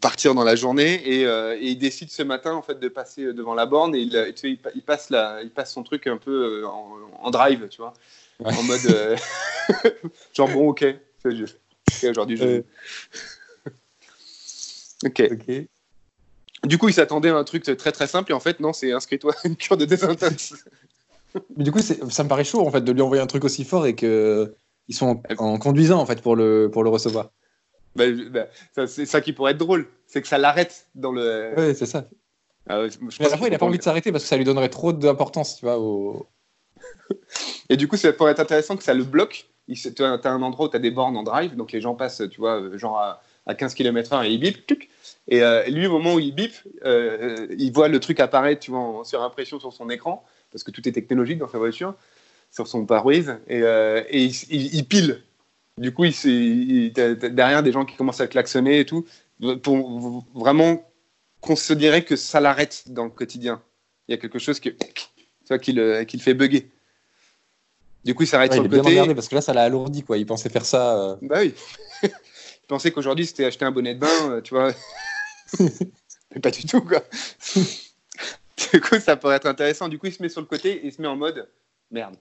[0.00, 0.94] partir dans la journée.
[1.06, 4.10] Et, et il décide ce matin en fait de passer devant la borne et il,
[4.34, 7.30] tu sais, il, pa- il passe la, il passe son truc un peu en, en
[7.30, 7.92] drive, tu vois,
[8.40, 8.54] Ouais.
[8.56, 8.80] en mode
[10.34, 10.84] genre bon ok,
[11.22, 11.58] c'est juste.
[11.92, 12.62] Ok, aujourd'hui je.
[15.04, 15.22] Ok.
[15.30, 15.66] Ok.
[16.64, 18.92] Du coup, il s'attendait à un truc très très simple et en fait, non, c'est
[18.92, 20.54] inscris-toi à une cure de désintox.
[21.56, 23.64] Mais du coup, ça me paraît chaud en fait de lui envoyer un truc aussi
[23.64, 24.54] fort et que
[24.88, 27.30] ils sont en, en conduisant en fait pour le pour le recevoir.
[27.96, 28.46] Bah, bah,
[28.86, 31.54] c'est ça qui pourrait être drôle, c'est que ça l'arrête dans le.
[31.56, 32.06] Ouais, c'est ça.
[32.68, 32.82] Ah
[33.18, 34.44] Mais à la fois, il a faut pas envie de s'arrêter parce que ça lui
[34.44, 35.78] donnerait trop d'importance, tu vois.
[35.78, 36.26] Au...
[37.68, 39.46] Et du coup, ça pourrait être intéressant que ça le bloque.
[39.68, 42.22] Tu as, un endroit où tu as des bornes en drive, donc les gens passent,
[42.30, 44.88] tu vois, euh, genre à, à 15 km/h et ils bip, tuc.
[45.28, 46.52] Et euh, lui, au moment où il bip,
[46.84, 50.70] euh, il voit le truc apparaître, tu vois, en surimpression sur son écran, parce que
[50.70, 51.94] tout est technologique dans sa voiture,
[52.50, 55.22] sur son pare-brise, et, euh, et il, il- il pile.
[55.78, 59.06] Du coup, il, il- derrière des gens qui commencent à klaxonner et tout,
[59.62, 60.86] pour vraiment
[61.40, 63.62] qu'on se dirait que ça l'arrête dans le quotidien.
[64.08, 64.68] Il y a quelque chose que,
[65.60, 66.68] qui, le, qui le fait bugger.
[68.04, 68.96] Du coup, il s'arrête Ouais, sur il est le bien côté.
[68.98, 70.18] emmerdé parce que là, ça l'a alourdi quoi.
[70.18, 70.98] Il pensait faire ça.
[70.98, 71.54] euh, Bah oui.
[72.02, 72.10] il
[72.66, 74.72] pensait qu'aujourd'hui, c'était acheter un bonnet de bain, euh, tu vois.
[75.60, 77.02] Mais pas du tout, quoi.
[78.72, 79.88] Du coup, ça pourrait être intéressant.
[79.88, 81.48] Du coup, il se met sur le côté et il se met en mode
[81.90, 82.16] merde.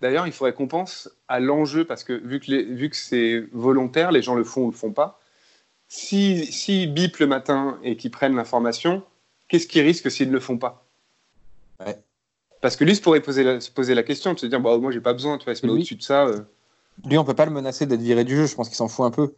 [0.00, 3.44] D'ailleurs, il faudrait qu'on pense à l'enjeu parce que vu que, les- vu que c'est
[3.52, 5.20] volontaire, les gens le font ou le font pas.
[5.88, 9.02] Si, si bip le matin et qu'ils prennent l'information,
[9.48, 10.86] qu'est-ce qu'ils risquent s'ils ne le font pas?
[11.84, 11.98] Ouais.
[12.60, 14.76] Parce que lui se pourrait poser la, se poser la question de se dire bah,
[14.78, 16.26] moi, j'ai pas besoin, tu vois, il se met au-dessus de ça.
[16.26, 16.40] euh.
[17.08, 18.46] Lui, on peut pas le menacer d'être viré du jeu.
[18.46, 19.34] Je pense qu'il s'en fout un peu.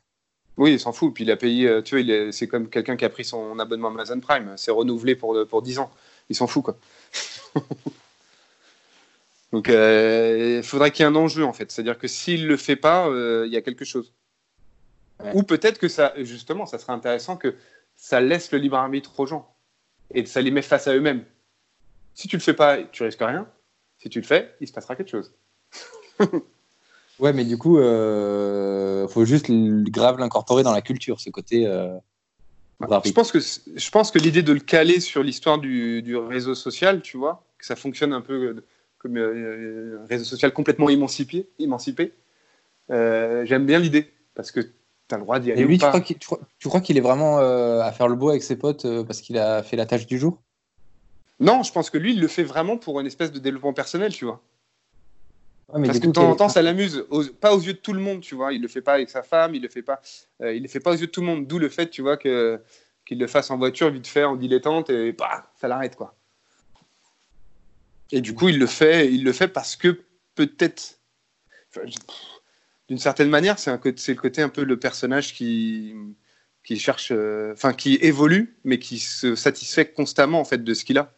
[0.57, 1.13] Oui, il s'en fout.
[1.13, 3.89] Puis il a payé, euh, tu vois, c'est comme quelqu'un qui a pris son abonnement
[3.89, 4.53] Amazon Prime.
[4.57, 5.91] C'est renouvelé pour, pour 10 ans.
[6.29, 6.79] Il s'en fout, quoi.
[9.53, 11.71] Donc euh, il faudrait qu'il y ait un enjeu, en fait.
[11.71, 14.13] C'est-à-dire que s'il le fait pas, euh, il y a quelque chose.
[15.33, 17.55] Ou peut-être que ça, justement, ça serait intéressant que
[17.97, 19.55] ça laisse le libre arbitre aux gens
[20.13, 21.25] et ça les met face à eux-mêmes.
[22.15, 23.49] Si tu le fais pas, tu risques rien.
[23.99, 25.33] Si tu le fais, il se passera quelque chose.
[27.21, 31.67] Ouais, mais du coup, euh, faut juste grave l'incorporer dans la culture, ce côté.
[31.67, 31.97] Euh,
[32.81, 36.55] je pense que je pense que l'idée de le caler sur l'histoire du, du, réseau
[36.55, 38.65] social, tu vois, que ça fonctionne un peu euh,
[38.99, 42.13] comme euh, un réseau social complètement émancipé, émancipé.
[42.89, 45.63] J'aime bien l'idée parce que tu as le droit d'y aller.
[45.63, 46.01] Et lui, ou tu, pas.
[46.01, 49.39] Crois tu, crois qu'il est vraiment à faire le beau avec ses potes parce qu'il
[49.39, 50.39] a fait la tâche du jour?
[51.41, 54.13] Non, je pense que lui, il le fait vraiment pour une espèce de développement personnel,
[54.13, 54.41] tu vois.
[55.73, 57.93] Mais Parce que de temps en temps, ça l'amuse, aux- pas aux yeux de tout
[57.93, 58.53] le monde, tu vois.
[58.53, 60.01] Il le fait pas avec sa femme, il le fait pas,
[60.43, 61.47] euh, il le fait pas aux yeux de tout le monde.
[61.47, 62.61] D'où le fait, tu vois, que
[63.07, 66.15] qu'il le fasse en voiture vite fait, en dilettante, et bah, ça l'arrête, quoi.
[68.13, 70.01] Et du coup, il le fait, il le fait parce que
[70.35, 71.01] peut-être,
[71.71, 71.87] enfin,
[72.89, 75.95] d'une certaine manière, c'est un côté- c'est le côté un peu le personnage qui
[76.63, 80.83] qui cherche, euh, enfin, qui évolue, mais qui se satisfait constamment en fait de ce
[80.87, 81.13] qu'il a.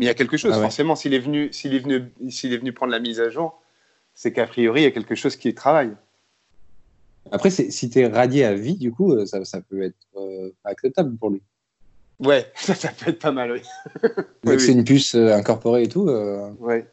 [0.00, 0.62] Mais il y a quelque chose, Ah ouais.
[0.62, 3.60] forcément, s'il est venu, s'il est venu, s'il est venu prendre la mise à jour,
[4.14, 5.94] c'est qu'a priori il y a quelque chose qui travaille.
[7.30, 11.14] Après, si t'es radié à vie, du coup, euh, ça, ça peut être euh, acceptable
[11.18, 11.42] pour lui.
[12.18, 13.60] Ouais, ça, ça peut être pas mal, oui.
[14.46, 14.72] Oui, c'est oui.
[14.72, 16.08] une puce euh, incorporée et tout.
[16.08, 16.88] euh, Ouais.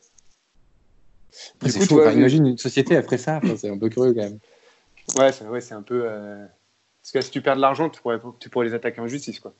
[1.56, 3.38] après, Du coup, toi, Enfin, imagine une société après ça.
[3.42, 4.40] Enfin, c'est un peu curieux quand même.
[5.18, 6.04] Ouais, c'est ouais, c'est un peu.
[7.02, 9.40] Parce que si tu perds de l'argent, tu pourrais, tu pourrais les attaquer en justice,
[9.40, 9.54] quoi.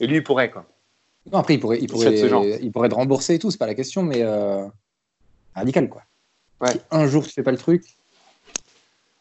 [0.00, 0.66] Et lui, il pourrait, quoi.
[1.32, 3.74] Non, après, il pourrait, il pourrait, il pourrait te rembourser et tout, c'est pas la
[3.74, 4.64] question, mais euh,
[5.54, 6.02] radical quoi.
[6.60, 6.72] Ouais.
[6.72, 7.96] Si un jour tu fais pas le truc,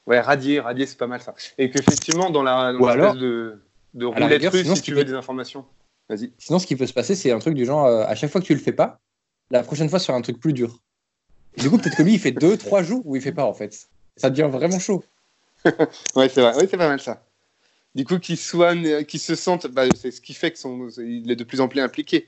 [0.07, 1.33] Ouais, radier, radier, c'est pas mal ça.
[1.57, 3.59] Et qu'effectivement, dans la dans Ou alors, de,
[3.95, 5.65] de roulette rigueur, russe, sinon, si tu veux peut- des informations.
[6.07, 6.31] Vas-y.
[6.37, 8.39] sinon ce qui peut se passer, c'est un truc du genre, euh, à chaque fois
[8.39, 8.99] que tu le fais pas,
[9.49, 10.79] la prochaine fois sur un truc plus dur.
[11.57, 13.53] Du coup, peut-être que lui, il fait deux, trois jours où il fait pas en
[13.53, 13.89] fait.
[14.17, 15.03] Ça devient vraiment chaud.
[16.15, 16.55] Ouais, c'est vrai.
[16.55, 17.24] Ouais, c'est pas mal ça.
[17.95, 18.75] Du coup, qu'il soit,
[19.05, 21.67] qu'il se sente, bah, c'est ce qui fait que son, il est de plus en
[21.69, 22.27] plus impliqué.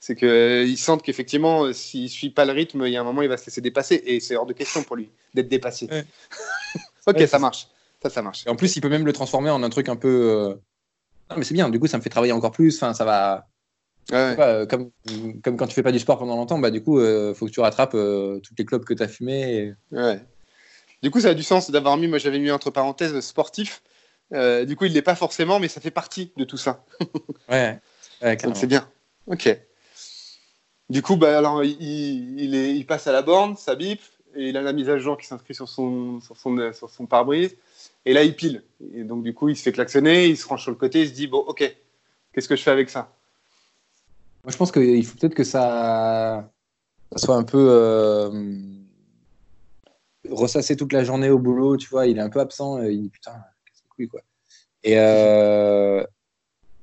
[0.00, 3.22] C'est qu'il sente qu'effectivement, euh, s'il suit pas le rythme, il y a un moment,
[3.22, 4.02] il va se laisser dépasser.
[4.04, 5.86] Et c'est hors de question pour lui d'être dépassé.
[5.90, 6.04] Ouais.
[7.06, 7.68] ok, Ouais, ça marche.
[8.02, 8.44] Ça, ça marche.
[8.46, 10.08] Et en plus, il peut même le transformer en un truc un peu.
[10.08, 10.48] euh,
[11.30, 11.70] Non, mais c'est bien.
[11.70, 12.76] Du coup, ça me fait travailler encore plus.
[12.76, 13.46] Enfin, ça va.
[14.12, 14.90] Ouais, pas, euh, comme,
[15.42, 17.50] comme quand tu fais pas du sport pendant longtemps, bah du coup, euh, faut que
[17.50, 19.74] tu rattrapes euh, toutes les clopes que tu as fumées.
[19.92, 20.20] et- ouais.
[21.02, 23.82] Du coup, ça a du sens d'avoir mis, moi j'avais mis entre parenthèses sportif.
[24.32, 26.84] Euh, du coup, il l'est pas forcément, mais ça fait partie de tout ça.
[27.48, 27.78] Ouais.
[28.22, 28.88] ouais Donc c'est bien.
[29.26, 29.54] Ok.
[30.88, 34.00] Du coup, bah, alors, il, il, est, il passe à la borne, ça bip,
[34.34, 36.90] et il a la mise à jour qui s'inscrit sur son, sur son, euh, sur
[36.90, 37.56] son pare-brise.
[38.04, 38.62] Et là, il pile.
[38.94, 41.08] Et donc, du coup, il se fait klaxonner, il se range sur le côté, il
[41.08, 41.76] se dit Bon, ok,
[42.32, 43.14] qu'est-ce que je fais avec ça?
[44.42, 46.50] Moi, je pense qu'il faut peut-être que ça,
[47.12, 48.30] ça soit un peu euh,
[50.28, 52.06] ressassé toute la journée au boulot, tu vois.
[52.06, 52.82] Il est un peu absent.
[52.82, 53.42] et il dit putain,
[54.10, 54.20] quoi.
[54.82, 56.04] Et, euh,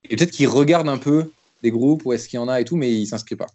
[0.04, 1.32] et peut-être qu'il regarde un peu
[1.62, 3.48] des groupes où est-ce qu'il y en a et tout, mais il s'inscrit pas.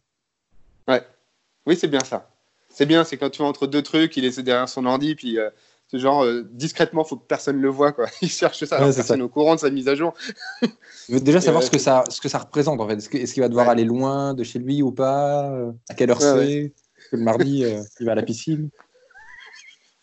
[1.66, 2.30] Oui, c'est bien ça.
[2.70, 5.36] C'est bien, c'est quand tu es entre deux trucs, il est derrière son ordi, puis
[5.36, 5.50] euh,
[5.88, 7.90] ce genre, euh, discrètement, faut que personne le voie.
[7.90, 8.06] Quoi.
[8.22, 9.24] Il cherche ça, alors Ouais, personne ça.
[9.24, 10.14] au courant de sa mise à jour.
[10.62, 12.94] Il veut déjà savoir euh, ce, que ça, ce que ça représente, en fait.
[12.98, 13.72] Est-ce que- est-ce qu'il va devoir Ouais.
[13.72, 15.50] aller loin de chez lui ou pas
[15.88, 17.08] À quelle heure Ouais, c'est?
[17.10, 17.64] que le mardi,
[17.98, 18.70] il va à la piscine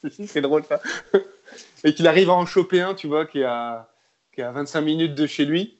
[0.27, 0.81] c'est drôle ça.
[1.83, 3.91] Et qu'il arrive à en choper un, tu vois, qui est à,
[4.33, 5.77] qui est à 25 minutes de chez lui.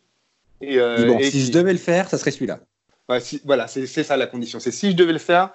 [0.62, 2.60] Et, euh, bon, et si qui- je devais le faire, ça serait celui-là.
[3.10, 4.60] Ouais, si- voilà, c'est ça la condition.
[4.60, 5.50] C'est si je devais le faire,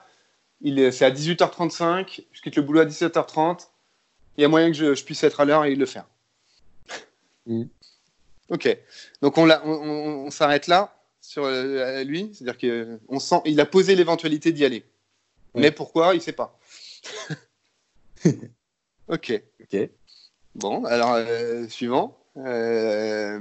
[0.62, 3.70] c'est à 18h35, je quitte le boulot à 17h30,
[4.36, 6.07] il y a moyen que je, je puisse être à l'heure et le faire.
[7.46, 7.62] Mm.
[8.51, 8.78] Ok,
[9.22, 13.59] donc on, l'a- on, on- on s'arrête là sur euh, lui, c'est-à-dire qu'il sent, il
[13.61, 14.84] a posé l'éventualité d'y aller.
[15.55, 15.62] Ouais.
[15.62, 16.59] Mais pourquoi, il sait pas.
[19.09, 19.42] ok.
[19.62, 19.90] Ok.
[20.59, 22.18] Bon, alors euh, suivant.
[22.36, 23.38] Euh,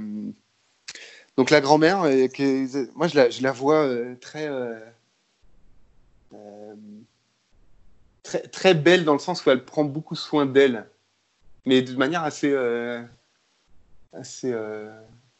[1.36, 2.28] donc la grand-mère, euh,
[2.94, 3.88] moi je la, je la vois
[4.20, 4.48] très,
[8.22, 10.88] très très belle dans le sens où elle prend beaucoup soin d'elle,
[11.66, 12.56] mais de manière assez
[14.12, 14.54] assez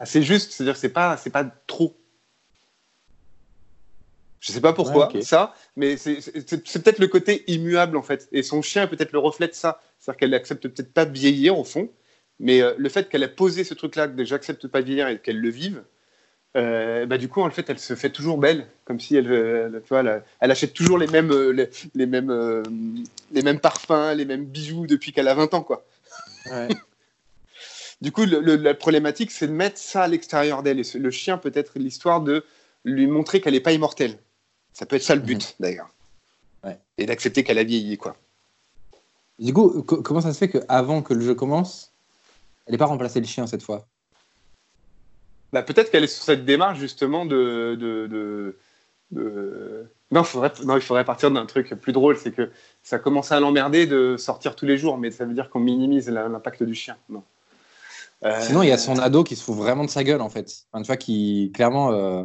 [0.00, 0.50] assez juste.
[0.50, 1.96] C'est-à-dire que c'est pas c'est pas trop.
[4.40, 6.20] Je sais pas pourquoi Ouais, ça, mais c'est
[6.82, 8.28] peut-être le côté immuable en fait.
[8.32, 9.80] Et son chien est peut-être le reflet de ça.
[10.08, 11.90] C'est-à-dire qu'elle accepte peut-être pas de vieillir au fond,
[12.40, 15.18] mais euh, le fait qu'elle ait posé ce truc-là, que j'accepte pas de vieillir et
[15.18, 15.82] qu'elle le vive,
[16.56, 19.82] euh, bah, du coup, en fait, elle se fait toujours belle, comme si elle, elle,
[19.82, 22.62] tu vois, elle, elle achète toujours les mêmes, euh, les, les mêmes, euh,
[23.32, 25.84] les mêmes parfums, les mêmes bijoux depuis qu'elle a 20 ans, quoi.
[26.50, 26.68] Ouais.
[28.00, 30.78] Du coup, le- le- la problématique, c'est de mettre ça à l'extérieur d'elle.
[30.78, 32.44] Et le chien peut être l'histoire de
[32.84, 34.16] lui montrer qu'elle n'est pas immortelle.
[34.72, 35.88] Ça peut être ça le but, d'ailleurs.
[36.62, 36.78] Ouais.
[36.96, 38.16] Et d'accepter qu'elle a vieilli, quoi.
[39.38, 41.92] Du coup, co- comment ça se fait qu'avant que le jeu commence,
[42.66, 43.86] elle n'ait pas remplacé le chien cette fois?
[45.52, 47.76] Bah, peut-être qu'elle est sur cette démarche justement de.
[47.78, 48.58] de, de-
[49.12, 52.50] de- Non, faudrait, non, il faudrait partir d'un truc plus drôle, c'est que
[52.82, 56.08] ça commence à l'emmerder de sortir tous les jours, mais ça veut dire qu'on minimise
[56.10, 56.96] l'impact du chien.
[57.08, 57.22] Non?
[58.24, 60.28] Euh, Sinon, il y a son ado qui se fout vraiment de sa gueule en
[60.28, 60.64] fait.
[60.72, 62.24] Enfin, tu vois, qui clairement euh,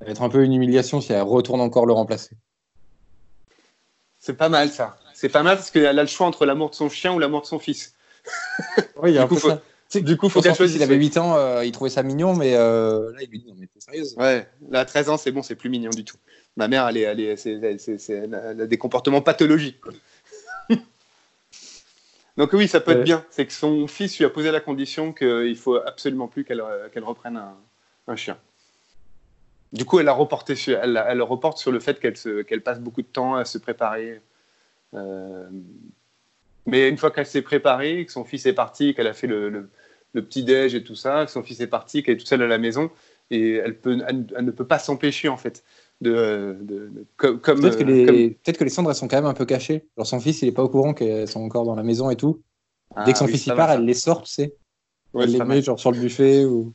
[0.00, 2.36] va être un peu une humiliation si elle retourne encore le remplacer.
[4.20, 4.96] C'est pas mal ça.
[5.20, 7.40] C'est pas mal parce qu'elle a le choix entre l'amour de son chien ou l'amour
[7.40, 7.92] de son fils.
[9.02, 10.00] Oui, il y a Du un coup, peu faut- ça.
[10.00, 10.76] Du coup, faut qu'elle choisisse.
[10.76, 13.46] il avait 8 ans, euh, il trouvait ça mignon, mais euh, là, il lui dit
[13.48, 16.04] Non, mais t'es sérieuse Ouais, là, à 13 ans, c'est bon, c'est plus mignon du
[16.04, 16.18] tout.
[16.56, 19.80] Ma mère, elle, est, elle, est, c'est- c'est- c'est- elle a- des comportements pathologiques.
[19.80, 19.92] quoi.
[22.36, 22.98] Donc oui, ça peut Ouais.
[22.98, 23.24] être bien.
[23.30, 26.88] C'est que son fils lui a posé la condition qu'il faut absolument plus qu'elle euh,
[26.90, 27.56] qu'elle reprenne un,
[28.06, 28.38] un chien.
[29.72, 32.62] Du coup, elle, a reporté sur, elle, elle reporte sur le fait qu'elle se- qu'elle
[32.62, 34.20] passe beaucoup de temps à se préparer.
[34.94, 35.48] Euh,
[36.66, 39.48] mais une fois qu'elle s'est préparée, que son fils est parti, qu'elle a fait le,
[39.48, 39.68] le-
[40.14, 42.42] le petit déj et tout ça, que son fils est parti, qu'elle est toute seule
[42.42, 42.90] à la maison,
[43.30, 45.62] et elle, peut, elle, elle ne peut pas s'empêcher en fait
[46.00, 48.06] de, de- de- comme, comme, Peut-être que, les...
[48.06, 49.86] comme- peut-être que les cendres, elles sont quand même un peu cachées.
[49.96, 52.16] Genre, son fils, il est pas au courant qu'elles sont encore dans la maison et
[52.16, 52.40] tout.
[52.96, 54.54] Ah Dès que son oui, fils pas part, elle les sort, tu sais.
[55.12, 55.62] Ouais, elle les met mal.
[55.62, 56.44] genre sur le buffet.
[56.46, 56.72] Ou...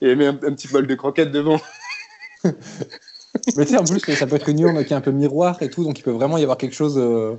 [0.00, 1.60] Et elle met un, un petit bol de croquettes devant.
[3.56, 5.62] Mais tu sais, en plus, ça peut être une urne qui est un peu miroir
[5.62, 7.36] et tout, donc il peut vraiment y avoir quelque chose euh,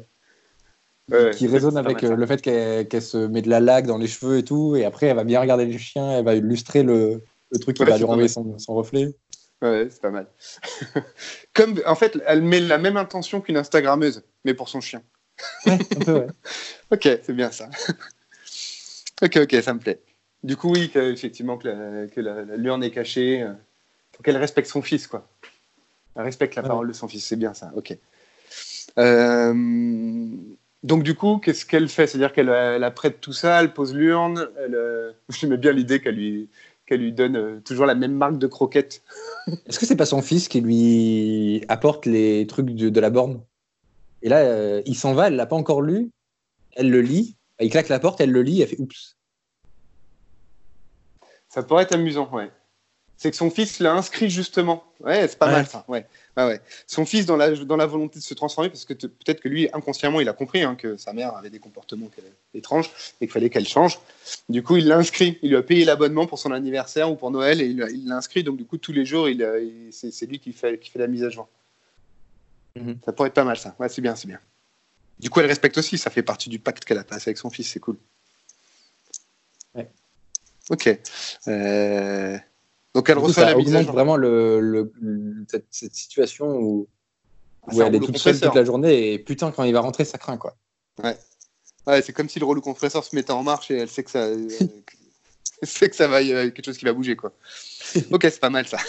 [1.09, 4.07] Ouais, qui résonne avec euh, le fait qu'elle se met de la laque dans les
[4.07, 7.21] cheveux et tout, et après elle va bien regarder le chien, elle va illustrer le,
[7.51, 9.13] le truc qui Ouais, va lui renvoyer son, son reflet.
[9.61, 10.27] Ouais, c'est pas mal.
[11.53, 15.01] Comme, en fait, elle met la même intention qu'une Instagrammeuse, mais pour son chien.
[15.65, 16.27] Ouais, un peu, ouais.
[16.91, 17.69] Ok, c'est bien ça.
[19.21, 20.01] ok, ok, ça me plaît.
[20.43, 23.41] Du coup, oui, que, effectivement, que la, la, est cachée.
[23.41, 23.53] euh,
[24.15, 25.27] faut qu'elle respecte son fils, quoi.
[26.17, 26.67] Elle respecte la Ouais.
[26.67, 27.95] parole de son fils, c'est bien ça, ok.
[28.97, 29.53] Euh,
[30.83, 32.07] donc, du coup, qu'est-ce qu'elle fait?
[32.07, 34.49] C'est-à-dire qu'elle elle apprête tout ça, elle pose l'urne.
[34.57, 36.49] Elle, euh, J'aimais bien l'idée qu'elle lui,
[36.87, 39.03] qu'elle lui donne euh, toujours la même marque de croquettes.
[39.67, 43.41] Est-ce que c'est pas son fils qui lui apporte les trucs de, de la borne?
[44.23, 46.09] Et là, euh, il s'en va, elle l'a pas encore lu,
[46.75, 49.15] elle le lit, il claque la porte, elle le lit, elle fait oups.
[51.49, 52.49] Ça pourrait être amusant, ouais.
[53.19, 54.83] C'est que son fils l'a inscrit justement.
[54.99, 55.51] Ouais, c'est pas Ouais.
[55.53, 55.83] mal ça.
[55.87, 56.05] Ouais.
[56.85, 59.67] Son fils dans la, dans la volonté de se transformer, parce que peut-être que lui,
[59.73, 62.11] inconsciemment, il a compris hein, que sa mère avait des comportements
[62.53, 63.99] étranges et qu'il fallait qu'elle change.
[64.49, 65.39] Du coup, il l'a inscrit.
[65.41, 68.07] Il lui a payé l'abonnement pour son anniversaire ou pour Noël et il l'a- il
[68.07, 68.43] l'a inscrit.
[68.43, 70.99] Donc, du coup, tous les jours, il, a- il- c'est lui qui fait, qui fait
[70.99, 71.47] la mise à jour.
[72.75, 72.99] Mhm.
[73.03, 73.75] Ça pourrait être pas mal ça.
[73.79, 74.39] Ouais, c'est bien, c'est bien.
[75.19, 75.97] Du coup, elle respecte aussi.
[75.97, 77.67] Ça fait partie du pacte qu'elle a passé avec son fils.
[77.71, 77.97] C'est cool.
[79.73, 79.89] Ouais.
[80.69, 80.87] Ok.
[81.47, 82.37] Euh,
[82.97, 83.93] Donc, elle reçoit ça la mise à augmente jour.
[83.93, 86.87] vraiment le, le- le- cette, cette situation où,
[87.67, 90.17] Ah, elle est toute seule toute la journée et putain, quand il va rentrer, ça
[90.17, 90.55] craint quoi.
[91.03, 94.09] Ouais, c'est comme si le rouleau compresseur se mettait en marche et elle sait que
[94.09, 94.47] ça, euh,
[95.63, 97.31] sait que ça va, y a quelque chose qui va bouger quoi.
[98.11, 98.79] Ok, c'est pas mal ça.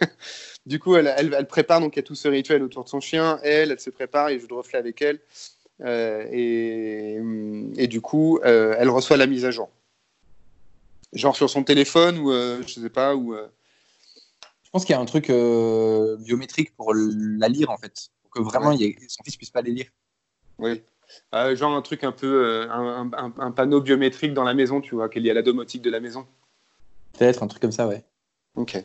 [0.66, 2.88] du coup, elle, elle, elle prépare donc il y a tout ce rituel autour de
[2.88, 3.38] son chien.
[3.44, 5.20] Elle, elle se prépare, il joue de reflet avec elle
[5.80, 7.18] Euh, et,
[7.76, 9.70] et du coup, euh, elle reçoit la mise à jour.
[11.12, 13.34] Genre sur son téléphone ou euh, je sais pas ou.
[13.34, 13.48] euh,
[14.64, 18.30] Je pense qu'il y a un truc euh, biométrique pour la lire en fait, pour
[18.30, 18.76] que vraiment Ouais.
[18.76, 19.86] il y ait- son fils puisse pas les lire.
[20.58, 20.82] Oui.
[21.32, 25.10] Genre un truc un peu un, un- un panneau biométrique dans la maison, tu vois,
[25.10, 26.26] qui est lié à la domotique de la maison.
[27.18, 28.02] Peut-être un truc comme ça, ouais.
[28.54, 28.82] Ok.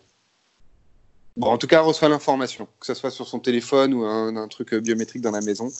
[1.37, 4.35] Bon, en tout cas, elle reçoit l'information, que ce soit sur son téléphone ou un,
[4.35, 5.71] un truc biométrique dans la maison.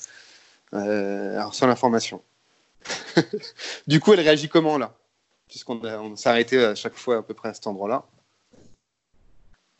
[0.71, 2.21] Reçoit l'information.
[3.87, 4.95] du coup, elle réagit comment là?
[5.47, 8.05] Puisqu'on on s'est arrêté à chaque fois à peu près à cet endroit-là.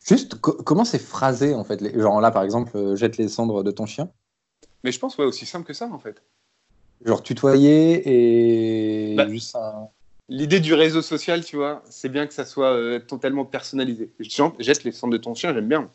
[0.06, 3.28] Juste, co- comment c'est phrasé en fait les- Genre là, par exemple, euh, jette les
[3.28, 4.08] cendres de ton chien?
[4.84, 6.22] Mais je pense, ouais, aussi simple que ça en fait.
[7.04, 9.28] Genre tutoyer et Bah.
[9.28, 9.88] juste un.
[10.30, 14.12] L'idée du réseau social, tu vois, c'est bien que ça soit euh, totalement personnalisé.
[14.20, 15.90] Genre, jette les cendres de ton chien, j'aime bien.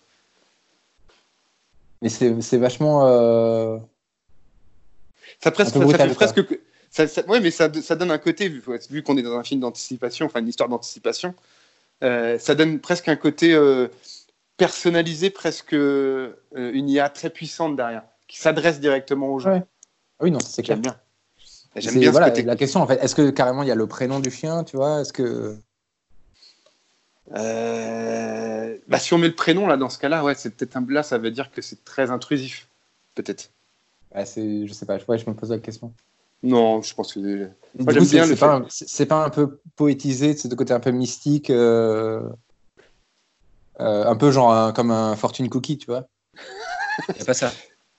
[2.01, 3.05] Mais c'est vachement.
[3.07, 3.77] euh,
[5.41, 6.62] Ça, fait presque.
[6.93, 9.43] Ça, ça- ouais, mais ça, ça donne un côté, vu, vu qu'on est dans un
[9.43, 11.33] film d'anticipation, enfin une histoire d'anticipation,
[12.03, 13.87] euh, ça donne presque un côté euh,
[14.57, 19.53] personnalisé, presque euh, une IA très puissante derrière, qui s'adresse directement aux gens.
[19.53, 19.63] Ouais.
[20.19, 20.77] Ah oui, non, c'est clair.
[20.77, 20.95] Bien.
[21.75, 22.43] J'aime bien voilà, ce côté.
[22.43, 24.77] La question en fait, est-ce que carrément il y a le prénom du chien, tu
[24.77, 25.57] vois Est-ce que.
[28.87, 31.01] Bah, si on met le prénom là dans ce cas-là, ouais, c'est peut-être un là,
[31.01, 32.67] ça veut dire que c'est très intrusif,
[33.15, 33.49] peut-être.
[34.25, 35.91] C'est, je sais pas, ouais, je me pose la question.
[36.43, 37.19] Non, je pense que.
[37.79, 38.35] Moi, j'aime bien le.
[38.35, 42.21] C'est pas, un, c'est pas un peu poétisé, c'est de côté un peu mystique, euh,
[43.79, 46.07] euh, un peu genre un, comme un fortune cookie, tu vois.
[47.17, 47.51] C'est pas ça.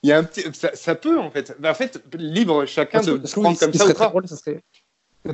[0.03, 1.55] Il y a un petit, ça, ça peut en fait.
[1.59, 3.93] Bah, en fait, libre chacun de prendre comme ça.
[3.93, 4.63] Très drôle, ça serait,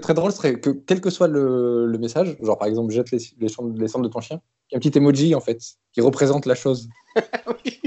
[0.02, 3.20] très drôle serait que quel que soit le, le message, genre par exemple jette les,
[3.40, 5.60] les, cendres, les cendres de ton chien, il y a un petit emoji en fait
[5.94, 6.88] qui représente la chose.
[7.66, 7.80] oui,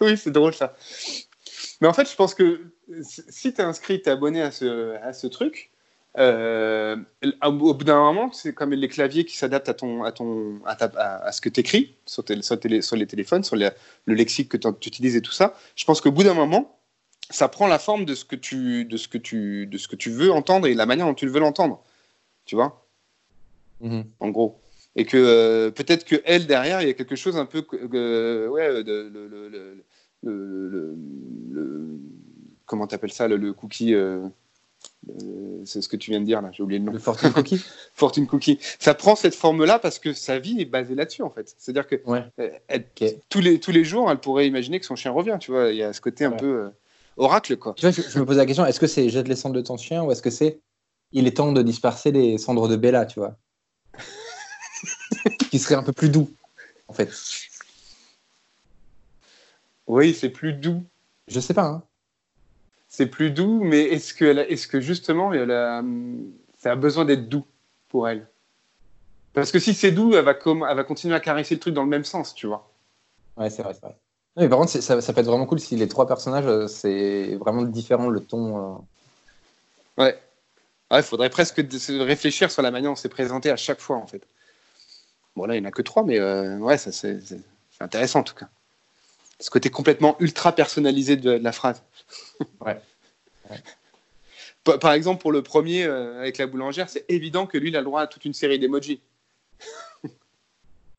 [0.00, 0.74] oui c'est drôle ça.
[1.80, 2.72] Mais en fait, je pense que
[3.02, 5.70] si tu es inscrit, tu es abonné à ce, à ce truc,
[6.18, 6.96] euh,
[7.44, 10.74] au bout d'un moment, c'est comme les claviers qui s'adaptent à, ton, à, ton, à,
[11.26, 13.72] à, ce que tu écris sur, sur, sur, les téléphones, sur le
[14.06, 15.54] lexique que tu utilises et tout ça.
[15.76, 16.78] Je pense qu'au bout d'un moment,
[17.30, 19.96] ça prend la forme de ce, que tu, de, ce que tu, de ce que
[19.96, 21.82] tu veux entendre et la manière dont tu veux l'entendre.
[22.44, 22.86] Tu vois?
[23.82, 24.04] Mm-hmm.
[24.18, 24.60] En gros.
[24.96, 27.64] Et que euh, peut-être que elle, derrière, il y a quelque chose un peu.
[27.94, 29.84] Euh, ouais, de, le, le, le,
[30.22, 30.96] le
[32.70, 34.28] comment t'appelles ça, le, cookie euh,
[35.08, 36.92] euh, C'est ce que tu viens de dire là, j'ai oublié le nom.
[36.92, 37.60] Le Fortune Cookie
[37.94, 38.60] Fortune Cookie.
[38.78, 41.52] Ça prend cette forme-là parce que sa vie est basée là-dessus en fait.
[41.58, 41.96] C'est-à-dire que
[42.38, 42.78] euh,
[43.28, 45.70] tous, les, tous les jours, elle pourrait imaginer que son chien revient, tu vois.
[45.70, 46.70] Il y a ce côté un peu
[47.16, 47.74] oracle quoi.
[47.76, 49.76] Tu vois, je, me pose la question, est-ce que c'est jette les cendres de ton
[49.76, 50.60] chien ou est-ce que c'est
[51.10, 53.36] il est temps de disperser les cendres de Bella, tu vois?
[55.50, 56.30] Qui serait un peu plus doux
[56.86, 57.10] en fait.
[59.90, 60.84] Oui, c'est plus doux.
[61.26, 61.66] Je sais pas.
[61.66, 61.82] Hein.
[62.86, 64.14] C'est plus doux, mais est-ce
[64.68, 65.82] que, justement, elle a,
[66.58, 67.44] ça a besoin d'être doux
[67.88, 68.28] pour elle?
[69.32, 71.82] Parce que si c'est doux, elle va, elle va continuer à caresser le truc dans
[71.82, 72.70] le même sens, tu vois.
[73.36, 73.96] Ouais, c'est vrai, c'est vrai.
[74.36, 77.34] mais par contre, ça, ça, peut être vraiment cool si les trois personnages, euh, c'est
[77.34, 78.76] vraiment différent le ton.
[79.98, 80.02] Euh...
[80.04, 80.22] Ouais.
[80.92, 84.22] Il faudrait presque réfléchir sur la manière dont c'est présenté à chaque fois, en fait.
[85.34, 87.18] Bon, là, il n'y en a que trois, mais euh, ouais, ça, c'est
[87.80, 88.48] intéressant, en tout cas
[89.40, 91.82] ce côté complètement ultra personnalisé de, la phrase.
[92.60, 92.80] ouais.
[94.62, 97.80] Par, exemple, pour le premier, euh, avec la boulangère, c'est évident que lui, il a
[97.80, 99.00] le droit à toute une série d'emojis.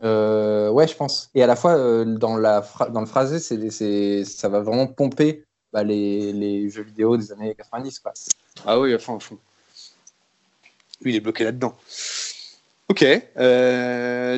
[0.03, 1.29] euh, ouais, je pense.
[1.35, 5.45] Et à la fois, euh, dans, la dans le phrasé, c'est, ça va vraiment pomper
[5.71, 7.99] bah, les, les, jeux vidéo des années 90.
[7.99, 8.13] Quoi.
[8.65, 9.37] Ah oui, fond, à fond.
[11.01, 11.77] Lui, il est bloqué là-dedans.
[12.89, 13.03] Ok.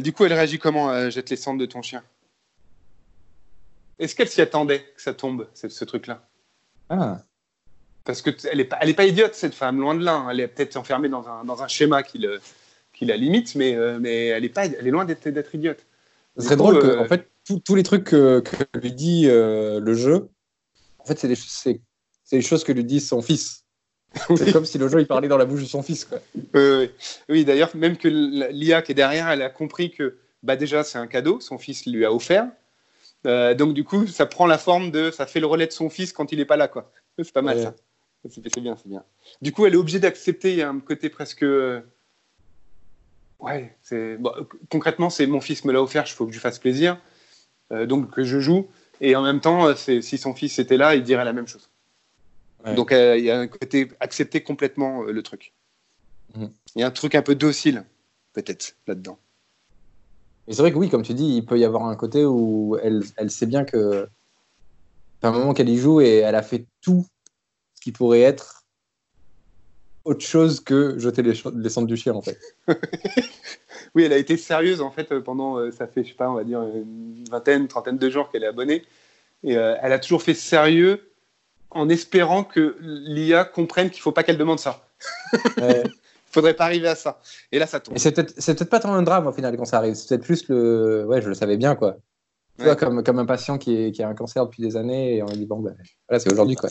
[0.02, 2.04] Du coup, elle réagit comment Jette les cendres de ton chien?
[4.00, 6.28] Est-ce qu'elle s'y attendait que ça tombe, ce, truc-là?
[6.90, 7.20] Ah.
[8.04, 10.16] Parce qu'elle n'est pas, elle est pas idiote, cette femme, loin de là.
[10.16, 10.28] Hein.
[10.32, 12.42] Elle est peut-être enfermée dans un, dans un schéma qui, le,
[12.94, 15.86] qui la limite, mais, euh, mais elle, est pas, elle est loin d'être, idiote.
[16.38, 17.30] Ce serait drôle que, euh, en fait,
[17.64, 18.44] tous les trucs que,
[18.76, 20.30] lui dit euh, le jeu,
[21.00, 21.82] en fait, c'est des, c'est,
[22.32, 23.62] des choses que lui dit son fils.
[24.38, 26.06] C'est comme si le jeu il parlait dans la bouche de son fils.
[26.06, 26.20] Quoi.
[26.54, 26.92] oui,
[27.30, 31.00] oui d'ailleurs, même que l'IA qui est derrière, elle a compris que bah, déjà c'est
[31.00, 32.48] un cadeau, son fils lui a offert,
[33.26, 35.90] euh, donc du coup, ça prend la forme de, ça fait le relais de son
[35.90, 36.92] fils quand il n'est pas là, quoi.
[37.18, 37.76] C'est pas mal ça.
[38.30, 39.04] C'est bien, c'est bien.
[39.42, 40.52] Du coup, elle est obligée d'accepter.
[40.52, 41.82] Il y a un côté presque, euh,
[43.40, 43.76] ouais.
[43.82, 44.18] C'est
[44.70, 46.06] concrètement, c'est mon fils me l'a offert.
[46.08, 46.98] Il faut que je lui fasse plaisir,
[47.72, 48.70] euh, donc que je joue.
[49.02, 51.70] Et en même temps, si son fils était là, il dirait la même chose.
[52.76, 55.52] Donc il y a un côté accepter complètement le truc.
[56.36, 56.50] Mhm.
[56.76, 57.84] Il y a un truc un peu docile,
[58.32, 59.20] peut-être là-dedans.
[60.48, 62.78] Et c'est vrai que oui, comme tu dis, il peut y avoir un côté où
[62.82, 64.08] elle, elle sait bien que
[65.22, 67.06] c'est un moment qu'elle y joue et elle a fait tout
[67.76, 68.64] ce qui pourrait être
[70.04, 72.38] autre chose que jeter les, les cendres du chien en fait.
[73.96, 76.34] oui, elle a été sérieuse en fait pendant, euh, ça fait, je sais pas, on
[76.34, 78.84] va dire une vingtaine, trentaine de jours qu'elle est abonnée.
[79.44, 81.10] Et euh, elle a toujours fait sérieux
[81.70, 84.86] en espérant que l'IA comprenne qu'il ne faut pas qu'elle demande ça.
[85.58, 85.84] Ouais
[86.34, 87.20] faudrait pas arriver à ça.
[87.52, 87.98] Et là, ça tombe.
[87.98, 89.94] c'est peut-être pas tant un drame au final quand ça arrive.
[89.96, 91.06] C'est peut-être plus le.
[91.08, 91.98] Ouais, je le savais bien, quoi.
[92.58, 95.16] Tu vois, comme, comme un patient qui, est, qui, a un cancer depuis des années
[95.16, 95.76] et on dit, bon, ben,
[96.08, 96.70] voilà, c'est aujourd'hui, quoi.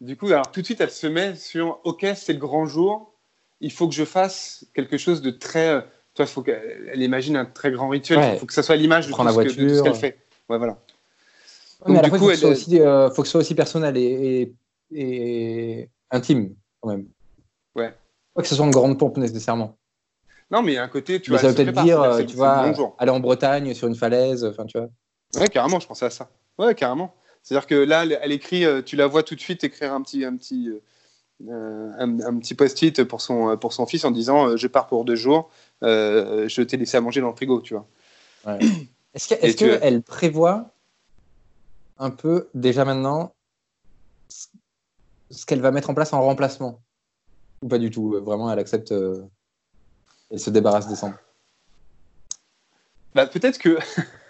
[0.00, 3.14] Du coup, alors tout de suite, elle se met sur OK, c'est le grand jour,
[3.60, 5.68] il faut que je fasse quelque chose de très.
[5.68, 5.80] Euh,
[6.14, 9.12] toi, faut qu'elle imagine un très grand rituel, il faut que ça soit l'image de,
[9.12, 10.18] tout ce qu'elle fait.
[10.48, 10.78] Ouais, voilà.
[11.86, 14.54] mais du coup, il faut, euh, faut, que ce soit aussi personnel et,
[14.92, 17.06] et, et intime, quand même.
[17.74, 17.94] Ouais.
[18.36, 19.76] Pas que ce soit une grande pompe nécessairement.
[20.50, 21.40] Non, mais un côté, tu vois.
[21.40, 24.78] Ça veut peut-être dire, euh, tu vois, aller en Bretagne sur une falaise, enfin, tu
[24.78, 24.88] vois.
[25.40, 26.28] Ouais, carrément, je pensais à ça.
[26.58, 27.14] Ouais, carrément.
[27.42, 30.24] C'est-à-dire que là, elle écrit, euh, tu la vois tout de suite écrire un petit,
[30.24, 30.70] un petit,
[31.48, 35.16] euh, un, petit post-it pour son, pour son fils en disant Je pars pour deux
[35.16, 35.50] jours,
[35.82, 37.86] je t'ai laissé à manger dans le frigo, tu vois.
[38.46, 38.58] Ouais.
[39.14, 40.70] Est-ce qu'elle prévoit
[41.98, 43.32] un peu déjà maintenant
[45.30, 46.80] ce qu'elle va mettre en place en remplacement?
[47.68, 48.92] Pas du tout Vraiment, elle accepte.
[48.92, 49.22] Euh,
[50.30, 51.18] elle se débarrasse des cendres.
[53.14, 53.78] Bah, peut-être que,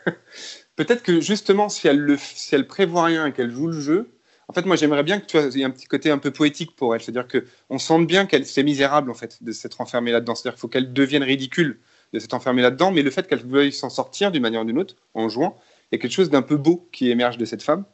[0.76, 4.10] peut-être que justement, si elle, le, si elle prévoit rien et qu'elle joue le jeu,
[4.48, 6.94] en fait, moi, j'aimerais bien que tu aies un petit côté un peu poétique pour
[6.94, 7.00] elle.
[7.00, 10.34] C'est-à-dire qu'on sente bien qu'elle c'est misérable, en fait, de s'être enfermée là-dedans.
[10.34, 11.80] C'est-à-dire qu'il faut qu'elle devienne ridicule
[12.12, 14.78] de s'être enfermée là-dedans, mais le fait qu'elle veuille s'en sortir d'une manière ou d'une
[14.78, 15.58] autre, en jouant,
[15.90, 17.84] il y a quelque chose d'un peu beau qui émerge de cette femme.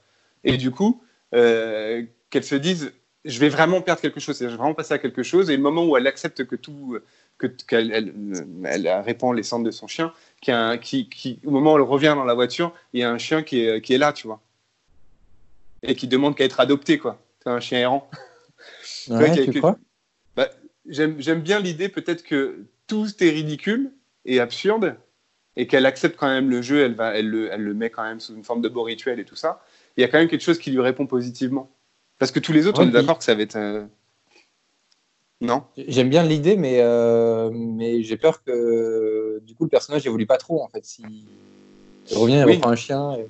[0.45, 1.03] Et du coup,
[1.35, 2.93] euh, qu'elle se dise,
[3.25, 5.51] je vais vraiment perdre quelque chose, je vais vraiment passer à quelque chose.
[5.51, 6.99] Et le moment où elle accepte que tout,
[7.69, 8.15] qu'elle elle,
[8.65, 12.25] elle, répand les cendres de son chien, qui, qui, au moment où elle revient dans
[12.25, 14.41] la voiture, il y a un chien qui est, qui est là, tu vois
[15.83, 17.21] et qui demande qu'à être adopté, quoi.
[17.43, 18.09] C'est un chien errant.
[19.09, 19.77] Ouais, tu crois?
[20.37, 20.49] Bah,
[20.87, 23.91] J'aime bien l'idée peut-être que tout est ridicule
[24.25, 24.95] et absurde
[25.57, 28.05] et qu'elle accepte quand même le jeu, elle, va, elle, le, elle le met quand
[28.05, 29.65] même sous une forme de beau rituel et tout ça.
[29.97, 31.75] Il y a quand même quelque chose qui lui répond positivement.
[32.23, 33.57] Parce que tous les autres, on est d'accord que ça va être.
[33.57, 33.85] Euh,
[35.41, 35.65] non?
[35.89, 40.37] J'aime bien l'idée, mais, euh, mais j'ai peur que du coup le personnage évolue pas
[40.37, 40.85] trop en fait.
[40.85, 41.03] Si...
[42.13, 43.15] Il revient, il reprend un chien.
[43.15, 43.27] Et...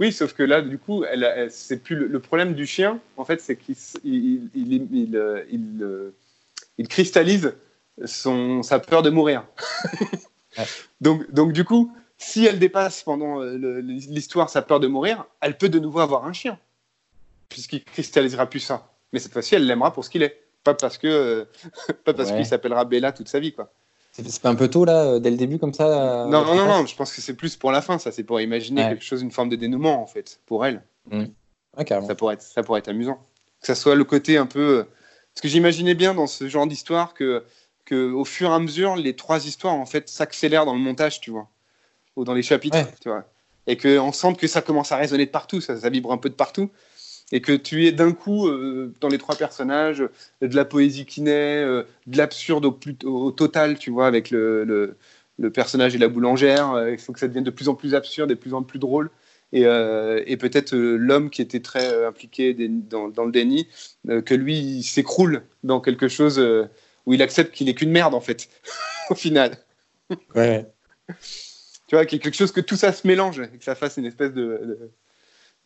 [0.00, 3.00] Oui, sauf que là, du coup, elle, c'est plus le, problème du chien.
[3.16, 5.42] En fait, c'est qu'il il, il, euh,
[5.80, 6.10] euh,
[6.76, 7.54] il, cristallise
[8.04, 9.46] son, sa peur de mourir.
[11.00, 15.70] donc, donc, du coup, si elle dépasse pendant l'histoire sa peur de mourir, elle peut
[15.70, 16.58] de nouveau avoir un chien,
[17.48, 18.90] puisqu'il cristallisera plus ça.
[19.12, 21.46] Mais cette fois-ci, elle l'aimera pour ce qu'il est, pas parce que,
[22.04, 23.72] pas parce qu'il s'appellera Bella toute sa vie, quoi.
[24.12, 26.54] C'est pas un peu tôt là, euh, dès le début comme ça euh, Non, non,
[26.54, 28.12] non, non, je pense que c'est plus pour la fin, ça.
[28.12, 30.82] C'est pour imaginer quelque chose, une forme de dénouement en fait, pour elle.
[31.10, 31.24] Mmh.
[31.76, 33.18] ça, pourrait être, ça pourrait être amusant.
[33.60, 34.78] Que ça soit le côté un peu.
[34.78, 34.84] Euh,
[35.34, 37.44] parce que j'imaginais bien dans ce genre d'histoire que,
[37.84, 41.20] que, au fur et à mesure, les trois histoires en fait s'accélèrent dans le montage,
[41.20, 41.48] tu vois,
[42.16, 43.24] ou dans les chapitres, tu vois.
[43.66, 46.30] Et qu'on sente que ça commence à résonner de partout, ça, ça vibre un peu
[46.30, 46.70] de partout
[47.32, 50.04] et que tu es d'un coup euh, dans les trois personnages
[50.40, 54.64] de la poésie qui naît, euh, de l'absurde au, au, total, tu vois, avec le,
[55.38, 56.72] le, personnage et la boulangère.
[56.72, 58.62] Euh, il faut que ça devienne de plus en plus absurde et de plus en
[58.62, 59.10] plus drôle.
[59.52, 63.68] Et, et peut-être l'homme qui était très impliqué dans, dans, le déni,
[64.04, 66.40] que lui, il s'écroule dans quelque chose
[67.06, 68.48] où il accepte qu'il n'est qu'une merde, en fait,
[69.10, 69.56] au final.
[70.34, 70.66] Ouais.
[71.86, 74.32] tu vois, quelque chose que tout ça se mélange et que ça fasse une espèce
[74.32, 74.90] de de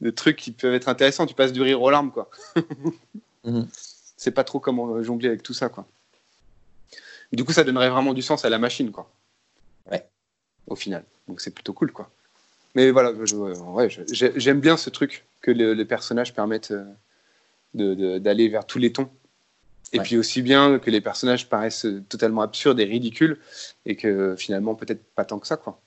[0.09, 1.27] trucs qui peuvent être intéressants.
[1.27, 2.31] Tu passes du rire aux larmes, quoi.
[3.43, 3.67] Mhm.
[4.19, 5.87] C'est pas trop comment jongler avec tout ça, quoi.
[7.33, 9.11] Du coup, ça donnerait vraiment du sens à la machine, quoi.
[9.91, 10.07] Ouais.
[10.67, 11.05] Au final.
[11.27, 12.11] Donc c'est plutôt cool, quoi.
[12.75, 13.15] Mais voilà,
[14.11, 16.75] j'aime bien ce truc que les personnages permettent
[17.79, 19.09] euh, d'aller vers tous les tons.
[19.93, 23.41] Et puis aussi bien que les personnages paraissent totalement absurdes et ridicules,
[23.87, 25.81] et que finalement, peut-être pas tant que ça, quoi.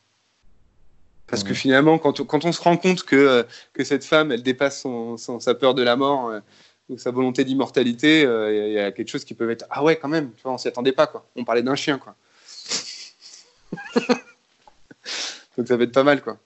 [1.34, 1.56] Parce que mhm.
[1.56, 3.42] finalement, quand on, quand on, se rend compte que, euh,
[3.74, 6.42] que cette femme, elle dépasse son, sa peur de la mort euh,
[6.90, 9.96] ou sa volonté d'immortalité, euh, il y a quelque chose qui peut être Ah ouais,
[9.96, 11.26] quand même, tu vois, on s'y attendait pas, quoi.
[11.36, 12.14] On parlait d'un chien, quoi.
[15.58, 16.38] Donc ça va être pas mal, quoi.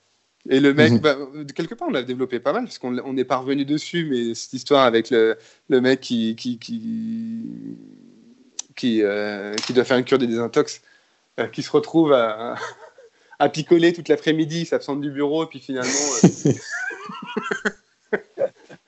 [0.50, 1.00] Et le mec, mhm.
[1.00, 1.18] bah,
[1.54, 4.54] quelque part, on l'a développé pas mal, parce qu'on n'est pas revenu dessus, mais cette
[4.54, 7.44] histoire avec le, le mec qui, qui, qui,
[8.74, 9.04] qui,
[9.66, 10.82] qui, doit faire une cure de désintox,
[11.52, 12.56] qui se retrouve à
[13.40, 15.92] à picoler toute l'après-midi, il s'absente du bureau, et puis finalement.
[16.24, 16.52] Euh,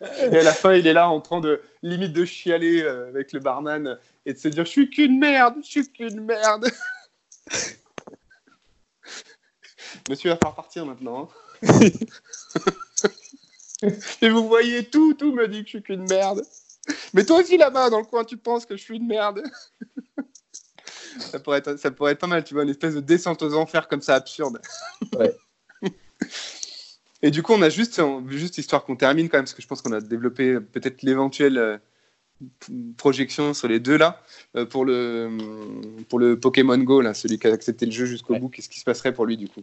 [0.31, 3.31] et à la fin, il est là en train de limite de chialer euh, avec
[3.33, 6.69] le barman et de se dire Je suis qu'une merde, je suis qu'une merde.
[10.09, 11.29] Monsieur va falloir partir maintenant.
[11.63, 11.79] Hein.
[14.21, 16.41] et vous voyez, tout, tout me dit que je suis qu'une merde.
[17.13, 19.43] Mais toi aussi là-bas, dans le coin, tu penses que je suis une merde
[21.19, 23.53] ça, pourrait être, ça pourrait être pas mal, tu vois, une espèce de descente aux
[23.53, 24.61] enfers comme ça, absurde.
[25.17, 25.35] Ouais.
[27.21, 29.67] Et du coup, on a juste, juste histoire qu'on termine quand même, parce que je
[29.67, 31.77] pense qu'on a développé peut-être l'éventuelle euh,
[32.97, 34.21] projection sur les deux là.
[34.55, 35.29] Euh, pour, le,
[36.07, 38.79] pour le Pokémon Go, là, celui qui a accepté le jeu jusqu'au bout, qu'est-ce qui
[38.79, 39.61] se passerait pour lui du coup?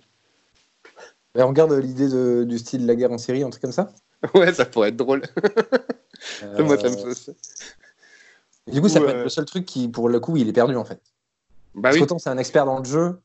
[1.35, 2.09] On garde l'idée
[2.47, 3.93] du style la guerre en série, un truc comme ça?
[4.35, 5.23] Ouais, ça pourrait être drôle.
[6.59, 7.15] Moi, ça me euh,
[8.73, 10.75] Du coup, ça peut être le seul truc qui, pour le coup, il est perdu
[10.75, 11.01] en fait.
[11.77, 13.21] Bah Parce qu'autant c'est un expert dans le jeu,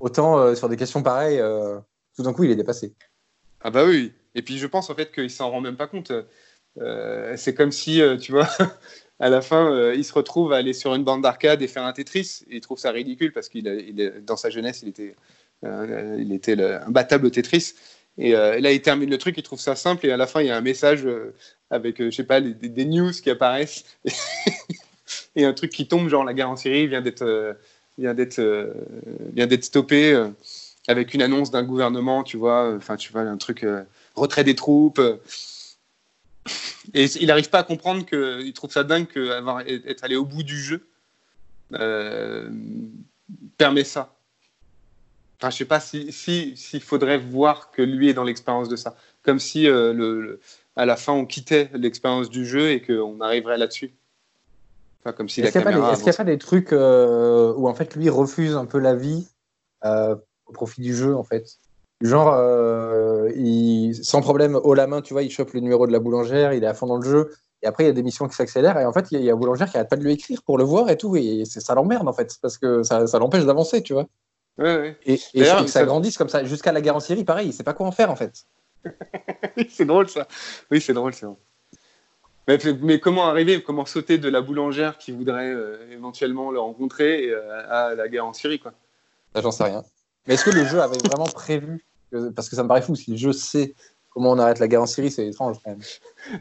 [0.00, 1.78] autant euh, sur des questions pareilles, euh,
[2.16, 2.92] tout d'un coup il est dépassé.
[3.62, 4.12] Ah bah oui.
[4.34, 6.12] Et puis je pense en fait qu'il s'en rend même pas compte.
[6.80, 8.48] Euh, c'est comme si, tu vois,
[9.20, 11.92] à la fin, il se retrouve à aller sur une bande d'arcade et faire un
[11.92, 12.40] Tetris.
[12.50, 15.14] Et il trouve ça ridicule parce qu'il il dans sa jeunesse, il était,
[15.62, 17.74] il était le, imbattable au Tetris.
[18.18, 20.06] Et là, il termine le truc, il trouve ça simple.
[20.06, 21.06] Et à la fin, il y a un message
[21.70, 23.84] avec, je sais pas, des, news qui apparaissent.
[25.36, 27.54] et un truc qui tombe, genre la guerre en Syrie vient d'être euh,
[27.98, 28.72] vient d'être euh,
[29.32, 30.28] vient d'être stoppé euh,
[30.88, 33.64] avec une annonce d'un gouvernement, tu vois, enfin tu vois un truc
[34.14, 35.00] retrait des troupes.
[36.92, 40.58] Et il n'arrive pas à comprendre qu'il trouve ça dingue qu'être allé au bout du
[40.58, 40.84] jeu
[43.56, 44.16] permet ça.
[45.38, 48.96] Enfin, je sais pas si s'il faudrait voir que lui est dans l'expérience de ça,
[49.22, 53.92] comme si à la fin on quittait l'expérience du jeu et qu'on arriverait là-dessus.
[55.04, 58.08] Enfin, comme si est-ce qu'il n'y a, pas des trucs euh, où en fait lui
[58.08, 59.26] refuse un peu la vie
[59.84, 60.14] euh,
[60.46, 61.58] au profit du jeu en fait?
[62.00, 62.36] Genre,
[63.36, 66.52] il, sans problème, haut la main, tu vois, il chope le numéro de la boulangère,
[66.52, 67.30] il est à fond dans le jeu.
[67.62, 68.76] Et après, il y a des missions qui s'accélèrent.
[68.78, 70.64] Et en fait, il y a, boulangère qui n'arrête pas de lui écrire pour le
[70.64, 71.14] voir et tout.
[71.14, 74.08] Et ça l'emmerde, en fait, parce que ça, ça l'empêche d'avancer, tu vois.
[74.58, 77.72] Et, que ça, grandisse comme ça jusqu'à la guerre en Syrie, pareil, il sait pas
[77.72, 78.44] quoi en faire en fait.
[79.70, 80.26] c'est drôle ça.
[80.70, 81.26] Oui, c'est drôle, c'est
[82.48, 87.30] Mais, mais, comment arriver, comment sauter de la boulangère qui voudrait euh, éventuellement le rencontrer
[87.30, 88.72] euh, à la guerre en Syrie, quoi?
[89.34, 89.84] J'en sais rien.
[90.26, 91.84] Mais est-ce que le jeu avait vraiment prévu
[92.34, 93.74] Parce que ça me paraît fou, si le jeu sait
[94.10, 95.80] comment on arrête la guerre en Syrie, c'est étrange quand même.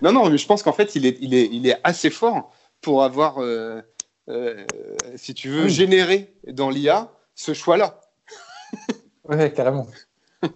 [0.02, 2.52] Non, non, mais je pense qu'en fait, il est, il, est, il est assez fort
[2.82, 3.82] pour avoir, euh,
[5.15, 8.02] si tu veux, générer dans l'IA ce choix-là.
[9.26, 9.88] ouais, carrément.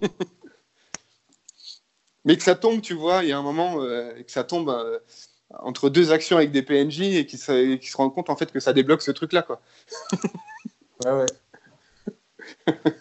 [2.26, 4.70] Mais que ça tombe, tu vois, il y a un moment, euh, que ça tombe
[5.60, 8.52] entre deux actions avec des PNJ et qui se, qui se rendent compte en fait
[8.52, 9.62] que ça débloque ce truc-là, quoi.
[11.06, 11.26] ouais, ouais.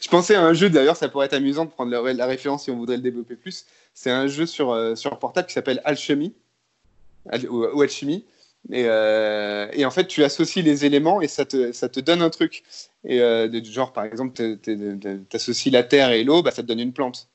[0.00, 2.70] Je pensais à un jeu, d'ailleurs, ça pourrait être amusant de prendre la, référence si
[2.70, 3.66] on voudrait le développer plus.
[3.92, 6.32] C'est un jeu sur, euh, sur portable qui s'appelle Alchemy,
[7.48, 8.24] ou Alchemy,
[8.72, 12.30] euh, et, en fait, tu associes les éléments et ça te, ça te donne un
[12.30, 12.62] truc.
[13.04, 16.80] Et euh, genre, par exemple, tu associes la terre et l'eau, bah, ça te donne
[16.80, 17.28] une plante.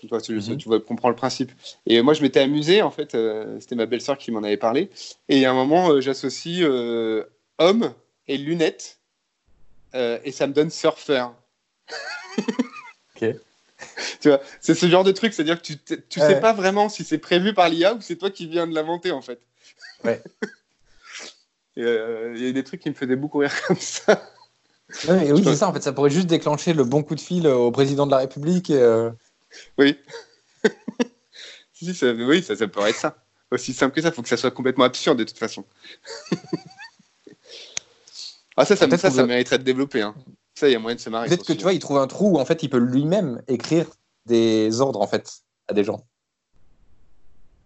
[0.00, 0.58] Tu, vois, tu, mhm.
[0.66, 1.52] vois, comprends le principe.
[1.86, 4.90] Et moi, je m'étais amusé, en fait, euh, c'était ma belle-sœur qui m'en avait parlé.
[5.28, 6.66] Et à un moment, j'associe
[7.58, 7.92] homme
[8.26, 8.98] et lunettes,
[9.94, 11.34] et ça me donne surfeur.
[13.16, 13.34] ok.
[14.20, 15.76] Tu vois, c'est ce genre de truc, c'est-à-dire que tu,
[16.08, 18.74] tu sais pas vraiment si c'est prévu par l'IA ou c'est toi qui viens de
[18.74, 19.40] l'inventer, en fait.
[20.04, 20.22] Ouais.
[21.78, 24.20] Euh, il y a des trucs qui me faisaient beaucoup rire comme ça.
[25.08, 27.70] oui, c'est ça, en fait, ça pourrait juste déclencher le bon coup de fil au
[27.70, 28.70] président de la République.
[28.70, 29.10] Euh.
[29.78, 29.98] Oui.
[31.72, 33.16] si, ça, oui, ça, être ça.
[33.50, 35.64] Aussi simple que ça, il faut que ça soit complètement absurde de toute façon.
[38.56, 40.02] ah, ça, ça, ça, ça mériterait de développer.
[40.02, 40.14] Hein.
[40.54, 41.28] Ça, il y a moyen de se marrer.
[41.28, 43.86] Peut-être que tu vois, il trouve un trou où en fait, il peut lui-même écrire
[44.26, 46.04] des ordres en fait à des gens.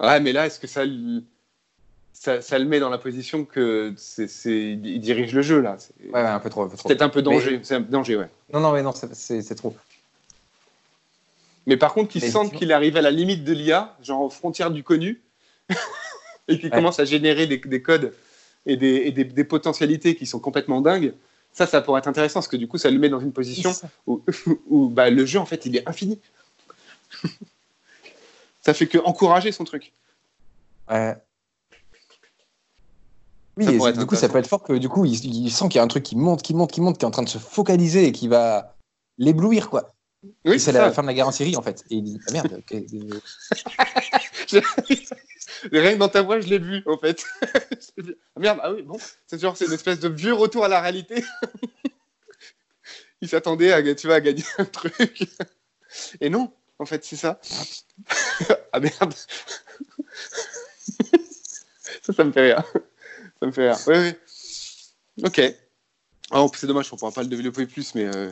[0.01, 0.85] Ouais, mais là, est-ce que ça
[2.13, 5.77] ça, le met dans la position que c'est, il dirige le jeu là?
[6.13, 6.69] Ouais, un peu trop.
[6.69, 8.31] peut-être un peu danger, c'est un danger, ouais.
[8.53, 9.75] Non, non, mais non, c'est, trop.
[11.67, 14.71] Mais par contre, qu'il sente qu'il arrive à la limite de l'IA, genre aux frontières
[14.71, 15.23] du connu,
[16.49, 18.15] et qu'il commence à générer des, codes
[18.67, 21.15] et, des, des, potentialités qui sont complètement dingues,
[21.53, 23.73] ça, ça pourrait être intéressant, parce que du coup, ça le met dans une position
[24.07, 24.23] où,
[24.69, 26.21] où bah, le jeu, en fait, il est infini.
[28.61, 29.93] ça fait que encourager son truc.
[30.91, 31.17] Ouais.
[33.57, 35.85] Oui, du coup, ça peut être fort que du coup, il, sent qu'il y a
[35.85, 38.07] un truc qui monte, qui monte, qui monte, qui est en train de se focaliser
[38.07, 38.75] et qui va
[39.17, 39.94] l'éblouir, quoi.
[40.45, 41.85] Oui, c'est la fin de la guerre en Syrie, en fait.
[41.91, 42.63] Et il dit, ah merde,
[45.73, 47.25] Rien que dans ta voix, je l'ai vu, en fait.
[47.43, 50.81] ah merde, ah oui, bon, c'est genre, c'est une espèce de vieux retour à la
[50.81, 51.25] réalité.
[53.21, 55.29] il s'attendait à, tu vois, à gagner un truc.
[56.21, 57.41] Et non, en fait, c'est ça.
[58.73, 59.15] ah merde.
[62.03, 62.65] ça, ça me fait rire
[63.41, 63.79] ça me fait rire.
[63.87, 65.25] Oui, oui.
[65.25, 65.41] Ok.
[66.33, 68.31] Oh, c'est dommage, on ne pourra pas le développer plus, mais euh,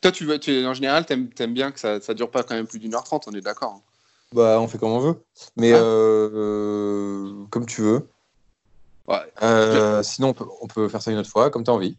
[0.00, 2.54] toi, tu, veux, tu, en général, tu aimes, bien que ça ne dure pas quand
[2.54, 3.82] même plus d'une heure trente, on est d'accord hein.
[4.34, 5.24] Bah, on fait comme on veut.
[5.56, 8.08] Mais euh, comme tu veux.
[9.06, 9.16] Ouais.
[9.42, 11.96] Euh, sinon, on peut, on peut, faire ça une autre fois, comme tu as envie.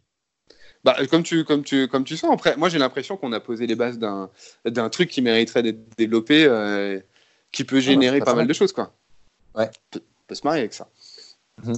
[0.84, 3.66] Bah, comme, tu, comme, tu, comme tu sens, après, moi j'ai l'impression qu'on a posé
[3.66, 6.44] les bases d'un truc qui mériterait d'être développé,
[7.52, 8.72] qui peut ah, générer pas, mal de choses.
[8.72, 8.92] Quoi.
[9.56, 9.68] Ouais.
[9.96, 9.98] On
[10.28, 10.88] peut, se marier avec ça.
[11.64, 11.74] Mhm.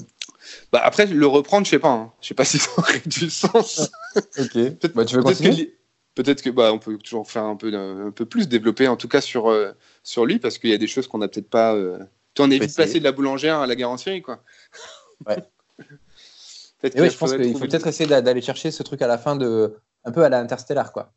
[0.71, 1.91] Bah après, le reprendre, je sais pas.
[1.91, 2.13] Hein.
[2.21, 3.91] Je sais pas si ça aurait du sens.
[4.39, 4.93] ok.
[4.95, 5.75] Bah, tu veux continuer?
[6.15, 9.09] Peut-être que bah, on peut toujours faire un peu, un peu plus, développer en tout
[9.09, 9.73] cas sur, euh,
[10.03, 11.75] sur lui, parce qu'il y a des choses qu'on n'a peut-être pas.
[11.75, 11.99] Euh...
[12.35, 14.43] Tu en es vite passé de la boulangère à la guerre en Syrie, quoi.
[15.27, 15.43] Ouais.
[16.83, 19.77] ouais, je pense qu'il faut peut-être essayer d'aller chercher ce truc à la fin de.
[20.05, 21.13] Un peu à la Interstellar, quoi.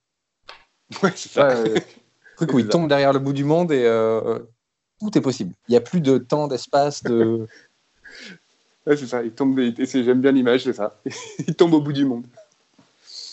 [1.01, 1.49] Ouais, c'est ça.
[1.49, 1.80] Euh,
[2.35, 4.39] truc où il tombe derrière le bout du monde et euh,
[4.99, 5.53] tout est possible.
[5.67, 7.47] Il n'y a plus de temps, d'espace, de.
[8.85, 9.23] Ouais, c'est ça.
[9.23, 9.59] Il tombe.
[9.59, 10.99] J'aime bien l'image, c'est ça.
[11.47, 12.26] il tombe au bout du monde.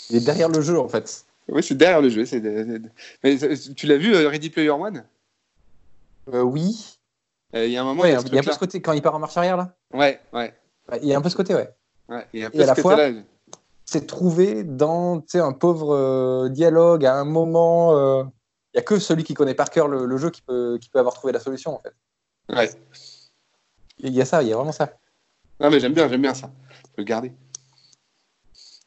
[0.08, 1.26] Il est derrière le jeu, en fait.
[1.48, 2.24] Oui, c'est derrière le jeu.
[3.22, 3.36] Mais
[3.76, 5.04] tu l'as vu, euh, Ready Player One?
[6.32, 6.98] Euh, Oui.
[7.54, 8.04] Euh, il y a un moment.
[8.04, 9.74] il y a, un peu ce côté quand il part en marche arrière là?
[9.92, 10.54] Ouais, ouais.
[11.02, 11.68] Il y a un peu ce côté, ouais.
[12.08, 12.96] ouais il y a un peu Et à la fois,
[13.84, 18.22] c'est trouvé dans un pauvre dialogue à un moment.
[18.74, 20.98] Il n'y a que celui qui connaît par cœur le, jeu qui peut, qui peut
[20.98, 21.94] avoir trouvé la solution, en fait.
[22.48, 22.70] Ouais.
[23.98, 24.90] Il y a ça, il y a vraiment ça.
[25.60, 26.50] Non, mais j'aime bien, j'aime bien ça.
[26.70, 27.32] Je peux le garder.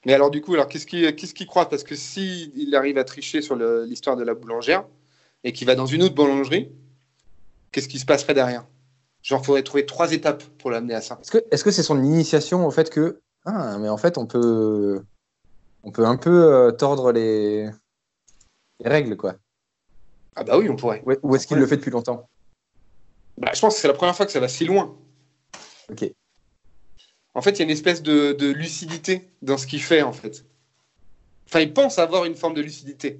[0.06, 3.42] Mais alors, du coup, alors qu'est-ce qu'il croit Parce que s'il il arrive à tricher
[3.42, 4.86] sur l'histoire de la boulangère
[5.44, 6.72] et qu'il va dans une autre boulangerie,
[7.72, 8.66] qu'est-ce qui se passerait derrière?
[9.24, 11.20] Genre, il faudrait trouver trois étapes pour l'amener à ça.
[11.52, 15.04] Est-ce que c'est son initiation au fait que ah mais en fait on peut
[15.84, 17.70] on peut un peu euh, tordre les...
[18.80, 19.36] les règles quoi.
[20.36, 21.02] Ah bah oui, on pourrait.
[21.06, 22.28] Ou ou est-ce qu'il le fait depuis longtemps?
[23.38, 24.96] Bah, je pense que c'est la première fois que ça va si loin.
[25.90, 26.12] Ok.
[27.36, 30.14] En fait, il y a une espèce de, de lucidité dans ce qu'il fait, en
[30.14, 30.46] fait.
[31.48, 33.20] Enfin, il pense avoir une forme de lucidité.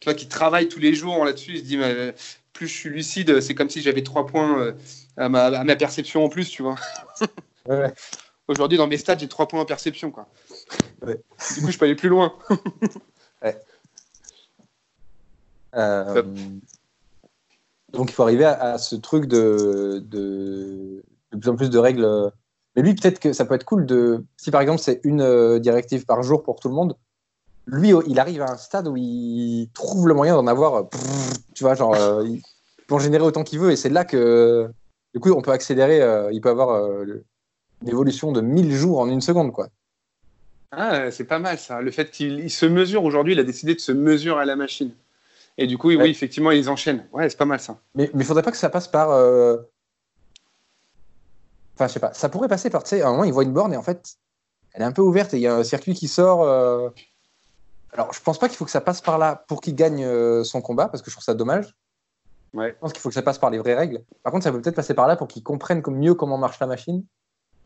[0.00, 1.52] Tu vois, qu'il travaille tous les jours là-dessus.
[1.54, 2.12] Il se dit, mais, euh,
[2.52, 4.72] plus je suis lucide, c'est comme si j'avais trois points euh,
[5.16, 6.76] à, ma, à ma perception en plus, tu vois.
[7.68, 7.94] Ouais.
[8.48, 10.26] Aujourd'hui, dans mes stats, j'ai trois points en perception, quoi.
[11.06, 11.20] Ouais.
[11.54, 12.36] Du coup, je peux aller plus loin.
[15.74, 16.22] Euh,
[17.92, 21.02] donc il faut arriver à, à ce truc de, de
[21.32, 22.30] de plus en plus de règles.
[22.76, 25.58] Mais lui peut-être que ça peut être cool de si par exemple c'est une euh,
[25.58, 26.96] directive par jour pour tout le monde.
[27.66, 30.74] Lui il arrive à un stade où il trouve le moyen d'en avoir.
[30.74, 30.82] euh,
[31.54, 32.42] Tu vois genre euh, il
[32.86, 34.68] peut en générer autant qu'il veut et c'est là que
[35.14, 36.00] du coup on peut accélérer.
[36.32, 36.90] il peut avoir
[37.82, 39.68] une évolution de 1000 jours en une seconde quoi.
[40.74, 41.82] Ah, c'est pas mal, ça.
[41.82, 44.56] Le fait qu'il il se mesure aujourd'hui, il a décidé de se mesurer à la
[44.56, 44.90] machine.
[45.58, 47.04] Et du coup, oui, effectivement, ils enchaînent.
[47.12, 47.76] Ouais, c'est pas mal, ça.
[47.94, 49.10] Mais il faudrait pas que ça passe par.
[49.10, 49.58] euh,
[51.74, 52.12] Enfin, je sais pas.
[52.12, 52.82] Ça pourrait passer par.
[52.82, 54.14] Tu sais, à un moment, il voit une borne et en fait,
[54.72, 56.42] elle est un peu ouverte et il y a un circuit qui sort.
[56.42, 56.90] euh.
[57.92, 60.44] Alors, je pense pas qu'il faut que ça passe par là pour qu'il gagne euh,
[60.44, 61.74] son combat parce que je trouve ça dommage.
[62.54, 62.70] Ouais.
[62.74, 64.02] Je pense qu'il faut que ça passe par les vraies règles.
[64.22, 66.66] Par contre, ça peut peut-être passer par là pour qu'il comprenne mieux comment marche la
[66.66, 67.04] machine.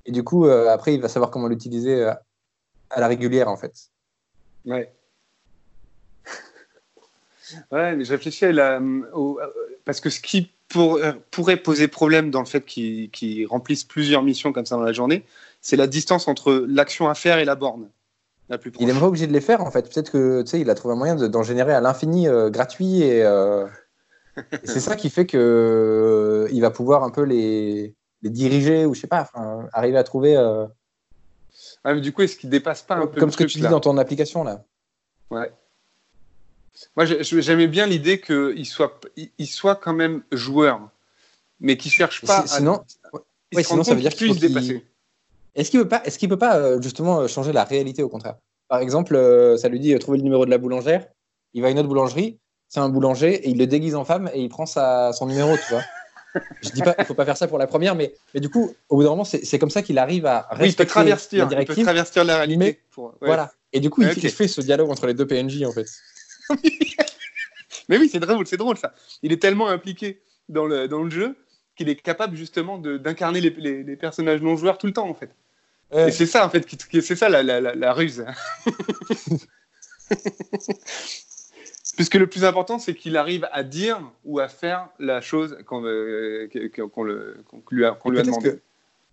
[0.05, 2.05] Et du coup, euh, après, il va savoir comment l'utiliser
[2.91, 3.73] à la régulière en fait.
[4.65, 4.93] Ouais.
[7.71, 8.81] Ouais, mais je réfléchis à la,
[9.15, 9.39] au-
[9.85, 14.23] parce que ce qui pour- euh, pourrait poser problème dans le fait qu'ils remplissent plusieurs
[14.23, 15.25] missions comme ça dans la journée,
[15.61, 17.89] c'est la distance entre l'action à faire et la borne
[18.49, 18.87] la plus proche.
[18.87, 19.93] Il n'est pas obligé de les faire en fait.
[19.93, 22.49] Peut-être que tu sais, il a trouvé un moyen de- d'en générer à l'infini euh,
[22.51, 23.67] gratuit et, euh,
[24.53, 28.95] et c'est ça qui fait que il va pouvoir un peu les, les diriger ou
[28.95, 29.31] je sais pas,
[29.73, 30.37] arriver à trouver
[31.85, 33.63] Ah, mais du coup, est-ce qu'il dépasse pas un peu comme ce que tu dis
[33.71, 34.65] dans ton application là.
[35.31, 35.51] Ouais.
[36.97, 39.01] Moi, j'aimais bien l'idée qu'il soit,
[39.39, 40.81] il, soit quand même joueur,
[41.61, 42.41] mais qu'il cherche Et pas.
[42.41, 42.83] à- sinon,
[43.53, 44.85] il ouais, se sinon, ça veut dire qu'il faut qu'il- dépasser.
[45.55, 48.09] est-ce qu'il peut pas, est-ce qu'il peut pas euh, justement euh, changer la réalité au
[48.09, 48.37] contraire?
[48.69, 51.07] Par exemple, euh, ça lui dit trouver le numéro de la boulangère.
[51.55, 52.39] Il va à une autre boulangerie,
[52.69, 55.57] c'est un boulanger et il le déguise en femme et il prend sa, son numéro,
[55.57, 55.83] tu vois.
[56.63, 58.75] Je dis pas, il faut pas faire ça pour la première, mais, mais du coup,
[58.91, 61.37] au bout d'un moment, c'est comme ça qu'il arrive à Oui, il peut respecter traverser,
[61.39, 61.85] la il peut directive.
[61.85, 62.59] traverser la réalité.
[62.59, 63.13] mais- pour- ouais.
[63.23, 63.51] Voilà.
[63.73, 65.87] Et du coup, il fait ce dialogue entre les deux PNJ en fait.
[67.89, 68.93] Mais oui, c'est drôle, c'est drôle ça.
[69.23, 71.37] Il est tellement impliqué dans le, dans le jeu
[71.77, 75.15] qu'il est capable justement d'incarner les, les- les personnages non joueurs tout le temps en
[75.15, 75.31] fait.
[75.93, 76.09] Ouais.
[76.09, 76.67] Et c'est ça en fait,
[77.01, 78.25] c'est ça la, la- la- la ruse.
[81.97, 85.85] Puisque le plus important, c'est qu'il arrive à dire ou à faire la chose qu'on
[85.85, 86.49] euh,
[86.93, 87.05] qu'on
[87.71, 88.59] lui a, qu'on lui a demandé.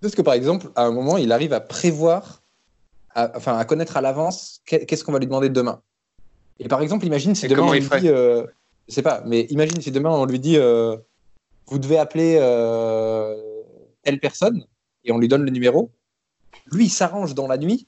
[0.02, 2.42] peut-être que par exemple, à un moment, il arrive à prévoir,
[3.16, 5.82] à- enfin à connaître à l'avance qu'est- qu'est-ce qu'on va lui demander demain.
[6.60, 8.46] Et par exemple, imagine si Et demain on lui dit, euh,
[8.88, 10.98] je sais pas, mais imagine si demain on lui dit, euh,
[11.68, 13.36] vous devez appeler euh,
[14.04, 14.66] telle personne
[15.04, 15.92] et on lui donne le numéro.
[16.72, 17.88] Lui, il s'arrange dans la nuit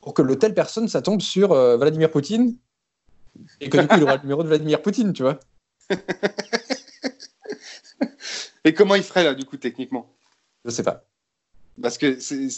[0.00, 2.56] pour que le telle personne, ça tombe sur euh, Vladimir Poutine
[3.60, 5.38] et que du coup il aura le numéro de Vladimir Poutine, tu vois.
[8.64, 10.10] Et comment il ferait là du coup techniquement?
[10.64, 11.04] Je sais pas.
[11.80, 12.48] Parce que c'est-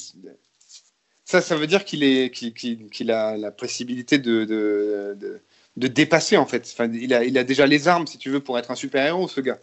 [1.28, 5.40] ça, ça veut dire qu'il est, qu'il, qu'il- qu'il a la possibilité de, de, de,
[5.76, 6.66] de dépasser en fait.
[6.72, 9.04] Enfin, il a, il a déjà les armes, si tu veux, pour être un super
[9.04, 9.58] héros, ce gars.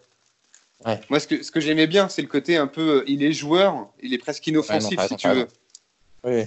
[0.86, 1.02] Ouais.
[1.10, 3.90] Moi, ce que, ce que j'aimais bien, c'est le côté un peu, il est joueur,
[4.04, 5.48] il est presque inoffensif, Ouais, non, t'as si tu veux.
[6.24, 6.44] Oui.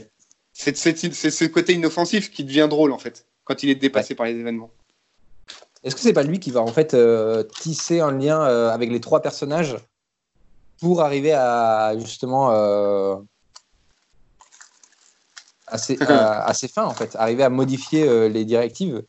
[0.52, 4.14] C'est, c'est, c'est ce côté inoffensif qui devient drôle en fait, quand il est dépassé
[4.14, 4.70] par les événements.
[5.82, 8.90] Est-ce que c'est pas lui qui va en fait euh, tisser un lien euh, avec
[8.90, 9.76] les trois personnages
[10.80, 13.16] pour arriver à justement euh,
[15.72, 19.02] à, ses, à- à ses fins en fait, arriver à modifier euh, les directives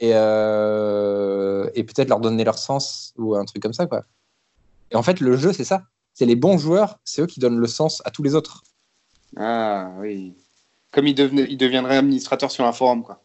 [0.00, 4.04] et, euh, et peut-être leur donner leur sens ou un truc comme ça quoi.
[4.90, 5.82] Et en fait le jeu c'est ça,
[6.14, 8.62] c'est les bons joueurs, c'est eux qui donnent le sens à tous les autres.
[9.36, 10.34] Ah oui.
[10.92, 13.22] Comme il, devenait, il deviendrait administrateur sur un forum, quoi.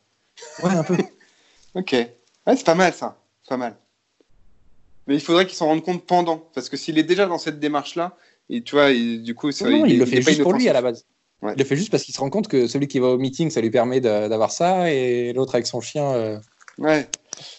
[0.64, 0.98] Ouais un peu.
[1.74, 1.92] Ok.
[1.94, 3.16] Ouais, c'est pas mal ça.
[3.44, 3.78] C'est pas mal.
[5.08, 6.38] Mais il faudrait qu'il s'en rende compte pendant.
[6.54, 8.18] Parce que s'il est déjà dans cette démarche-là,
[8.50, 10.68] et tu vois, il- du coup, ça, Non, il, le est fait juste pour lui
[10.68, 11.06] à la base.
[11.42, 11.54] Ouais.
[11.56, 13.50] Il le fait juste parce qu'il se rend compte que celui qui va au meeting,
[13.50, 16.12] ça lui permet d'avoir ça, et l'autre avec son chien.
[16.14, 16.40] euh,
[16.78, 17.08] Ouais.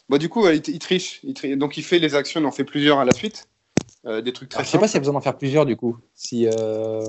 [0.08, 1.20] Bon, du coup, il, il triche.
[1.24, 3.48] Il tri- Donc, il fait les actions, il en fait plusieurs à la suite.
[4.06, 5.64] Euh, des trucs très Alors, je sais pas s'il y a besoin d'en faire plusieurs
[5.66, 5.96] du coup.
[6.14, 7.08] Si, euh,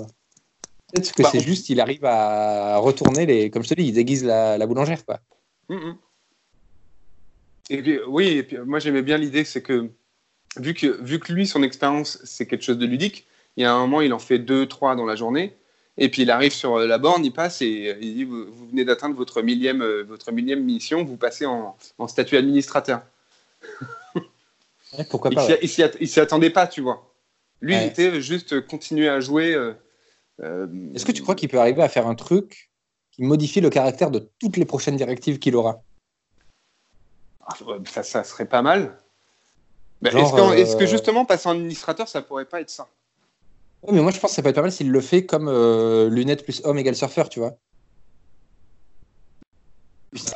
[0.91, 3.49] Peut-être que Bah, c'est on- juste, il arrive à retourner les.
[3.49, 5.19] Comme je te dis, il déguise la, la boulangère, quoi.
[5.69, 5.95] Mhm.
[7.69, 9.89] Et puis, oui, et puis, moi j'aimais bien l'idée, c'est que
[10.57, 13.25] vu, que vu que lui, son expérience, c'est quelque chose de ludique,
[13.57, 15.55] il y a un moment, il en fait deux, trois dans la journée,
[15.97, 18.45] et puis il arrive sur euh, la borne, il passe et euh, il dit Vous,
[18.51, 23.01] vous venez d'atteindre votre millième, euh, votre millième mission, vous passez en, en statut administrateur.
[24.97, 25.59] Ouais, pourquoi Il pas ouais.
[25.61, 27.11] il s'y attendait pas, tu vois.
[27.61, 29.55] Lui, il était juste continuer à jouer.
[29.55, 32.69] euh, Est-ce que tu crois qu'il peut arriver à faire un truc
[33.11, 35.81] qui modifie le caractère de toutes les prochaines directives qu'il aura?
[37.45, 37.55] Ah,
[37.85, 38.97] ça, ça serait pas mal.
[40.11, 42.87] Genre, est-ce, que, justement passer en administrateur, ça pourrait pas être ça?
[43.83, 45.47] Ouais, mais moi je pense que ça peut être pas mal s'il le fait comme
[45.47, 47.57] euh, lunettes plus homme égale surfeur, tu vois.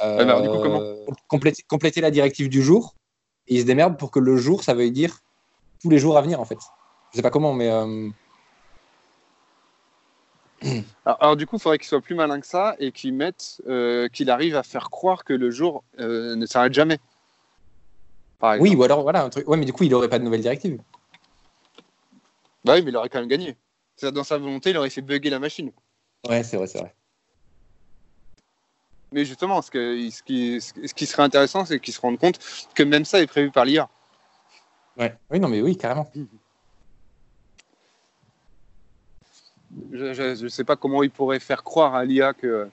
[0.02, 2.95] alors, du coup, comment Euh, compléter, compléter la directive du jour,
[3.48, 5.19] et il se démerde pour que le jour, ça veuille dire
[5.82, 6.60] tous les jours à venir, en fait.
[7.11, 8.10] Je sais pas comment, mais euh,
[11.06, 13.61] Alors, alors, du coup, il faudrait qu'il soit plus malin que ça et qu'il mette,
[13.68, 16.99] euh, qu'il arrive à faire croire que le jour euh, ne s'arrête jamais.
[18.40, 19.48] Par oui, ou alors voilà, un truc.
[19.48, 20.80] Ouais, mais du coup, il aurait pas de nouvelle directive.
[22.68, 23.56] Bah oui, mais il aurait quand même gagné.
[24.02, 25.72] Dans sa volonté, il aurait fait bugger la machine.
[26.27, 26.94] Ouais, c'est vrai, c'est vrai.
[29.14, 32.39] Mais justement, ce, que, ce, qui, ce qui serait intéressant, c'est qu'il se rende compte
[32.76, 33.88] que même ça est prévu par l'IA.
[34.98, 35.15] Ouais.
[35.30, 36.11] Oui, non, mais oui, carrément.
[39.94, 42.68] Je ne sais pas comment il pourrait faire croire à l'IA que,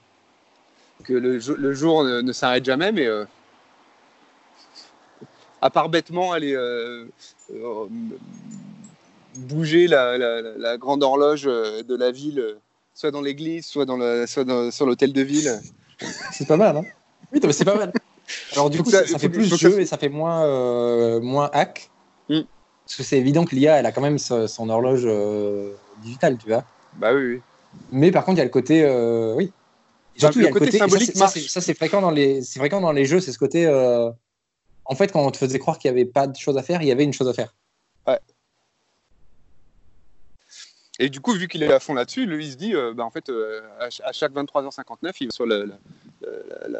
[1.04, 3.24] que le, jo- le jour ne, ne s'arrête jamais, mais euh,
[5.62, 7.06] à part bêtement aller euh,
[7.52, 7.86] euh,
[9.38, 12.54] bouger la, la- la- la grande horloge euh, de la ville, euh,
[12.94, 15.60] soit dans l'église, soit, dans le, soit dans- sur l'hôtel de ville.
[16.32, 16.84] C'est pas mal, hein
[17.32, 17.92] Oui, non, mais c'est pas mal.
[18.52, 20.44] Alors du coup, ça- ça, ça faut fait plus jeu ça- et ça fait moins,
[20.44, 21.90] euh, moins hack.
[22.28, 22.40] Mm.
[22.86, 26.36] Parce que c'est évident que l'IA, elle a quand même son, son horloge euh, digitale,
[26.38, 26.64] tu vois.
[26.98, 27.40] Bah oui, oui.
[27.92, 29.44] Mais par contre, il y a le côté, euh, oui.
[29.44, 29.48] Et
[30.20, 31.34] Bah, Surtout, le il y a le côté symbolique c'est- ça, marche.
[31.34, 33.66] c'est- ça, c'est fréquent dans les, c'est fréquent dans les jeux, c'est ce côté.
[33.66, 34.10] euh,
[34.86, 36.82] En fait, quand on te faisait croire qu'il n'y avait pas de choses à faire,
[36.82, 37.54] il y avait une chose à faire.
[41.00, 43.04] Et du coup, vu qu'il est à fond là-dessus, lui, il se dit, euh, bah,
[43.04, 45.44] en fait, euh, à, ch- à chaque 23h59, il va sur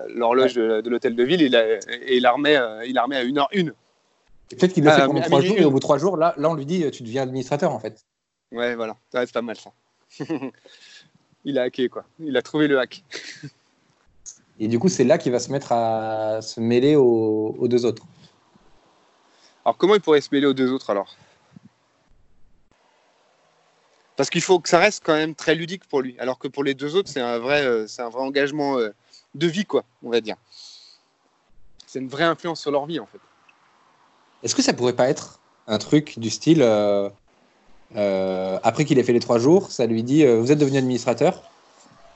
[0.09, 3.03] l'horloge de, de l'hôtel de ville et, la- et il, la remet, euh, il la
[3.03, 3.73] remet à 1h01.
[4.53, 5.99] Et Peut-être qu'il le fait pendant à trois minuit jours, et au bout de trois
[5.99, 8.05] jours, là, là, on lui dit, tu deviens administrateur, en fait.
[8.53, 8.93] Ouais, voilà.
[9.15, 9.73] Ouais, c'est pas mal ça.
[11.45, 12.05] il a hacké, quoi.
[12.20, 13.03] Il a trouvé le hack.
[14.61, 17.85] Et du coup, c'est là qu'il va se mettre à se mêler aux, aux deux
[17.85, 18.05] autres.
[19.65, 21.16] Alors, comment il pourrait se mêler aux deux autres alors?
[24.16, 26.16] Parce qu'il faut que ça reste quand même très ludique pour lui.
[26.20, 28.91] Alors que pour les deux autres, c'est un vrai, euh, c'est un vrai engagement euh,
[29.35, 30.36] de vie, quoi, on va dire.
[31.86, 33.19] C'est une vraie influence sur leur vie, en fait.
[34.43, 37.09] Est-ce que ça pourrait pas être un truc du style, euh,
[38.62, 41.43] après qu'il ait fait les trois jours, ça lui dit, vous êtes devenu administrateur?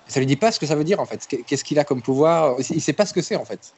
[0.06, 1.26] Ça lui dit pas ce que ça veut dire, en fait.
[1.26, 2.56] Qu'est- Qu'est-ce qu'il a comme pouvoir?
[2.70, 3.72] Il sait pas ce que c'est, en fait.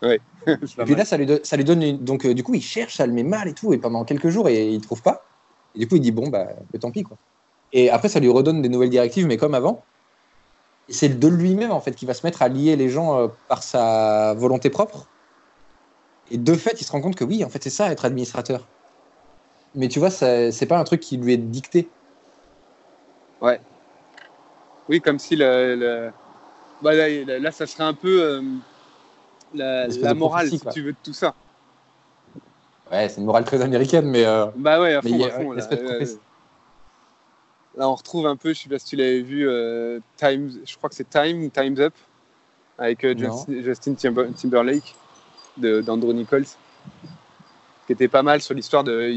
[0.00, 1.98] Pas Et puis là, ça lui, do- ça lui donne une...
[1.98, 4.48] Donc, du coup, il cherche, ça le met mal et tout, et pendant quelques jours,
[4.48, 5.24] et il trouve pas.
[5.74, 6.46] Et du coup, il dit, bon, bah,
[6.80, 7.16] tant pis, quoi.
[7.72, 9.84] Et après, ça lui redonne des nouvelles directives, mais comme avant.
[10.88, 13.62] C'est de lui-même, en fait, qui va se mettre à lier les gens euh, par
[13.62, 15.06] sa volonté propre.
[16.30, 18.68] Et de fait, il se rend compte que oui, en fait, c'est ça, être administrateur.
[19.74, 21.90] Mais tu vois, c'est pas un truc qui lui est dicté.
[24.88, 26.10] Oui, comme si le, le-
[26.82, 28.42] bah, là, ça serait un peu euh,
[29.54, 31.34] la, morale, si tu veux, de tout ça.
[32.90, 34.24] Ouais, c'est une morale très américaine, mais.
[34.24, 35.58] euh, Bah ouais, à Mais fond, il y a à fond, là.
[35.58, 36.20] espèce de Euh, prophétie.
[37.76, 40.76] Là, on retrouve un peu, je sais pas si tu l'avais vu, euh, Times, je
[40.76, 41.94] crois que c'est Time ou Time's Up,
[42.78, 43.14] avec euh.
[43.16, 44.94] Justin, Justin Timber- Timberlake
[45.58, 46.46] de- d'Andrew Nichols,
[47.86, 49.12] qui était pas mal sur l'histoire de.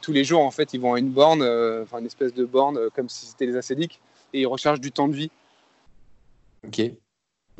[0.00, 2.44] tous les jours, en fait, ils vont à une borne, euh, enfin une espèce de
[2.44, 4.00] borne, comme si c'était les acédiques,
[4.32, 5.30] et ils rechargent du temps de vie.
[6.66, 6.80] Ok.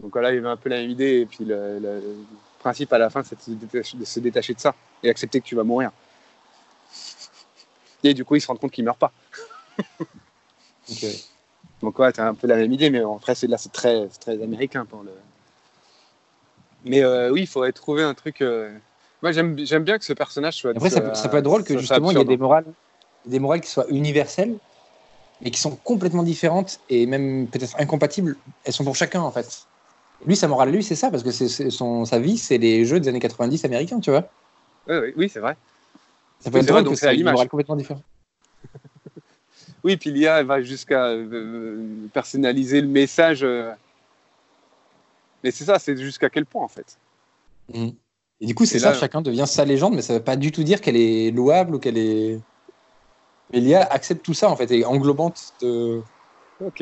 [0.01, 2.16] Donc voilà, il y avait un peu la même idée, et puis le, le-
[2.61, 5.40] principe à la fin, c'est de se, détacher, de se détacher de ça et accepter
[5.40, 5.90] que tu vas mourir.
[8.05, 9.12] Et du coup, ils se rendent compte qu'ils meurent pas.
[10.90, 11.05] Ok.
[11.82, 14.43] Donc ouais, c'est un peu la même idée, mais après, c'est là, c'est très, très
[14.43, 15.12] américain pour le.
[16.85, 18.40] Mais euh, oui, il faudrait trouver un truc.
[18.40, 18.70] euh,
[19.23, 20.70] Moi, j'aime, j'aime bien que ce personnage soit.
[20.70, 22.73] Après, ça, peut- ça peut être drôle que justement, il y ait des morales,
[23.27, 24.59] des morales qui soient universelles,
[25.40, 28.36] mais qui sont complètement différentes et même peut-être incompatibles.
[28.65, 29.66] Elles sont pour chacun, en fait.
[30.27, 32.85] Lui, sa morale, lui, c'est ça, parce que c'est c'est son, sa vie, c'est les
[32.85, 34.31] jeux des années 90 américains, tu vois.
[34.86, 35.57] Ouais, oui, c'est vrai.
[36.40, 38.05] Ça peut Oui, être c'est vrai, drôle donc que c'est à une morale complètement différente.
[39.85, 43.43] Oui, puis l'IA, va jusqu'à euh, personnaliser le message.
[43.43, 43.73] euh.
[45.43, 46.98] Mais c'est ça, c'est jusqu'à quel point en fait?
[47.73, 50.36] Et du coup, c'est ça, là- chacun devient sa légende, mais ça ne veut pas
[50.36, 52.40] du tout dire qu'elle est louable ou qu'elle est.
[53.52, 56.01] Mais l'IA accepte tout ça, en fait, et englobante de.
[56.61, 56.81] Ok.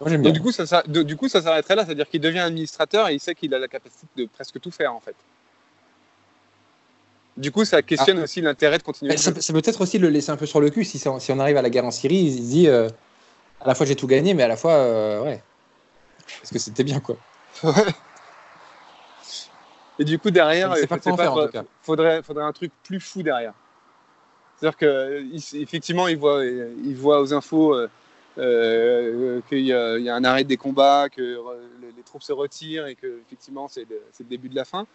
[0.00, 0.30] Moi, j'aime bien.
[0.30, 3.20] Donc, du coup, ça, du coup, ça s'arrêterait là, c'est-à-dire qu'il devient administrateur et il
[3.20, 5.14] sait qu'il a la capacité de presque tout faire en fait.
[7.36, 9.12] Du coup, ça questionne aussi l'intérêt de continuer.
[9.12, 11.02] Le ça, peut- ça peut peut-être aussi le laisser un peu sur le cul si,
[11.06, 12.88] on arrive à la guerre en Syrie, il se dit euh,
[13.60, 15.42] à la fois j'ai tout gagné, mais à la fois, euh, ouais.
[16.40, 17.16] Parce que c'était bien, quoi.
[19.98, 20.86] Et du coup, derrière, Il euh,
[21.82, 23.54] faudrait, faudrait un truc plus fou derrière.
[24.56, 27.88] C'est-à-dire qu'effectivement, il voit, il voit aux infos euh,
[28.38, 31.38] euh, qu'il y, a il y a un arrêt des combats, que
[31.80, 34.86] les, troupes se retirent et que effectivement c'est le, c'est le début de la fin.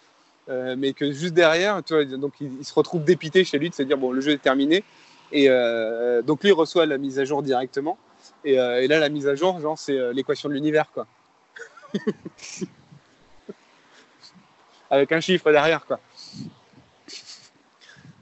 [0.49, 3.69] Euh, mais que juste derrière, tu vois, donc il, il se retrouve dépité chez lui
[3.69, 4.83] de se dire bon, le jeu est terminé.
[5.31, 7.97] Et euh, donc lui il reçoit la mise à jour directement.
[8.43, 11.05] Et, euh, et là, la mise à jour, genre, c'est l'équation de l'univers, quoi.
[14.89, 15.99] Avec un chiffre derrière, quoi.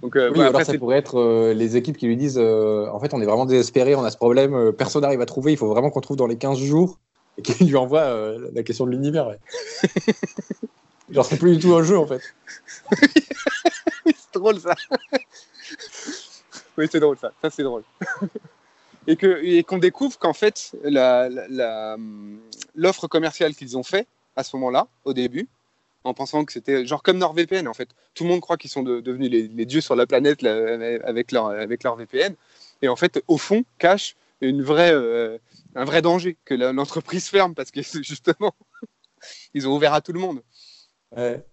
[0.02, 3.14] Donc, Oui, voilà, alors après, ça pourrait être les équipes qui lui disent en fait,
[3.14, 5.90] on est vraiment désespéré, on a ce problème, personne n'arrive à trouver, il faut vraiment
[5.90, 7.00] qu'on trouve dans les 15 jours.
[7.40, 9.28] Et qui lui envoie euh, la question de l'univers.
[9.28, 9.40] Ouais.
[11.12, 12.22] Genre, c'est plus du tout un jeu en fait.
[14.06, 14.76] c'est drôle ça.
[16.78, 17.32] oui, c'est drôle ça.
[17.42, 17.84] Ça, c'est drôle.
[19.08, 21.98] et que et qu'on découvre qu'en fait, la- la- la,
[22.76, 25.48] l'offre commerciale qu'ils ont fait à ce moment-là, au début,
[26.04, 27.90] en pensant que c'était genre comme NordVPN en fait.
[28.14, 31.48] Tout le monde croit qu'ils sont de- devenus les, dieux sur la planète avec, leur,
[31.48, 32.36] avec leur VPN.
[32.82, 35.38] Et en fait, au fond, cache une vraie, euh,
[35.76, 38.54] un vrai danger que l'entreprise ferme parce que justement,
[39.54, 40.42] ils ont ouvert à tout le monde.
[41.16, 41.46] Ouais.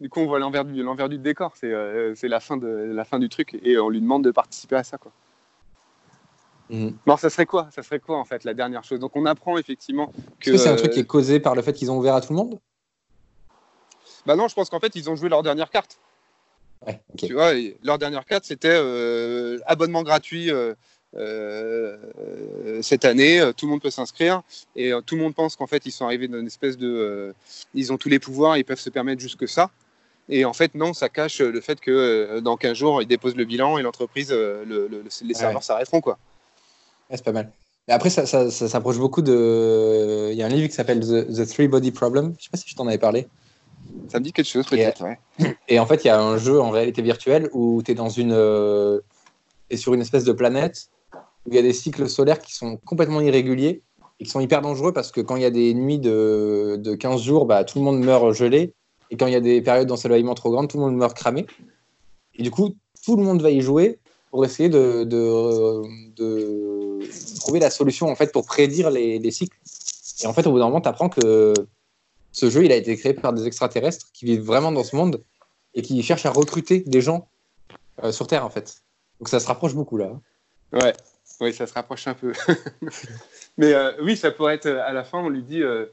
[0.00, 1.56] Du coup, on voit l'envers du, l'envers du décor.
[1.56, 4.30] C'est, euh, c'est la, fin de, la fin du truc et on lui demande de
[4.30, 4.96] participer à ça.
[4.98, 5.12] Quoi.
[6.70, 6.96] Mhm.
[7.06, 7.68] Bon, ça serait quoi?
[7.70, 9.00] Ça serait quoi en fait la dernière chose?
[9.00, 10.50] Donc on apprend effectivement que.
[10.50, 12.14] Est-ce que c'est un truc euh, qui est causé par le fait qu'ils ont ouvert
[12.14, 12.60] à tout le monde?
[14.26, 15.98] Bah non, je pense qu'en fait ils ont joué leur dernière carte.
[16.86, 17.02] Ouais.
[17.16, 17.52] Tu vois,
[17.82, 20.50] leur dernière carte c'était euh, abonnement gratuit.
[20.50, 20.74] euh,
[22.82, 24.42] cette année, euh, tout le monde peut s'inscrire
[24.76, 26.88] et euh, tout le monde pense qu'en fait ils sont arrivés dans une espèce de,
[26.88, 27.32] euh,
[27.74, 29.70] ils ont tous les pouvoirs, ils peuvent se permettre jusque ça.
[30.28, 33.36] Et en fait non, ça cache le fait que euh, dans 15 jours ils déposent
[33.36, 35.62] le bilan et l'entreprise, euh, le- le- les serveurs Ouais.
[35.62, 36.18] s'arrêteront quoi.
[37.10, 37.50] Ouais, c'est pas mal.
[37.86, 40.28] Mais après, ça, ça, ça s'approche beaucoup de.
[40.30, 42.34] Il y a un livre qui s'appelle The, The Three Body Problem.
[42.38, 43.26] Je sais pas si je t'en avais parlé.
[44.10, 45.02] Ça me dit quelque chose peut-être.
[45.02, 45.18] ouais.
[45.68, 48.10] Et en fait, il y a un jeu en réalité virtuelle où tu es dans
[48.10, 48.32] une.
[48.34, 49.00] euh,
[49.70, 50.90] t'es sur une espèce de planète
[51.48, 53.82] où il y a des cycles solaires qui sont complètement irréguliers
[54.20, 56.94] et qui sont hyper dangereux parce que quand il y a des nuits de, de
[56.94, 58.74] 15 jours, bah, tout le monde meurt gelé.
[59.10, 61.46] Et quand il y a des périodes d'ensoleillement trop grandes, tout le monde meurt cramé.
[62.34, 63.98] Et du coup, tout le monde va y jouer
[64.30, 65.80] pour essayer de, de,
[67.40, 69.56] trouver la solution en fait pour prédire les, les cycles.
[70.22, 71.54] Et en fait, au bout d'un moment, tu apprends que
[72.32, 75.22] ce jeu, il a été créé par des extraterrestres qui vivent vraiment dans ce monde
[75.74, 77.28] et qui cherchent à recruter des gens
[78.04, 78.82] euh, sur Terre en fait.
[79.18, 80.12] Donc ça se rapproche beaucoup là.
[80.72, 80.92] Ouais,
[81.40, 82.32] oui, ça se rapproche un peu.
[83.58, 85.86] Mais euh, oui, ça pourrait être euh, à la fin, on lui dit euh,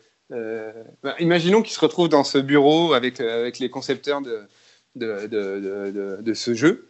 [1.04, 4.48] bah, imaginons qu'il se retrouve dans ce bureau avec, avec les concepteurs de,
[4.96, 5.28] de,
[6.22, 6.88] de, ce jeu.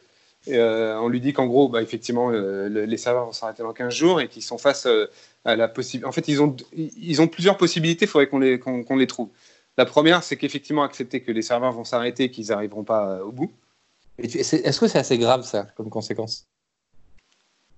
[0.47, 3.93] Et, on lui dit qu'en gros, bah, effectivement, le- les serveurs vont s'arrêter dans 15
[3.93, 4.87] jours et qu'ils sont face
[5.43, 6.07] à la possibilité.
[6.07, 9.29] En fait, ils ont, ils ont plusieurs possibilités, il faudrait qu'on les, qu'on, les trouve.
[9.77, 13.31] La première, c'est qu'effectivement, accepter que les serveurs vont s'arrêter et qu'ils n'arriveront pas au
[13.31, 13.51] bout.
[14.17, 16.47] Est-ce que c'est assez grave ça comme conséquence?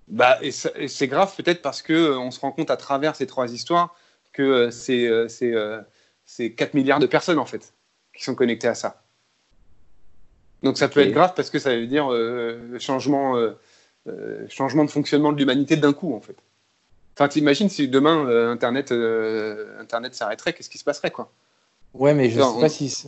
[0.07, 3.27] Bah, et c'est grave peut-être parce que euh, on se rend compte à travers ces
[3.27, 3.93] trois histoires
[4.31, 5.81] que euh, c'est euh, c'est, euh,
[6.25, 7.73] c'est 4 milliards de personnes en fait
[8.15, 9.03] qui sont connectées à ça.
[10.63, 13.51] Donc ça peut être grave parce que ça veut dire euh, changement, euh,
[14.07, 16.38] euh, changement de fonctionnement de l'humanité d'un coup en fait.
[17.15, 21.31] Enfin, t'imagines si demain Internet, Internet s'arrêterait, qu'est-ce qui se passerait quoi?
[21.93, 23.05] Ouais, mais je Non, sais on- pas si.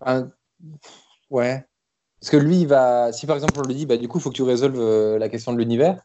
[0.00, 0.30] Enfin,
[1.30, 1.64] ouais.
[2.20, 3.12] Parce que lui, il va.
[3.12, 5.28] Si par exemple on lui dit, bah du coup, il faut que tu résolves la
[5.28, 6.02] question de l'univers,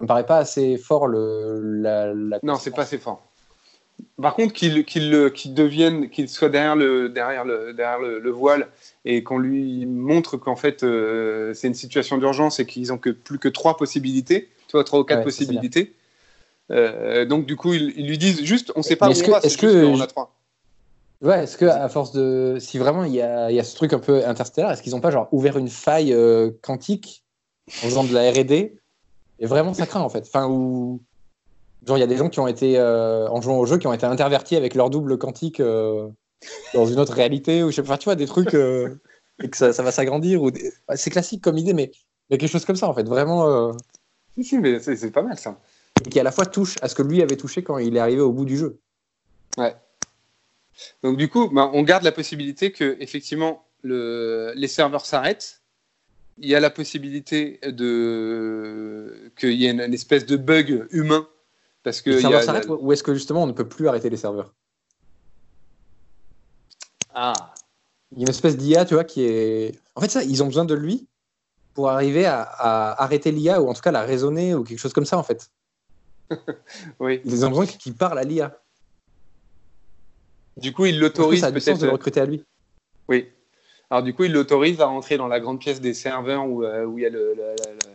[0.00, 1.60] me paraît pas assez fort le.
[1.62, 3.22] La, la Non, c'est pas assez fort.
[4.20, 8.30] Par contre, qu'il qu'il qu'il devienne, qu'il soit derrière le, derrière le, derrière le, le
[8.30, 8.68] voile
[9.04, 13.10] et qu'on lui montre qu'en fait euh, c'est une situation d'urgence et qu'ils ont que
[13.10, 15.94] plus que trois possibilités, tu vois, trois ou quatre Ouais, possibilités.
[16.72, 19.22] Euh, donc du coup, ils, ils lui disent juste, on sait pas Mais où est-ce
[19.22, 20.34] on que- va, c'est est-ce que- qu'on a trois.
[21.22, 22.56] Ouais, est-ce que à force de.
[22.58, 25.00] Si vraiment il y a, y a ce truc un peu interstellaire, est-ce qu'ils n'ont
[25.00, 27.24] pas genre ouvert une faille euh, quantique
[27.82, 28.72] en faisant de la RD
[29.38, 30.24] Et vraiment, ça craint en fait.
[30.26, 31.00] Enfin, où.
[31.86, 33.86] Genre, il y a des gens qui ont été, euh, en jouant au jeu, qui
[33.86, 36.08] ont été intervertis avec leur double quantique euh,
[36.72, 38.54] dans une autre réalité, ou je sais pas, tu vois, des trucs.
[38.54, 38.94] euh,
[39.42, 40.42] et que ça, ça va s'agrandir.
[40.42, 41.90] Ou des- ouais, c'est classique comme idée, mais
[42.30, 43.06] il y a quelque chose comme ça en fait.
[43.08, 43.72] Vraiment.
[44.36, 45.58] Si, si, mais c'est pas mal ça.
[46.06, 48.00] et qui à la fois touche à ce que lui avait touché quand il est
[48.00, 48.78] arrivé au bout du jeu.
[51.02, 55.62] Donc du coup, ben, on garde la possibilité que effectivement le, les serveurs s'arrêtent.
[56.38, 61.28] Il y a la possibilité de qu'il y ait une, une espèce de bug humain.
[61.84, 64.16] Parce que Les serveurs s'arrêtent ou est-ce que justement on ne peut plus arrêter les
[64.16, 64.54] serveurs?
[67.14, 67.54] Ah,
[68.12, 69.78] Il y a une espèce d'IA, tu vois, qui est.
[69.94, 71.08] En fait, ça, ils ont besoin de lui
[71.74, 74.92] pour arriver à, à arrêter l'IA ou en tout cas la raisonner ou quelque chose
[74.92, 75.50] comme ça, en fait.
[77.00, 77.20] oui.
[77.24, 78.58] Ils ont besoin qu'il parle à l'IA.
[80.56, 81.92] Du coup, il Est-ce que l'autorise ça a du sens de le peut-être.
[81.92, 82.44] recruter à lui?
[83.08, 83.28] Oui.
[83.90, 86.84] Alors du coup, il l'autorise à rentrer dans la grande pièce des serveurs où, euh,
[86.84, 87.94] où il y a le, la- la- la-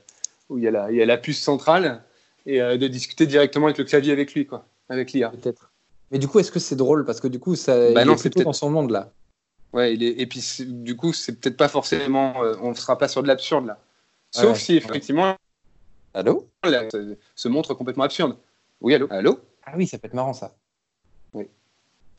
[0.50, 2.04] où il y a la, il y a la puce centrale
[2.46, 5.30] et euh, de discuter directement avec le clavier avec lui, quoi, avec l'IA.
[5.30, 5.72] Peut-être.
[6.12, 7.06] Mais du coup, est-ce que c'est drôle?
[7.06, 8.92] Parce que du coup, ça, Bah il non, est c'est plutôt peut-être- dans son monde
[8.92, 9.12] là.
[9.74, 10.20] Ouais, il est...
[10.20, 13.28] et puis du coup, c'est peut-être pas forcément, euh, on ne sera pas sur de
[13.28, 13.80] l'absurde là.
[14.32, 14.60] Sauf Ouais.
[14.60, 15.36] si effectivement,
[16.14, 16.48] Allô?
[16.64, 16.88] là,
[17.36, 18.36] se montre complètement absurde.
[18.82, 19.40] Oui, allô, allô?
[19.66, 20.56] Ah oui, ça peut être marrant ça.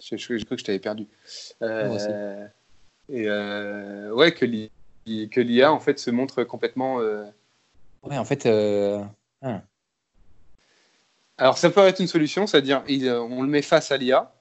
[0.02, 1.06] Je, je- cru que je t'avais perdu.
[1.62, 2.08] Euh, Moi aussi.
[3.10, 4.70] Et euh, ouais, que l'I-
[5.30, 7.00] que l'IA en fait se montre complètement.
[7.00, 7.24] euh,
[8.02, 9.02] Ouais, en fait, euh,
[11.38, 14.32] Alors, ça peut être une solution, c'est-à-dire euh, on le met face à l'IA.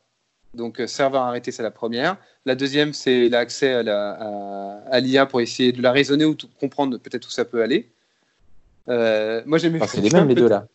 [0.54, 2.18] Donc, serveur arrêté, c'est la première.
[2.46, 6.98] La deuxième, c'est l'accès à la- l'IA pour essayer de la raisonner ou de comprendre
[6.98, 7.90] peut-être où ça peut aller.
[8.88, 10.68] Moi, j'aimais enfin, c'est les mêmes les deux là.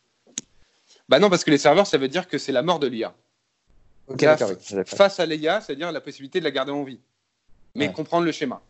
[1.09, 3.15] Bah non, parce que les serveurs, ça veut dire que c'est la mort de l'IA.
[4.97, 7.01] Face à l'IA, c'est-à-dire la possibilité de la garder en vie,
[7.74, 7.92] mais Ouais.
[7.92, 8.60] comprendre le schéma.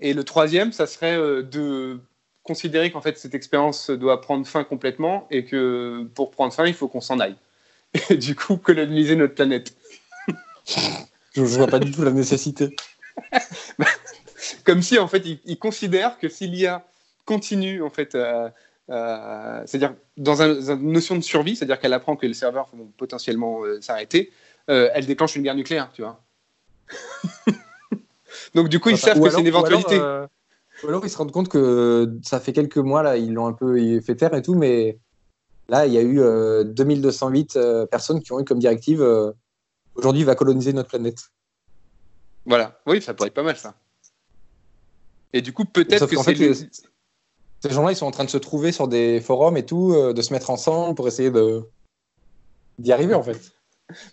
[0.00, 2.00] Et le troisième, ça serait euh, de
[2.42, 6.74] considérer qu'en fait cette expérience doit prendre fin complètement et que pour prendre fin, il
[6.74, 7.36] faut qu'on s'en aille.
[8.10, 9.76] Et du coup, coloniser notre planète.
[10.66, 10.80] Je,
[11.34, 12.74] je vois pas du tout la nécessité.
[14.64, 16.84] Comme si en fait, il, il considère que si l'IA
[17.26, 18.48] continue en fait, euh,
[18.90, 22.68] euh, c'est-à-dire dans un- dans une notion de survie, c'est-à-dire qu'elle apprend que les serveurs
[22.72, 24.32] vont potentiellement euh, s'arrêter,
[24.68, 26.20] elle déclenche une guerre nucléaire, tu vois.
[28.54, 29.98] Donc du coup, ils savent que c'est une ou alors, éventualité.
[29.98, 30.26] euh,
[30.84, 33.52] Ou alors ils se rendent compte que ça fait quelques mois là, ils l'ont un
[33.52, 34.98] peu fait taire et tout, mais
[35.68, 39.32] là il y a eu euh, 2208 euh, personnes qui ont eu comme directive euh,
[39.94, 41.18] aujourd'hui il va coloniser notre planète.
[42.44, 43.74] Voilà, oui, ça pourrait être pas mal ça.
[45.32, 46.54] Et du coup, peut-être que c'est les-
[47.62, 50.12] Ces gens-là ils sont en train de se trouver sur des forums et tout, euh,
[50.12, 51.62] de se mettre ensemble pour essayer de
[52.78, 53.52] d'y arriver en fait.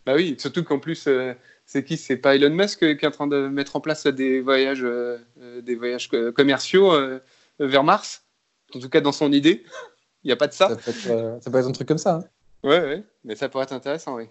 [0.05, 1.33] Bah oui, surtout qu'en plus, euh,
[1.69, 1.97] c'est qui?
[1.97, 4.83] C'est pas Elon Musk euh, qui est en train de mettre en place des voyages,
[4.83, 7.19] euh, euh, des voyages commerciaux euh,
[7.59, 8.25] vers Mars?
[8.73, 9.63] En tout cas, dans son idée.
[10.23, 11.87] Il n'y a pas de ça Ça peut, être, euh, ça peut être un truc
[11.87, 12.15] comme ça.
[12.15, 12.23] hein.
[12.63, 14.25] Ouais, ouais, mais ça pourrait être intéressant, oui.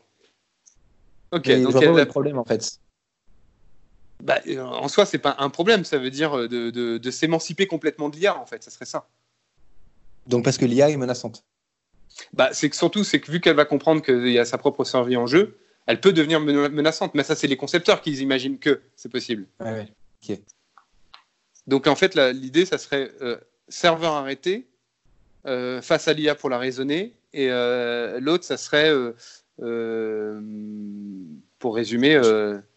[1.33, 2.79] Ok, donc il y a le problème en fait.
[4.23, 8.09] bah, en soi, c'est pas un problème, ça veut dire de, de- de s'émanciper complètement
[8.11, 9.09] de l'IA, en fait, ça serait ça.
[10.27, 11.45] Donc parce que l'IA est menaçante.
[12.33, 14.85] Bah, c'est que surtout, c'est que vu qu'elle va comprendre qu'il y a sa propre
[14.85, 15.57] survie en jeu,
[15.89, 17.15] elle peut devenir mena- menaçante.
[17.15, 19.47] Mais ça, c'est les concepteurs qui imaginent que c'est possible.
[19.59, 19.89] Ouais,
[20.29, 20.45] ouais.
[21.67, 23.39] Donc en fait, l'idée, ça serait euh,
[23.69, 24.69] serveur arrêté
[25.47, 28.93] euh, face à l'IA pour la raisonner, et euh, l'autre, ça serait,
[31.59, 32.21] pour résumer,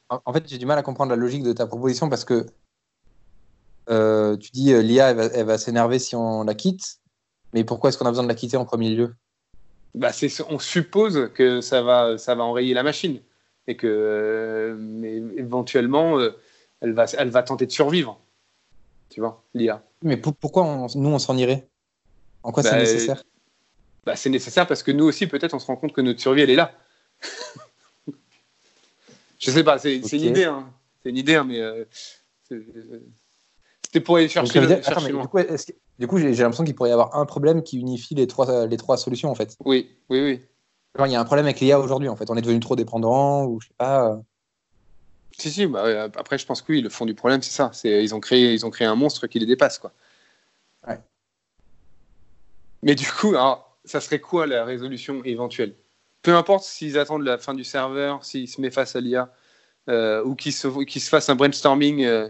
[0.10, 2.46] En fait, j'ai du mal à comprendre la logique de ta proposition parce que
[4.38, 7.00] tu dis l'IA elle va, elle va s'énerver si on la quitte,
[7.54, 9.14] mais pourquoi est-ce qu'on a besoin de la quitter en premier lieu?
[9.96, 10.12] Bah,
[10.50, 13.20] on suppose que ça va, ça va enrayer la machine,
[13.68, 16.32] et que euh, mais éventuellement, euh,
[16.82, 18.20] elle, va, elle va tenter de survivre.
[19.10, 19.84] Tu vois, l'IA.
[20.04, 21.68] Mais pour- pourquoi on- nous on s'en irait?
[22.44, 23.24] En quoi c'est Bah, nécessaire?
[24.06, 26.42] Bah, c'est nécessaire parce que nous aussi, peut-être, on se rend compte que notre survie,
[26.42, 26.74] elle est là.
[29.40, 30.70] Je sais pas, c'est une idée, hein.
[31.04, 31.84] C'est une idée, hein, mais euh,
[33.84, 35.14] c'était pour aller chercher, dire- chercher
[35.50, 38.26] est-ce que- du coup, j'ai l'impression qu'il pourrait y avoir un problème qui unifie les
[38.26, 39.56] trois, les trois solutions en fait.
[39.64, 40.42] Oui, oui, oui.
[40.98, 42.30] Genre, il y a un problème avec l'IA aujourd'hui en fait.
[42.32, 44.10] On est devenu trop dépendant ou je sais pas.
[44.10, 44.18] euh.
[45.38, 47.70] Si, si, bah, après, je pense que oui, le fond du problème, c'est ça.
[47.72, 49.94] C'est ils ont créé, ils ont créé un monstre qui les dépasse, quoi.
[50.88, 51.00] Ouais.
[52.82, 55.76] Mais du coup, alors, ça serait quoi la résolution éventuelle?
[56.24, 59.32] Peu importe s'ils attendent la fin du serveur, s'ils se mettent face à l'IA,
[59.88, 62.30] euh, ou qu'ils se, qu'ils se fassent un brainstorming euh,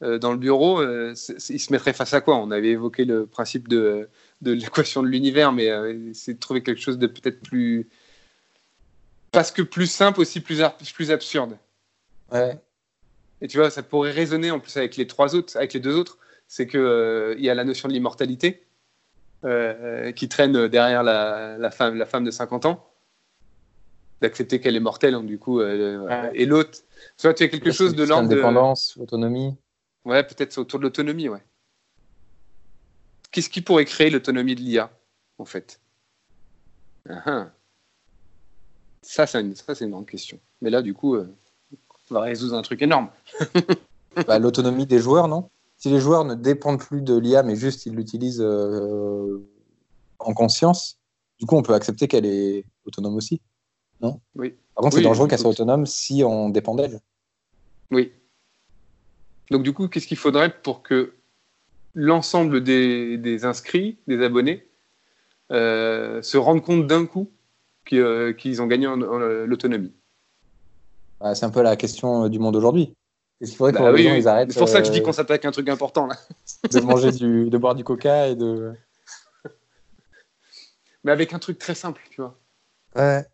[0.00, 1.14] dans le bureau, euh,
[1.48, 2.36] ils se mettraient face à quoi?
[2.36, 4.08] On avait évoqué le principe de,
[4.42, 7.88] de l'équation de l'univers, mais euh, c'est de trouver quelque chose de peut-être plus.
[9.32, 10.62] Parce que plus simple, aussi plus,
[11.10, 11.58] absurde.
[12.32, 12.58] Ouais.
[13.40, 15.96] Et tu vois, ça pourrait résonner en plus avec les trois autres, avec les deux
[15.96, 16.18] autres.
[16.46, 18.64] C'est que euh, il y a la notion de l'immortalité
[19.44, 22.88] euh, qui traîne derrière la, la femme, la femme de 50 ans,
[24.22, 26.30] d'accepter qu'elle est mortelle, donc du coup, euh, Ouais.
[26.34, 26.78] et l'autre.
[27.22, 28.34] Vois, tu as quelque chose de l'ordre de.
[28.34, 29.54] Indépendance, autonomie.
[30.08, 31.42] Ouais, peut-être c'est autour de l'autonomie, ouais.
[33.30, 34.90] Qu'est-ce qui pourrait créer l'autonomie de l'IA,
[35.36, 35.82] en fait?
[37.06, 37.50] Ah, ah.
[39.02, 40.40] Ça, c'est une, grande question.
[40.62, 41.28] Mais là, du coup, euh,
[42.10, 43.10] on va résoudre un truc énorme.
[44.26, 45.48] Bah, l'autonomie des joueurs, non?
[45.76, 49.46] Si les joueurs ne dépendent plus de l'IA, mais juste ils l'utilisent euh,
[50.18, 50.98] en conscience,
[51.38, 53.40] du coup, on peut accepter qu'elle est autonome aussi.
[54.00, 54.20] Non?
[54.34, 54.56] Oui.
[54.74, 56.98] Par contre, Oui, c'est dangereux qu'elle soit autonome si on dépend d'elle.
[57.92, 58.12] Oui.
[59.50, 61.14] Donc du coup, qu'est-ce qu'il faudrait pour que
[61.94, 64.66] l'ensemble des, des inscrits, des abonnés,
[65.50, 67.30] euh, se rendent compte d'un coup
[67.86, 69.92] qu'ils euh, qu'ils ont gagné en, en, euh, l'autonomie?
[71.20, 72.94] Bah, c'est un peu la question du monde aujourd'hui.
[73.40, 74.18] Est-ce qu'il faudrait que Bah les oui, gens oui.
[74.18, 76.16] ils arrêtent C'est pour ça que je dis qu'on s'attaque à un truc important là.
[76.70, 78.74] de manger du, de boire du coca et de.
[81.04, 82.36] Mais avec un truc très simple, tu vois.
[82.96, 83.24] Ouais.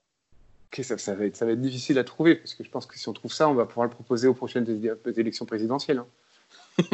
[0.77, 2.87] Ok, ça, ça va être, ça va être difficile à trouver parce que je pense
[2.87, 5.99] que si on trouve ça, on va pouvoir le proposer aux prochaines é- élections présidentielles.
[5.99, 6.07] hein.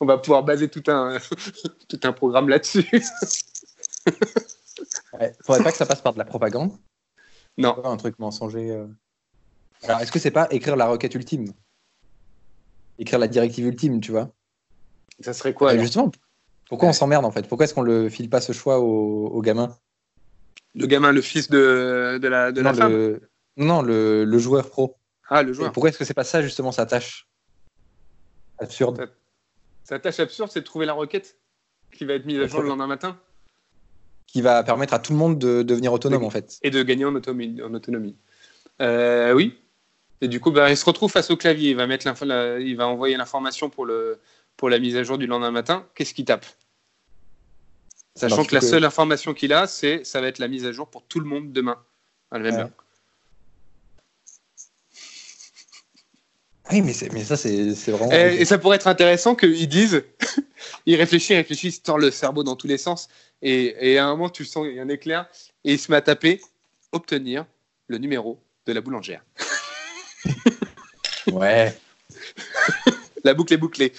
[0.00, 1.18] on va pouvoir baser tout un,
[1.88, 2.86] tout un programme là-dessus.
[5.18, 5.32] Ouais.
[5.44, 6.72] Faudrait pas que ça passe par de la propagande?
[7.56, 7.82] non.
[7.84, 8.70] Un truc mensonger.
[8.72, 8.86] euh.
[9.84, 11.52] Alors, est-ce que c'est pas écrire la requête ultime?
[12.98, 14.30] Écrire la directive ultime, tu vois?
[15.20, 15.82] Ça serait quoi alors?
[15.84, 16.10] Justement,
[16.68, 16.90] pourquoi Ouais.
[16.90, 17.46] on s'emmerde en fait?
[17.48, 19.78] Pourquoi est-ce qu'on le file pas ce choix aux, aux gamins
[20.74, 23.20] Le gamin, le fils de, de la, de la non, femme le...
[23.56, 24.96] non, le, le joueur pro.
[25.28, 25.72] Ah, le Et joueur.
[25.72, 27.28] pourquoi est-ce que c'est pas ça justement sa tâche
[28.58, 29.10] Absurde.
[29.84, 31.36] Sa tâche absurde, c'est de trouver la requête
[31.92, 33.18] qui va être mise à jour le lendemain matin
[34.26, 36.58] Qui va permettre à tout le monde de devenir autonome en fait.
[36.62, 37.60] et de gagner en autonomie.
[37.62, 38.16] En autonomie.
[38.82, 39.58] Euh, oui.
[40.20, 41.70] Et du coup, bah, il se retrouve face au clavier.
[41.70, 44.18] Il va, mettre l'info- la- il va envoyer l'information pour, le,
[44.56, 45.86] pour la mise à jour du lendemain matin.
[45.94, 46.46] Qu'est-ce qu'il tape?
[48.16, 50.72] Sachant que la que- seule information qu'il a, c'est ça va être la mise à
[50.72, 51.78] jour pour tout le monde demain,
[52.30, 52.60] à la même Ouais.
[52.62, 52.70] heure.
[56.72, 58.10] Oui, mais, ça c'est vraiment.
[58.12, 60.02] Et, et ça pourrait être intéressant qu'ils disent,
[60.86, 63.08] ils réfléchissent, ils réfléchissent, ils tordent le cerveau dans tous les sens,
[63.42, 65.28] et, et à un moment, tu sens il y a un éclair,
[65.64, 66.40] et il se met à taper
[66.92, 67.44] obtenir
[67.88, 69.22] le numéro de la boulangère.
[71.30, 71.76] Ouais.
[73.24, 73.92] La boucle est bouclée.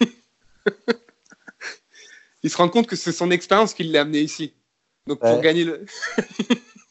[2.46, 4.54] il se rend compte que c'est son expérience qui l'a amené ici.
[5.08, 5.84] Donc pour gagner le.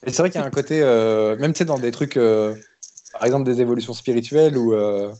[0.05, 2.53] Et c'est vrai qu'il y a un côté, euh, même dans des trucs, euh,
[3.13, 4.73] par exemple des évolutions spirituelles ou.
[4.73, 5.13] euh,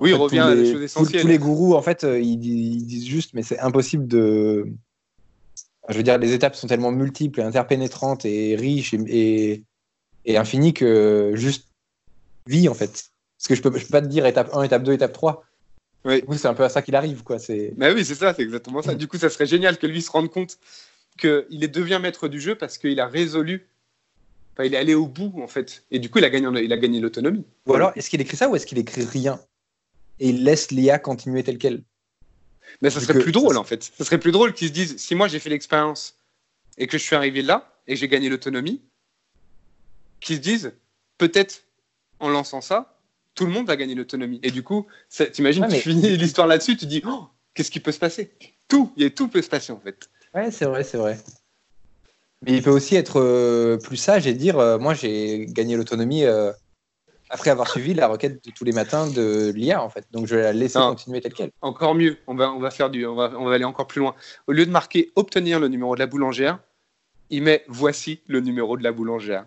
[0.00, 1.20] Oui, fait, revient tous à les- des choses essentielles.
[1.20, 4.66] Tous les gourous, en fait, euh, ils, di- ils disent juste, mais c'est impossible de.
[5.90, 9.64] Je veux dire, les étapes sont tellement multiples et interpénétrantes et riches et, et,
[10.24, 11.68] et infinies que juste
[12.46, 13.10] vie, en fait.
[13.38, 15.44] Parce que je peux, je peux pas te dire étape 1, étape 2, étape 3.
[16.04, 16.22] Oui.
[16.36, 17.38] C'est un peu à ça qu'il arrive, quoi.
[17.38, 17.72] C'est.
[17.76, 18.94] Bah oui, c'est ça, c'est exactement ça.
[18.94, 20.58] Du coup, ça serait génial que lui se rende compte
[21.18, 23.66] qu'il devient maître du jeu parce qu'il a résolu.
[24.54, 25.84] Enfin, il est allé au bout, en fait.
[25.90, 27.44] Et du coup, il a gagné, il a gagné l'autonomie.
[27.66, 29.40] Ou alors, est-ce qu'il écrit ça ou est-ce qu'il écrit rien?
[30.20, 31.82] Et il laisse l'IA continuer tel quel
[32.82, 33.84] Mais ça Vu serait que- plus drôle, en fait.
[33.96, 36.16] Ça serait plus drôle qu'ils se disent si moi j'ai fait l'expérience
[36.76, 38.80] et que je suis arrivé là et j'ai gagné l'autonomie,
[40.20, 40.72] qu'ils se disent
[41.18, 41.62] peut-être
[42.20, 42.97] en lançant ça,
[43.38, 44.40] tout le monde va gagner l'autonomie.
[44.42, 44.88] Et du coup,
[45.32, 48.32] t'imagines, Ouais, mais- tu finis l'histoire là-dessus, tu dis oh, qu'est-ce qui peut se passer?
[48.66, 50.10] Tout, a tout peut se passer, en fait.
[50.34, 51.16] Ouais, c'est vrai, c'est vrai.
[52.42, 56.24] Mais il peut aussi être euh, plus sage et dire euh, Moi, j'ai gagné l'autonomie
[56.24, 56.52] euh,
[57.30, 60.04] après avoir suivi la requête de tous les matins de l'IA, en fait.
[60.10, 60.90] Donc, je vais la laisser Non.
[60.90, 61.52] continuer telle qu'elle.
[61.60, 64.00] Encore mieux, on va, on va faire du, on va, on va aller encore plus
[64.00, 64.16] loin.
[64.48, 66.58] Au lieu de marquer obtenir le numéro de la boulangère,
[67.30, 69.46] il met voici le numéro de la boulangère.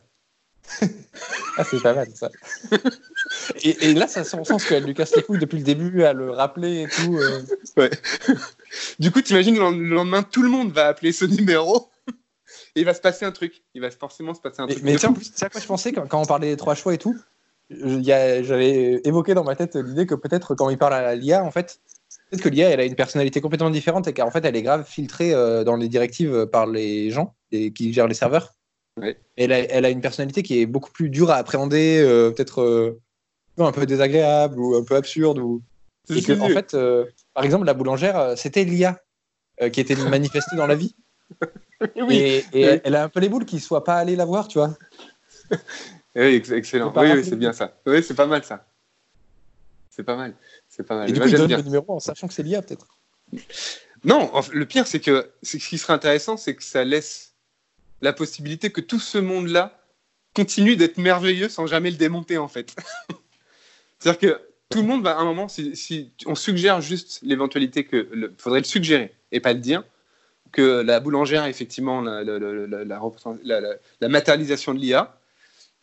[1.57, 2.29] Ah, c'est pas mal, ça.
[3.61, 6.03] et, et là, ça a son sens qu'elle lui casse les couilles depuis le début
[6.03, 7.17] à le rappeler et tout.
[7.17, 7.89] euh.
[8.99, 11.89] Du coup, t'imagines le le lendemain, tout le monde va appeler ce numéro
[12.75, 13.63] et il va se passer un truc.
[13.73, 14.83] Il va forcément se passer un Mais, truc.
[14.85, 16.57] mais tiens, en plus, tu sais à quoi je pensais quand, quand on parlait des
[16.57, 17.17] trois choix et tout?
[17.69, 21.79] J'avais évoqué dans ma tête l'idée que peut-être quand il parle à l'IA, en fait,
[22.29, 24.85] peut-être que l'IA, elle a une personnalité complètement différente et qu'en fait, elle est grave
[24.87, 28.53] filtrée euh, dans les directives par les gens et qui gèrent les serveurs.
[28.97, 29.17] Ouais.
[29.37, 32.61] Elle a, elle a une personnalité qui est beaucoup plus dure à appréhender, euh, peut-être
[32.61, 32.99] euh,
[33.57, 35.39] un peu désagréable ou un peu absurde.
[35.39, 35.61] Ou...
[36.09, 38.99] Et que, en fait, euh, par exemple, la boulangère, c'était l'IA
[39.61, 40.95] euh, qui était manifestée dans la vie.
[41.95, 42.79] oui, Et, et Oui.
[42.83, 44.75] elle, a un peu les boules qu'il soit pas allé la voir, tu vois.
[46.13, 46.91] Oui, ex- excellent.
[46.93, 47.79] Oui, c'est bien ça.
[47.85, 48.65] Oui, c'est pas mal ça.
[49.89, 50.33] C'est pas mal.
[50.67, 51.09] C'est pas mal.
[51.09, 51.57] Et du Moi, coup, il donne bien.
[51.57, 52.87] le numéro en sachant que c'est l'IA, peut-être.
[54.03, 57.30] Non, en fait, le pire, c'est que ce qui serait intéressant, c'est que ça laisse
[58.01, 59.79] la possibilité que tout ce monde-là
[60.35, 62.75] continue d'être merveilleux sans jamais le démonter, en fait.
[63.99, 67.83] C'est-à-dire que tout le monde va à un moment, si, si on suggère juste l'éventualité
[67.83, 69.83] que il faudrait le suggérer et pas le dire,
[70.51, 72.23] que la boulangère est effectivement la,
[74.09, 75.17] matérialisation de l'IA,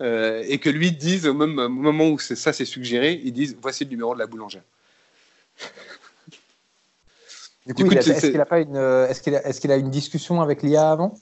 [0.01, 3.57] euh, et que lui dise au, même, au moment où ça c'est suggéré, ils disent
[3.61, 4.63] voici le numéro de la boulangère.
[7.67, 9.91] Du coup, a- est-ce qu'il a pas une, est-ce qu'il a, est-ce qu'il a une
[9.91, 11.15] discussion avec l'IA avant?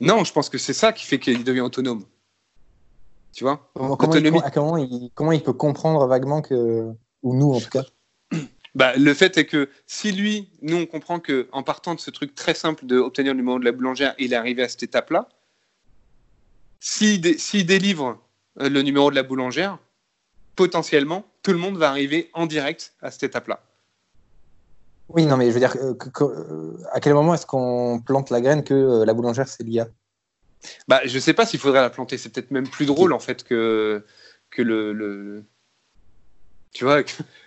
[0.00, 2.04] Non, je pense que c'est ça qui fait qu'il devient autonome.
[3.32, 3.70] Tu vois?
[3.74, 4.40] Comment, il, Autonomie.
[4.52, 6.90] comment il, comment il peut comprendre vaguement que,
[7.22, 7.84] ou nous en tout cas,
[8.74, 12.10] Bah, le fait est que si lui, nous, on comprend que en partant de ce
[12.10, 15.28] truc très simple d'obtenir le numéro de la boulangère, il est arrivé à cette étape-là,
[16.80, 18.18] s'il dé délivre
[18.60, 19.78] euh, le numéro de la boulangère,
[20.56, 23.62] potentiellement, tout le monde va arriver en direct à cette étape-là.
[25.14, 28.64] Oui, non, mais je veux dire, euh, à quel moment est-ce qu'on plante la graine
[28.64, 29.88] que euh, la boulangère, c'est l'IA
[30.88, 32.16] bah, Je ne sais pas s'il faudrait la planter.
[32.16, 34.04] C'est peut-être même plus drôle, en fait, que,
[34.50, 35.44] que le,
[36.72, 37.02] Tu vois,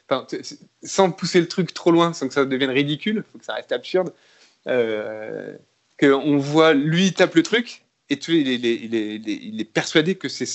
[0.83, 3.71] sans pousser le truc trop loin, sans que ça devienne ridicule, faut que ça reste
[3.71, 4.13] absurde,
[4.67, 5.57] euh,
[5.99, 9.65] qu'on voit, lui, il tape le truc, et tu, il, est, il, est, il, est,
[9.65, 10.47] persuadé que c'est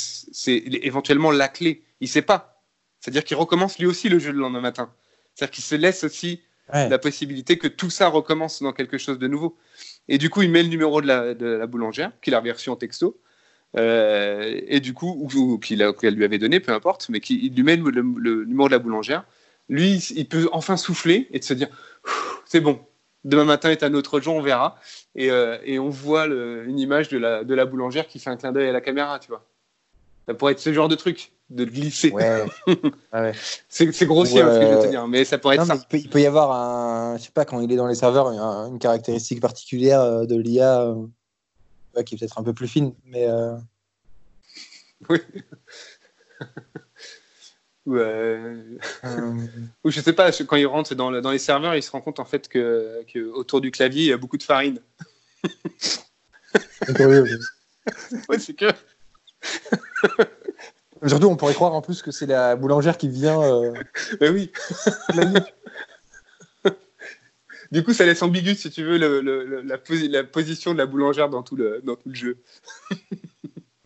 [0.47, 1.82] éventuellement la clé.
[2.01, 2.62] Il ne sait pas.
[3.01, 4.93] C'est-à-dire qu'il recommence lui aussi le jeu le lendemain matin.
[5.35, 9.28] C'est-à-dire qu'il se laisse aussi la possibilité que tout ça recommence dans quelque chose de
[9.28, 9.56] nouveau.
[10.09, 12.70] Et du coup, il met le numéro de la, de la boulangère, qu'il a reçu
[12.70, 13.20] en texto,
[13.76, 17.76] euh, et du coup, ou, qu'il lui avait donné, peu importe, mais qu'il lui met
[17.76, 18.02] le,
[18.44, 19.24] numéro de la boulangère.
[19.68, 21.68] Lui, il peut enfin souffler et de se dire
[22.44, 22.80] c'est bon,
[23.24, 24.76] demain matin est un autre jour, on verra.
[25.14, 28.36] Et, euh, et on voit une image de la, de la boulangère qui fait un
[28.36, 29.47] clin d'œil à la caméra, tu vois.
[30.26, 32.10] Ça pourrait être ce genre de truc de glisser.
[32.10, 32.47] Ouais.
[33.12, 33.32] ouais.
[33.68, 35.76] c'est grossier hein, ce que je veux te dire, mais ça pourrait être ça.
[35.92, 38.78] Il peut, y avoir un, je sais pas, quand il est dans les serveurs, une
[38.78, 43.26] caractéristique particulière euh, de l'IA euh, qui est peut-être un peu plus fine, mais.
[43.28, 43.56] Euh...
[45.09, 45.18] Oui.
[47.86, 48.78] Ou, euh...
[49.84, 52.20] Ou je sais pas, quand il rentre dans, dans, les serveurs, il se rend compte
[52.20, 54.80] en fait que, que autour du clavier, il y a beaucoup de farine.
[58.28, 58.66] ouais, c'est que.
[61.02, 63.40] Aujourd'hui, on pourrait croire en plus que c'est la boulangère qui vient.
[63.40, 63.72] Euh...
[64.20, 64.52] Ben oui.
[67.72, 69.76] du coup, ça laisse ambigu, si tu veux, le, le, la,
[70.08, 72.36] la, position de la boulangère dans tout le, dans tout le jeu.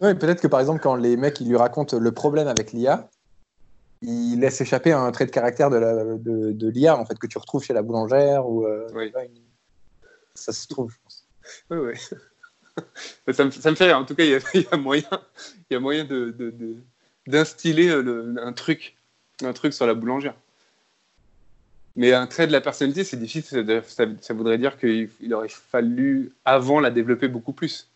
[0.00, 3.08] oui, peut-être que par exemple, quand les mecs ils lui racontent le problème avec l'IA,
[4.02, 7.38] ils laissent échapper un trait de caractère de l'IA de, de en fait, que tu
[7.38, 8.48] retrouves chez la boulangère.
[8.48, 9.12] Ou, euh, oui.
[10.34, 11.28] Ça se trouve, je pense.
[11.70, 12.18] Oui, oui.
[13.32, 15.08] Ça, me, ça me fait, en tout cas, il y a, il y a moyen,
[15.70, 16.76] il y a moyen de, de
[17.26, 18.96] d'instiller euh, un truc,
[19.42, 20.34] un truc sur la boulangère.
[21.96, 23.82] Mais un trait de la personnalité, c'est difficile.
[23.86, 27.88] Ça, voudrait dire qu'il aurait fallu avant la développer beaucoup plus.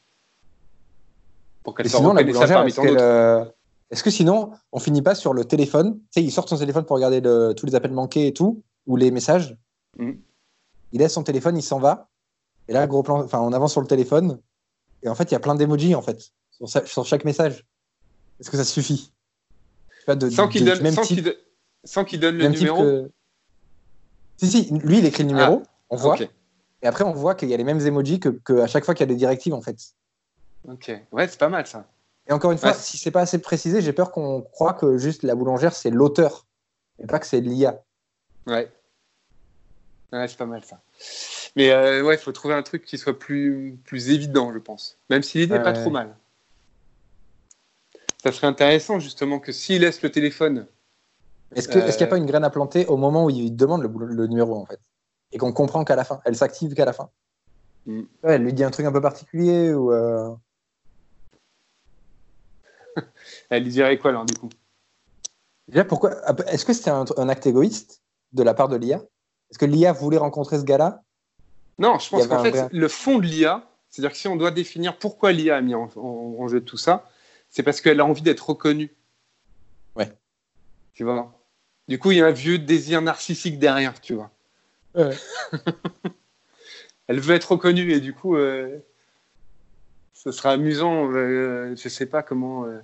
[1.64, 3.02] Pour qu'elle soit reconnaissable parmi tant d'autres.
[3.02, 3.44] Euh,
[3.90, 5.98] est-ce que sinon, on finit pas sur le téléphone?
[6.12, 7.20] Tu sais, il sort son téléphone pour regarder
[7.56, 9.56] tous les appels manqués et tout, ou les messages.
[9.96, 10.12] Mm.
[10.92, 12.08] Il laisse son téléphone, il s'en va.
[12.68, 14.38] Et là, gros plan, enfin, on avance sur le téléphone.
[15.02, 17.64] Et en fait, il y a plein d'emojis en fait sur, sur chaque message.
[18.40, 19.12] Est-ce que ça suffit?
[20.30, 20.92] Sans qu'il donne,
[21.84, 23.08] sans donne le numéro?
[24.38, 26.16] Si, si, lui, il écrit le numéro, ah, on voit.
[26.82, 28.94] Et après, on voit qu'il y a les mêmes emojis que, que, à chaque fois
[28.94, 29.76] qu'il y a des directives, en fait.
[30.68, 31.86] Ok, ouais, c'est pas mal ça.
[32.28, 35.22] Et encore une fois, si c'est pas assez précisé, j'ai peur qu'on croit que juste
[35.22, 36.46] la boulangère, c'est l'auteur,
[36.98, 37.82] et pas que c'est l'IA.
[38.46, 38.70] Ouais.
[40.12, 40.80] Ouais, c'est pas mal ça.
[41.56, 44.98] Mais euh, ouais, il faut trouver un truc qui soit plus, plus évident, je pense.
[45.10, 46.14] Même si l'idée n'est pas trop mal
[48.22, 50.66] ça serait intéressant justement que s'il laisse le téléphone.
[51.54, 53.82] Est-ce qu'il n'y a euh, pas une graine à planter au moment où il demande
[53.82, 54.80] le, numéro en fait?
[55.32, 57.10] Et qu'on comprend qu'à la fin, elle s'active qu'à la fin?
[57.86, 58.02] Mm.
[58.22, 59.92] Elle lui dit un truc un peu particulier ou.
[59.92, 60.34] Euh...
[63.50, 64.50] elle lui dirait quoi alors du coup?
[65.68, 66.16] Déjà, pourquoi
[66.48, 68.02] Est-ce que c'était un, acte égoïste
[68.32, 69.02] de la part de l'IA?
[69.50, 71.02] Est-ce que l'IA voulait rencontrer ce gars-là?
[71.78, 74.96] Non, je pense qu'en fait, le fond de l'IA, c'est-à-dire que si on doit définir
[74.96, 77.08] pourquoi l'IA a mis en jeu tout ça,
[77.48, 78.90] c'est parce qu'elle a envie d'être reconnue.
[79.96, 80.12] Ouais.
[80.94, 81.32] Tu vois?
[81.88, 84.30] Du coup, il y a un vieux désir narcissique derrière, tu vois.
[84.94, 85.16] Ouais.
[87.06, 88.78] elle veut être reconnue et du coup, euh,
[90.12, 92.78] ce sera amusant, euh, je sais pas comment euh,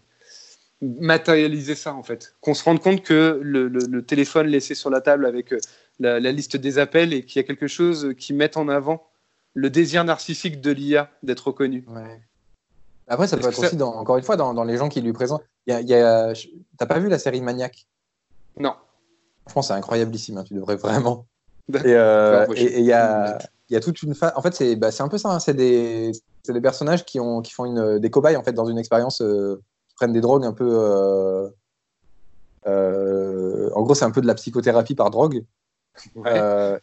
[0.80, 2.34] matérialiser ça en fait.
[2.40, 5.58] Qu'on se rende compte que le, téléphone laissé sur la table avec euh,
[5.98, 9.06] la, la, liste des appels et qu'il y a quelque chose qui met en avant
[9.54, 11.84] le désir narcissique de l'IA d'être reconnu.
[11.88, 12.20] Ouais.
[13.06, 15.44] Après, ça peut être aussi, encore une fois, dans, les gens qui lui présentent.
[15.66, 17.86] T'as pas vu la série Maniac?
[18.58, 18.74] Non.
[19.42, 21.26] Franchement, c'est incroyable ici, hein, tu devrais vraiment.
[21.74, 23.38] Euh, et il y, a,
[23.70, 24.32] y, a, toute une phase.
[24.36, 25.30] En fait, c'est bah, un peu ça.
[25.30, 26.12] Hein, c'est des,
[26.46, 29.62] des, personnages qui, ont, qui font une, des cobayes en fait, dans une expérience, euh,
[29.88, 31.50] qui prennent des drogues un peu.
[32.66, 35.44] Euh, en gros, c'est un peu de la psychothérapie par drogue.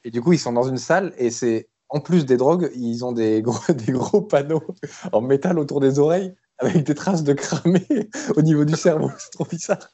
[0.03, 3.03] Et du coup, ils sont dans une salle et c'est en plus des drogues, ils
[3.03, 4.63] ont des gros, des gros panneaux
[5.11, 7.85] en métal autour des oreilles avec des traces de cramé
[8.35, 9.11] au niveau du cerveau.
[9.17, 9.89] C'est trop bizarre.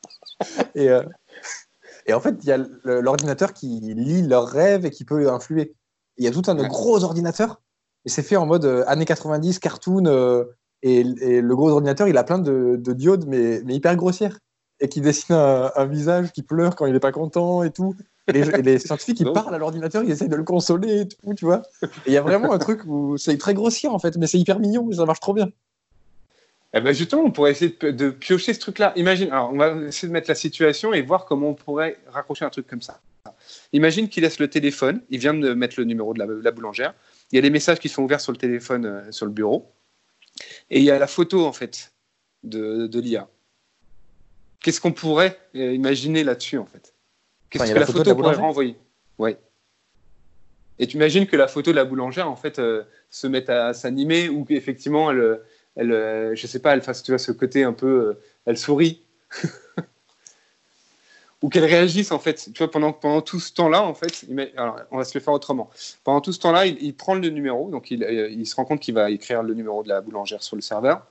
[0.76, 1.04] Et, euh,
[2.06, 5.76] et en fait, il y a l'ordinateur qui lit leurs rêves et qui peut influer.
[6.18, 7.62] Il y a tout un gros ordinateur
[8.06, 10.06] et c'est fait en mode euh, années 90, cartoon.
[10.06, 10.46] Euh,
[10.84, 14.40] et, le gros ordinateur, il a plein de, diodes, mais, mais, hyper grossières.
[14.80, 17.96] Et qui dessine un, visage qui pleure quand il n'est pas content et tout.
[18.28, 21.46] Les, les scientifiques, ils parlent à l'ordinateur, ils essayent de le consoler et tout, tu
[21.46, 21.64] vois.
[22.06, 24.60] Il y a vraiment un truc où c'est très grossier, en fait, mais c'est hyper
[24.60, 25.50] mignon, ça marche trop bien.
[26.74, 28.92] Eh ben justement, on pourrait essayer de, de piocher ce truc-là.
[28.98, 32.44] Imagine, alors on va essayer de mettre la situation et voir comment on pourrait raccrocher
[32.44, 33.00] un truc comme ça.
[33.72, 36.94] Imagine qu'il laisse le téléphone, il vient de mettre le numéro de la, la boulangère,
[37.32, 39.72] il y a des messages qui sont ouverts sur le téléphone, euh, sur le bureau,
[40.70, 41.94] et il y a la photo, en fait,
[42.44, 43.28] de, de l'IA.
[44.62, 46.94] Qu'est-ce qu'on pourrait euh, imaginer là-dessus, en fait?
[47.50, 48.76] Qu'est-ce Enfin, que la photo photo, de la pourrait renvoyer
[49.18, 49.38] Ouais.
[50.80, 53.74] Et tu imagines que la photo de la boulangère, en fait, euh, se mette à
[53.74, 55.40] s'animer ou qu'effectivement, elle,
[55.76, 58.58] elle, euh, je sais pas, elle fasse, tu vois, ce côté un peu, euh, elle
[58.58, 59.02] sourit.
[61.42, 62.50] ou qu'elle réagisse, en fait.
[62.54, 65.18] Tu vois, pendant, pendant tout ce temps-là, en fait, il met- alors, on va se
[65.18, 65.70] le faire autrement.
[66.04, 68.80] Pendant tout ce temps-là, il, il prend le numéro, donc il, il se rend compte
[68.80, 71.06] qu'il va écrire le numéro de la boulangère sur le serveur.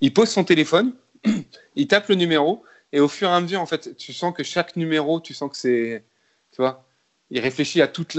[0.00, 0.92] Il pose son téléphone,
[1.76, 2.62] il tape le numéro,
[2.96, 5.50] et au fur et à mesure, en fait, tu sens que chaque numéro, tu sens
[5.50, 6.02] que c'est,
[6.50, 6.84] tu vois,
[7.30, 8.14] il réfléchit à toute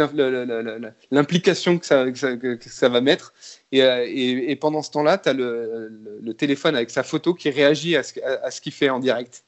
[1.11, 3.33] l'implication que ça, que, ça, que- que ça va mettre.
[3.71, 7.03] Et, euh, et- et pendant ce temps-là, tu as le, le- le téléphone avec sa
[7.03, 9.45] photo qui réagit à ce, à- à ce qu'il fait en direct.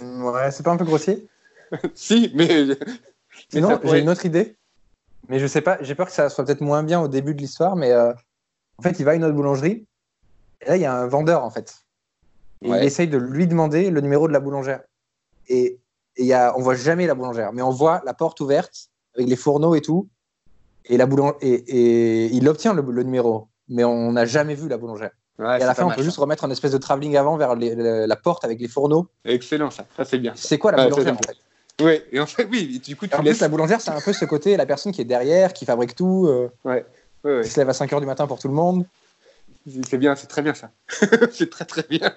[0.00, 1.26] Ouais, c'est pas un peu grossier?
[1.94, 2.66] Si, mais.
[2.66, 2.76] mais
[3.48, 4.56] Sinon, j'ai une autre idée,
[5.28, 7.40] mais je sais pas, j'ai peur que ça soit peut-être moins bien au début de
[7.40, 8.12] l'histoire, mais euh,
[8.78, 9.86] en fait, il va à une autre boulangerie,
[10.60, 11.74] et là, il y a un vendeur, en fait.
[12.62, 12.78] Et Ouais.
[12.80, 14.80] il essaye de lui demander le numéro de la boulangère.
[15.48, 15.80] Et,
[16.16, 19.28] et y a, on voit jamais la boulangère, mais on voit la porte ouverte avec
[19.28, 20.08] les fourneaux et tout,
[20.84, 21.06] et, la
[21.40, 25.10] et, et il obtient le, le numéro, mais on n'a jamais vu la boulangère.
[25.38, 27.54] Ouais, et à la fin, on peut juste remettre un espèce de travelling avant vers
[27.56, 29.08] les- la porte avec les fourneaux.
[29.24, 29.86] Excellent, ça.
[29.96, 30.32] Ça, c'est bien.
[30.36, 31.36] C'est quoi la Ouais, boulangère, en fait?
[31.82, 33.38] Ouais, et en fait, oui, du coup, tu En laisses.
[33.38, 35.94] plus, la boulangère, c'est un peu ce côté, la personne qui est derrière, qui fabrique
[35.94, 36.26] tout.
[36.28, 36.84] euh, Ouais,
[37.24, 37.40] ouais.
[37.42, 38.84] qui se lève à 5 h du matin pour tout le monde.
[39.88, 40.70] C'est bien, c'est très bien ça.
[41.32, 42.12] c'est très très bien.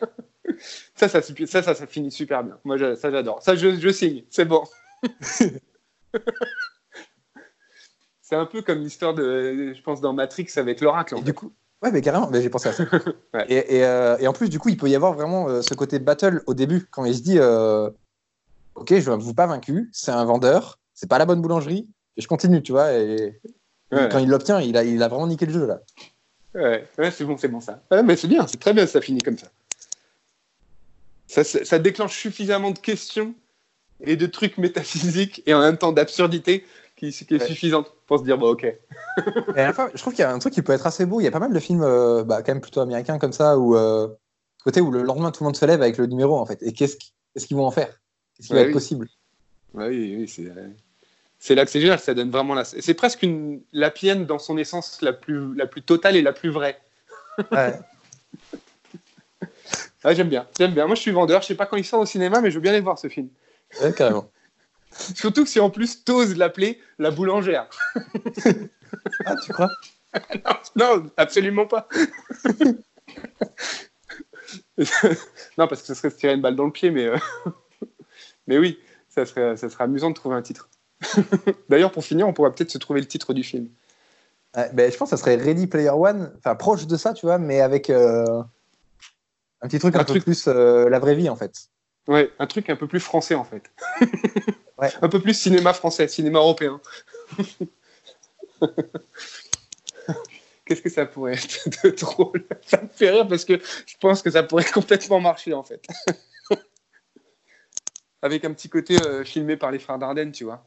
[0.96, 2.58] Ça ça, ça, ça, ça finit super bien.
[2.64, 3.42] Moi, je- ça, j'adore.
[3.42, 4.24] Ça, je, je signe.
[4.30, 4.64] C'est bon.
[8.22, 11.16] c'est un peu comme l'histoire de, je pense, dans Matrix avec l'oracle.
[11.16, 11.24] Et fait.
[11.24, 11.52] du coup,
[11.82, 12.84] ouais, mais carrément, mais j'ai pensé à ça.
[13.34, 13.46] Ouais.
[13.50, 15.74] et, et, euh, et en plus, du coup, il peut y avoir vraiment euh, ce
[15.74, 17.90] côté battle au début, quand il se dit euh,
[18.76, 22.22] Ok, je ne vous pas vaincu, c'est un vendeur, c'est pas la bonne boulangerie, et
[22.22, 22.94] je continue, tu vois.
[22.94, 23.40] Et
[23.92, 24.10] Ouais.
[24.12, 25.82] quand il l'obtient, il a, il a vraiment niqué le jeu, là.
[26.56, 27.82] Ouais, ouais, c'est bon, c'est bon ça.
[27.92, 29.48] Ouais, mais c'est bien, c'est très bien, ça finit comme ça.
[31.28, 31.80] Ça, ça.
[31.80, 33.34] déclenche suffisamment de questions
[34.02, 36.66] et de trucs métaphysiques et en même temps d'absurdité
[36.96, 37.46] qui, qui est Ouais.
[37.48, 38.64] suffisante pour se dire, bon, ok.
[38.64, 41.06] Et à la fin, je trouve qu'il y a un truc qui peut être assez
[41.06, 41.20] beau.
[41.22, 43.58] Il y a pas mal de films, euh, bah, quand même plutôt américains comme ça,
[43.58, 44.08] où, euh,
[44.64, 46.62] côté où le lendemain, tout le monde se lève avec le numéro, en fait.
[46.62, 46.98] Et qu'est-ce
[47.48, 48.00] qu'ils vont en faire?
[48.36, 49.08] Qu'est-ce qui Ouais, va être possible?
[49.74, 50.52] Ouais, oui, oui, c'est.
[51.46, 52.64] C'est là que c'est génial, ça donne vraiment la.
[52.64, 56.50] C'est presque une l'APN dans son essence la plus, la plus totale et la plus
[56.50, 56.80] vraie.
[57.52, 57.78] Ouais.
[60.06, 60.86] Ah, j'aime bien, j'aime bien.
[60.86, 62.62] Moi, je suis vendeur, je sais pas quand il sort au cinéma, mais je veux
[62.62, 63.30] bien aller voir ce film.
[63.82, 64.30] Ouais, carrément.
[65.16, 67.70] Surtout que si en plus t'oses l'appeler la boulangère.
[69.26, 69.70] Ah, tu crois?
[70.76, 71.88] Non, absolument pas.
[75.58, 77.18] non, parce que ce serait se tirer une balle dans le pied, mais, euh,
[78.48, 78.78] mais oui,
[79.10, 80.70] ça serait, ça serait amusant de trouver un titre.
[81.70, 83.68] D'ailleurs, pour finir, on pourrait peut-être se trouver le titre du film.
[84.74, 87.40] Ben, je pense que ça serait Ready Player One, enfin proche de ça, tu vois,
[87.40, 88.44] mais avec euh,
[89.62, 91.70] un petit truc un, Un peu truc- plus euh, la vraie vie, en fait.
[92.08, 93.64] Ouais, un truc un peu plus français en fait.
[94.80, 94.90] Ouais.
[95.04, 96.82] Un peu plus cinéma français, cinéma européen.
[100.66, 102.44] Qu'est-ce que ça pourrait être de drôle?
[102.66, 105.86] Ça me fait rire parce que je pense que ça pourrait complètement marcher en fait.
[108.24, 110.66] Avec un petit côté euh, filmé par les frères Dardenne, tu vois.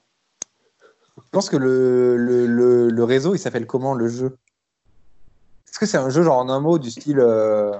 [1.27, 4.39] Je pense que le, le, le, le réseau, il s'appelle comment le jeu?
[5.69, 7.19] Est-ce que c'est un jeu genre en un mot du style.
[7.21, 7.73] euh,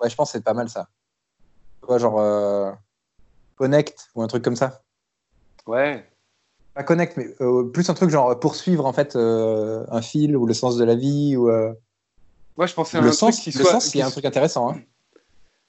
[0.00, 0.88] Ouais, je pense que c'est pas mal ça.
[1.80, 2.18] Tu vois, genre.
[2.20, 2.72] euh,
[3.56, 4.82] Connect ou un truc comme ça.
[5.66, 6.08] Ouais.
[6.74, 10.54] Pas Connect, mais euh, plus un truc genre poursuivre en fait un fil ou le
[10.54, 11.50] sens de la vie ou.
[12.56, 14.10] Moi, je pensais à le un sens, truc qui le sens, il y a un
[14.10, 14.70] truc intéressant.
[14.70, 14.82] Hein.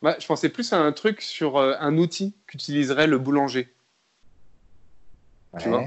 [0.02, 3.74] Ouais, je pensais plus à un truc sur un outil qu'utiliserait le boulanger.
[5.60, 5.84] Tu vois?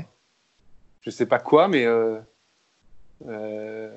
[1.07, 1.87] Je sais pas quoi, mais.
[1.87, 2.19] euh,
[3.29, 3.97] euh,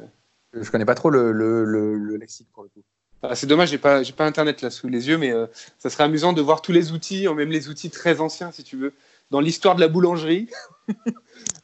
[0.54, 2.82] Je connais pas trop le, le, le, le lexique pour le coup.
[3.22, 5.90] Ah, c'est dommage, j'ai pas, j'ai pas internet là sous les yeux, mais euh, ça
[5.90, 8.94] serait amusant de voir tous les outils, même les outils très anciens, si tu veux,
[9.30, 10.50] dans l'histoire de la boulangerie.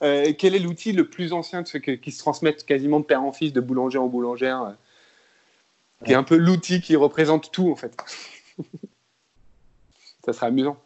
[0.03, 3.05] Euh, quel est l'outil le plus ancien de ceux que- qui se transmettent quasiment de
[3.05, 4.71] père en fils, de boulanger en boulangère, euh,
[6.05, 7.95] qui est un peu l'outil qui représente tout en fait.
[10.25, 10.77] ça serait amusant.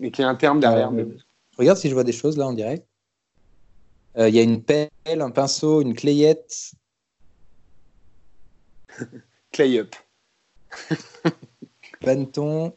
[0.00, 0.88] Et qui a un terme derrière.
[0.88, 1.06] Euh, mais-
[1.52, 2.86] Je regarde si je vois des choses là en direct.
[4.18, 6.72] Euh, Il y a une pelle, un pinceau, une clayette.
[9.52, 9.94] Clay up.
[12.02, 12.76] Bâton.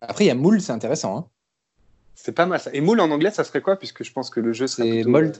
[0.00, 1.16] Après, il y a moule, c'est intéressant.
[1.18, 1.28] hein.
[2.14, 2.70] C'est pas mal ça.
[2.72, 3.76] Et moule en anglais, ça serait quoi?
[3.76, 4.84] Puisque je pense que le jeu serait.
[4.88, 5.36] C'est plutôt, mold.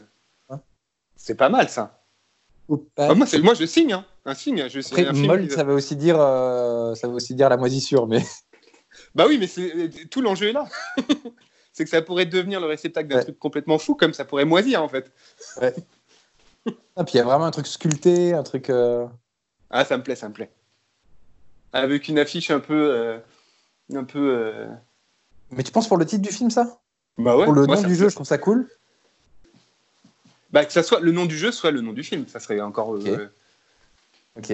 [0.51, 0.57] euh,
[1.17, 2.05] C'est pas mal ça.
[2.97, 3.93] Ah, moi, je signe.
[3.93, 4.07] Hein.
[4.25, 4.69] Un signe.
[4.69, 7.49] Je, Après, un film mold, qui- ça veut aussi dire, euh, ça veut aussi dire
[7.49, 8.23] la moisissure, mais
[9.15, 10.67] Bah oui, mais tout l'enjeu est là.
[11.73, 13.23] c'est que ça pourrait devenir le réceptacle d'un Ouais.
[13.23, 15.13] truc complètement fou, comme ça pourrait moisir en fait.
[16.97, 18.69] Ah, puis il y a vraiment un truc sculpté, un truc.
[18.71, 19.07] euh,
[19.71, 20.51] Ah, ça me plaît, ça me plaît.
[21.73, 22.75] Avec une affiche un peu.
[22.95, 23.19] euh,
[23.95, 24.19] un peu.
[24.37, 24.67] euh,
[25.53, 26.81] Mais tu penses pour le titre du film, ça?
[27.19, 27.45] Bah ouais.
[27.45, 28.69] Pour le moi, nom du jeu, je trouve ça cool.
[30.51, 32.27] Bah, que ça soit le nom du jeu, soit le nom du film.
[32.27, 32.97] Ça serait encore.
[32.97, 33.33] euh,
[34.37, 34.53] Ok.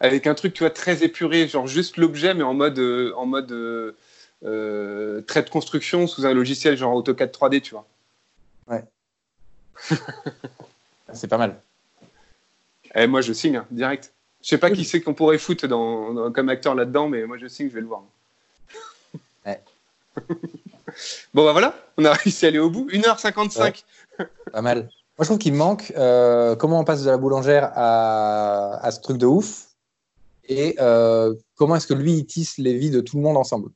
[0.00, 2.78] avec un truc, tu vois, très épuré, genre juste l'objet, mais en mode.
[2.78, 3.96] euh, en mode euh,
[4.44, 7.86] euh, trait de construction sous un logiciel genre AutoCAD 3D, tu vois.
[11.12, 11.60] C'est pas mal.
[12.94, 14.12] Eh, moi, je signe, hein, direct.
[14.42, 17.36] Je sais pas qui c'est qu'on pourrait foutre dans, dans- comme acteur là-dedans, mais moi,
[17.38, 18.02] je signe, je vais le voir.
[19.46, 19.58] Ouais.
[21.32, 22.86] bon, bah voilà, on a réussi à aller au bout.
[22.90, 23.84] 1h55.
[24.52, 24.80] Pas mal.
[24.82, 24.90] Moi,
[25.20, 29.16] je trouve qu'il manque euh, comment on passe de la boulangère à, à ce truc
[29.16, 29.68] de ouf
[30.46, 33.70] et euh, comment est-ce que lui, il tisse les vies de tout le monde ensemble?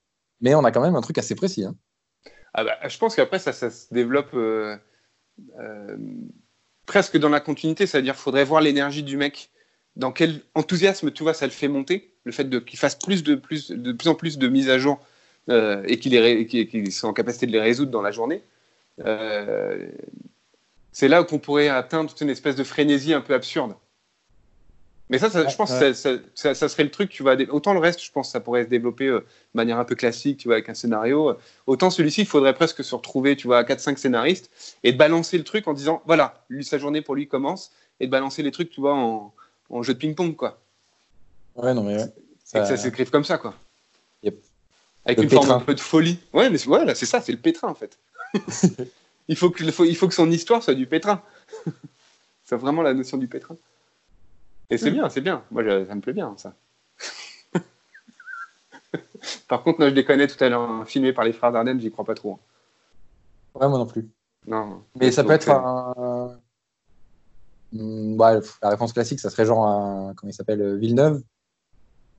[0.45, 1.65] Mais on a quand même un truc assez précis.
[1.65, 1.75] hein.
[2.53, 4.77] Ah bah, je pense qu'après, ça, se développe euh,
[5.59, 5.97] euh,
[6.85, 7.87] presque dans la continuité.
[7.87, 9.51] C'est-à-dire qu'il faudrait voir l'énergie du mec.
[9.97, 12.15] Dans quel enthousiasme, tu vois, ça le fait monter?
[12.25, 15.01] Le fait qu'il fasse plus de, plus, de plus en plus de mises à jour
[15.49, 18.43] euh, et qu'il soit en capacité de les résoudre dans la journée.
[20.93, 23.75] C'est là qu'on pourrait atteindre toute une espèce de frénésie un peu absurde.
[25.11, 27.37] Mais ça, ça je pense que ça, ça- ça- ça serait le truc, tu vois.
[27.51, 29.25] Autant le reste, je pense que ça pourrait se développer euh, de
[29.55, 31.37] manière un peu classique, tu vois, avec un scénario.
[31.67, 34.51] Autant celui-ci, il faudrait presque se retrouver, tu vois, à 4-5 scénaristes
[34.83, 37.71] et de balancer le truc en disant, voilà, lui, sa journée pour lui commence,
[38.01, 39.35] et de balancer les trucs, tu vois, en,
[39.69, 40.59] en jeu de ping-pong, quoi.
[41.57, 42.05] Ouais, non, mais ouais.
[42.55, 43.55] Et que ça s'écrive comme ça, quoi.
[44.23, 44.37] Yep.
[45.05, 46.19] Avec Le une forme un peu de folie.
[46.33, 47.99] Ouais, mais voilà, c'est ça, c'est le pétrin, en fait.
[49.29, 51.23] il, faut que, il faut que son histoire soit du pétrin.
[52.45, 53.57] c'est vraiment la notion du pétrin.
[54.71, 54.95] Et c'est Mm.
[54.95, 55.45] bien, c'est bien.
[55.51, 56.55] Moi, je- ça me plaît bien, ça.
[59.49, 61.91] Par contre, moi, je déconnais tout à l'heure, hein, filmé par les frères Dardenne, j'y
[61.91, 62.33] crois pas trop.
[62.35, 62.39] hein.
[63.55, 64.09] Ouais, moi non plus.
[64.47, 64.85] Non.
[64.97, 66.41] Mais ça peut être euh, un.
[67.73, 70.15] Hmm, ouais, la réponse classique, ça serait genre un.
[70.15, 71.23] Comment il s'appelle euh, Villeneuve.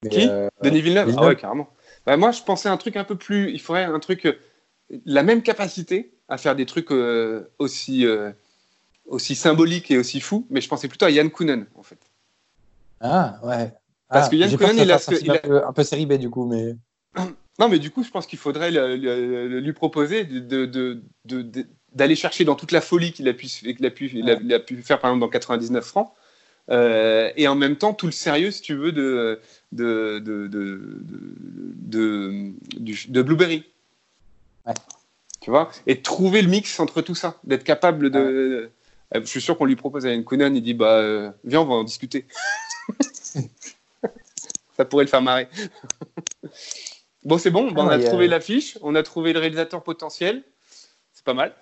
[0.03, 0.27] Mais, Qui?
[0.27, 1.23] euh, Denis Villeneuve, Villeneuve.
[1.25, 1.69] Ah ouais, carrément.
[2.05, 3.51] Bah, moi, je pensais à un truc un peu plus.
[3.51, 4.27] Il faudrait un truc.
[5.05, 8.31] La même capacité à faire des trucs euh, aussi, euh,
[9.05, 11.99] aussi symboliques et aussi fous, mais je pensais plutôt à Yann Kounen, en fait.
[13.01, 13.73] Ah, ouais.
[14.09, 15.83] Parce Ah, que Yann Cohen, que il a fasse ce un, il peu, un peu
[15.83, 16.75] série B du coup, mais.
[17.57, 20.65] Non, mais du coup, je pense qu'il faudrait le- le- le- lui proposer de- de-
[20.65, 24.11] de- de- de- d'aller chercher dans toute la folie qu'il a, pu, qu'il a, pu,
[24.13, 26.11] il a, il a pu faire, par exemple, dans 99 francs.
[26.69, 29.39] euh, et en même temps, tout le sérieux, si tu veux, de,
[29.71, 31.31] de, de, de, de,
[31.77, 33.63] de- du- de Blueberry.
[34.65, 34.73] Ouais.
[35.39, 35.71] Tu vois?
[35.87, 38.19] Et trouver le mix entre tout ça, d'être capable de.
[38.19, 38.69] euh,
[39.13, 41.65] Je suis sûr qu'on lui propose à Yann Kounen, il dit bah, euh, Viens, on
[41.65, 42.25] va en discuter.
[44.77, 45.47] ça pourrait le faire marrer.
[47.23, 50.43] bon, c'est bon, bah, on Ah, a trouvé l'affiche, on a trouvé le réalisateur potentiel.
[51.13, 51.55] C'est pas mal.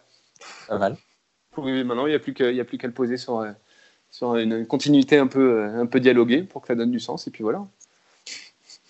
[0.67, 0.97] Pas mal.
[1.57, 3.51] Oui, maintenant, il n'y a plus qu'à le poser sur, euh,
[4.09, 6.99] sur une, une continuité un peu, euh, un peu dialoguée pour que ça donne du
[6.99, 7.65] sens, et puis voilà.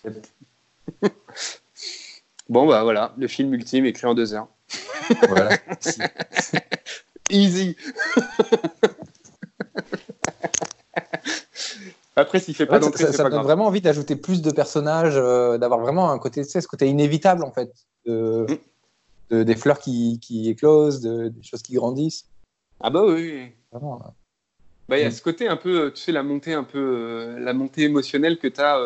[2.49, 4.47] bon, bah voilà, le film ultime écrit en deux heures.
[5.27, 5.57] Voilà.
[7.29, 7.75] Easy
[12.15, 13.45] Après, s'il fait pas Ouais, d'entrée, ça- ça me donne grave.
[13.45, 16.87] vraiment envie d'ajouter plus de personnages, euh, d'avoir vraiment un côté, tu sais, ce côté
[16.87, 17.71] inévitable en fait,
[18.05, 18.57] de, Mm.
[19.31, 22.25] de- des fleurs qui, qui éclosent, de- des choses qui grandissent.
[22.81, 23.51] Ah bah oui.
[23.71, 24.09] Vraiment, euh,
[24.89, 25.11] Bah, il y a Mm.
[25.13, 28.47] ce côté un peu, tu sais, la montée un peu, euh, la montée émotionnelle que
[28.47, 28.79] tu as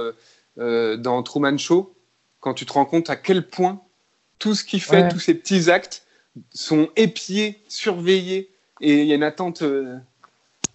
[0.97, 1.93] dans Truman Show,
[2.39, 3.81] quand tu te rends compte à quel point
[4.39, 5.09] tout ce qu'il fait, Ouais.
[5.09, 6.05] tous ces petits actes
[6.53, 9.63] sont épiés, surveillés, et il y a une attente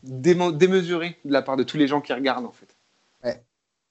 [0.02, 2.74] démesurée de la part de tous les gens qui regardent, en fait.
[3.24, 3.42] Ouais.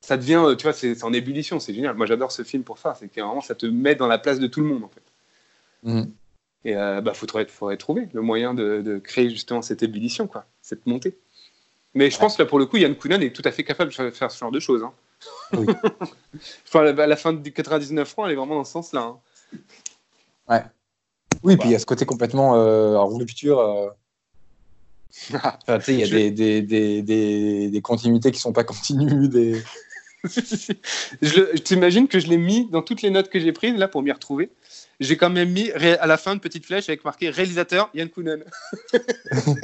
[0.01, 1.95] Ça devient, euh, tu vois, c'est en ébullition, c'est génial.
[1.95, 4.39] Moi, j'adore ce film pour ça, c'est que vraiment, ça te met dans la place
[4.39, 5.03] de tout le monde, en fait.
[5.83, 6.11] mhm.
[6.63, 10.45] Et euh, bah, faudrait, faudrait trouver le moyen de, de créer justement cette ébullition, quoi,
[10.61, 11.17] cette montée.
[11.95, 13.91] Mais je pense que là, pour le coup, Yann Kounen est tout à fait capable
[13.91, 14.83] de faire ce genre de choses.
[14.83, 14.93] hein.
[15.57, 15.65] Oui.
[16.67, 19.01] enfin, à la- fin du 99 francs, elle est vraiment dans ce sens-là.
[20.49, 20.63] hein.
[21.43, 23.59] Oui, puis il y a ce côté complètement euh, en rupture.
[23.59, 23.89] euh,
[25.33, 29.27] enfin, il y a Je- des, des, des, des, des continuités qui sont pas continues.
[29.27, 29.61] Des...
[30.23, 34.01] je t'imagine que je l'ai mis dans toutes les notes que j'ai prises là pour
[34.03, 34.51] m'y retrouver.
[34.99, 38.43] J'ai quand même mis à la fin une petite flèche avec marqué réalisateur Yann Kounen.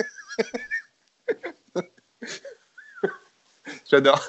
[3.89, 4.25] J'adore.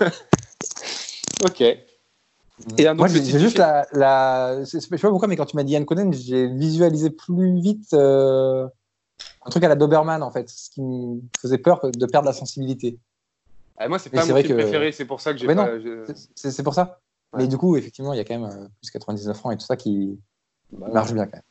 [1.44, 1.60] ok.
[2.76, 4.64] Et Moi, j'ai juste la, la...
[4.64, 7.92] Je sais pas pourquoi, mais quand tu m'as dit Yann Conan, j'ai visualisé plus vite
[7.94, 8.66] euh,
[9.44, 12.32] un truc à la Doberman, en fait, ce qui me faisait peur de perdre la
[12.32, 12.98] sensibilité.
[13.78, 15.70] Ah, moi, c'est pas mon film préféré, c'est pour ça que j'ai pas.
[16.34, 17.00] C'est pour ça.
[17.36, 19.66] Mais du coup, effectivement, il y a quand même euh, plus 99 francs et tout
[19.66, 20.18] ça qui
[20.72, 21.42] bah marche bien quand même.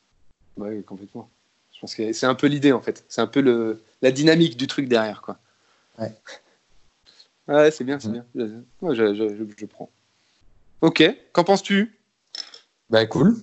[0.58, 1.30] Oui, complètement.
[1.72, 3.06] Je pense que c'est un peu l'idée en fait.
[3.08, 5.22] C'est un peu le, la dynamique du truc derrière.
[5.22, 5.38] Quoi.
[6.00, 6.12] Ouais.
[7.48, 8.24] Ouais, c'est bien, c'est mm.
[8.34, 8.64] bien.
[8.94, 9.90] je, je, je, prends.
[10.82, 12.00] Ok, qu'en penses-tu?
[12.90, 13.38] Bah cool.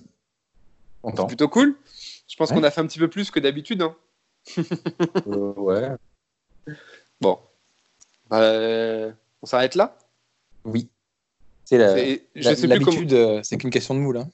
[1.15, 1.75] C'est plutôt cool.
[2.27, 3.81] Je pense qu'on a fait un petit peu plus que d'habitude.
[3.81, 3.95] Hein.
[5.27, 5.89] euh, ouais.
[7.21, 7.39] Bon.
[8.29, 9.11] Bah,
[9.41, 9.97] on s'arrête là?
[10.63, 10.89] Oui.
[11.65, 11.95] C'est la,
[12.67, 14.17] l'habitude, euh, c'est qu'une question de moule.
[14.17, 14.29] Hein.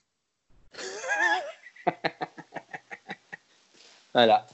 [4.14, 4.46] voilà.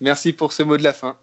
[0.00, 1.18] Merci pour ce mot de la fin.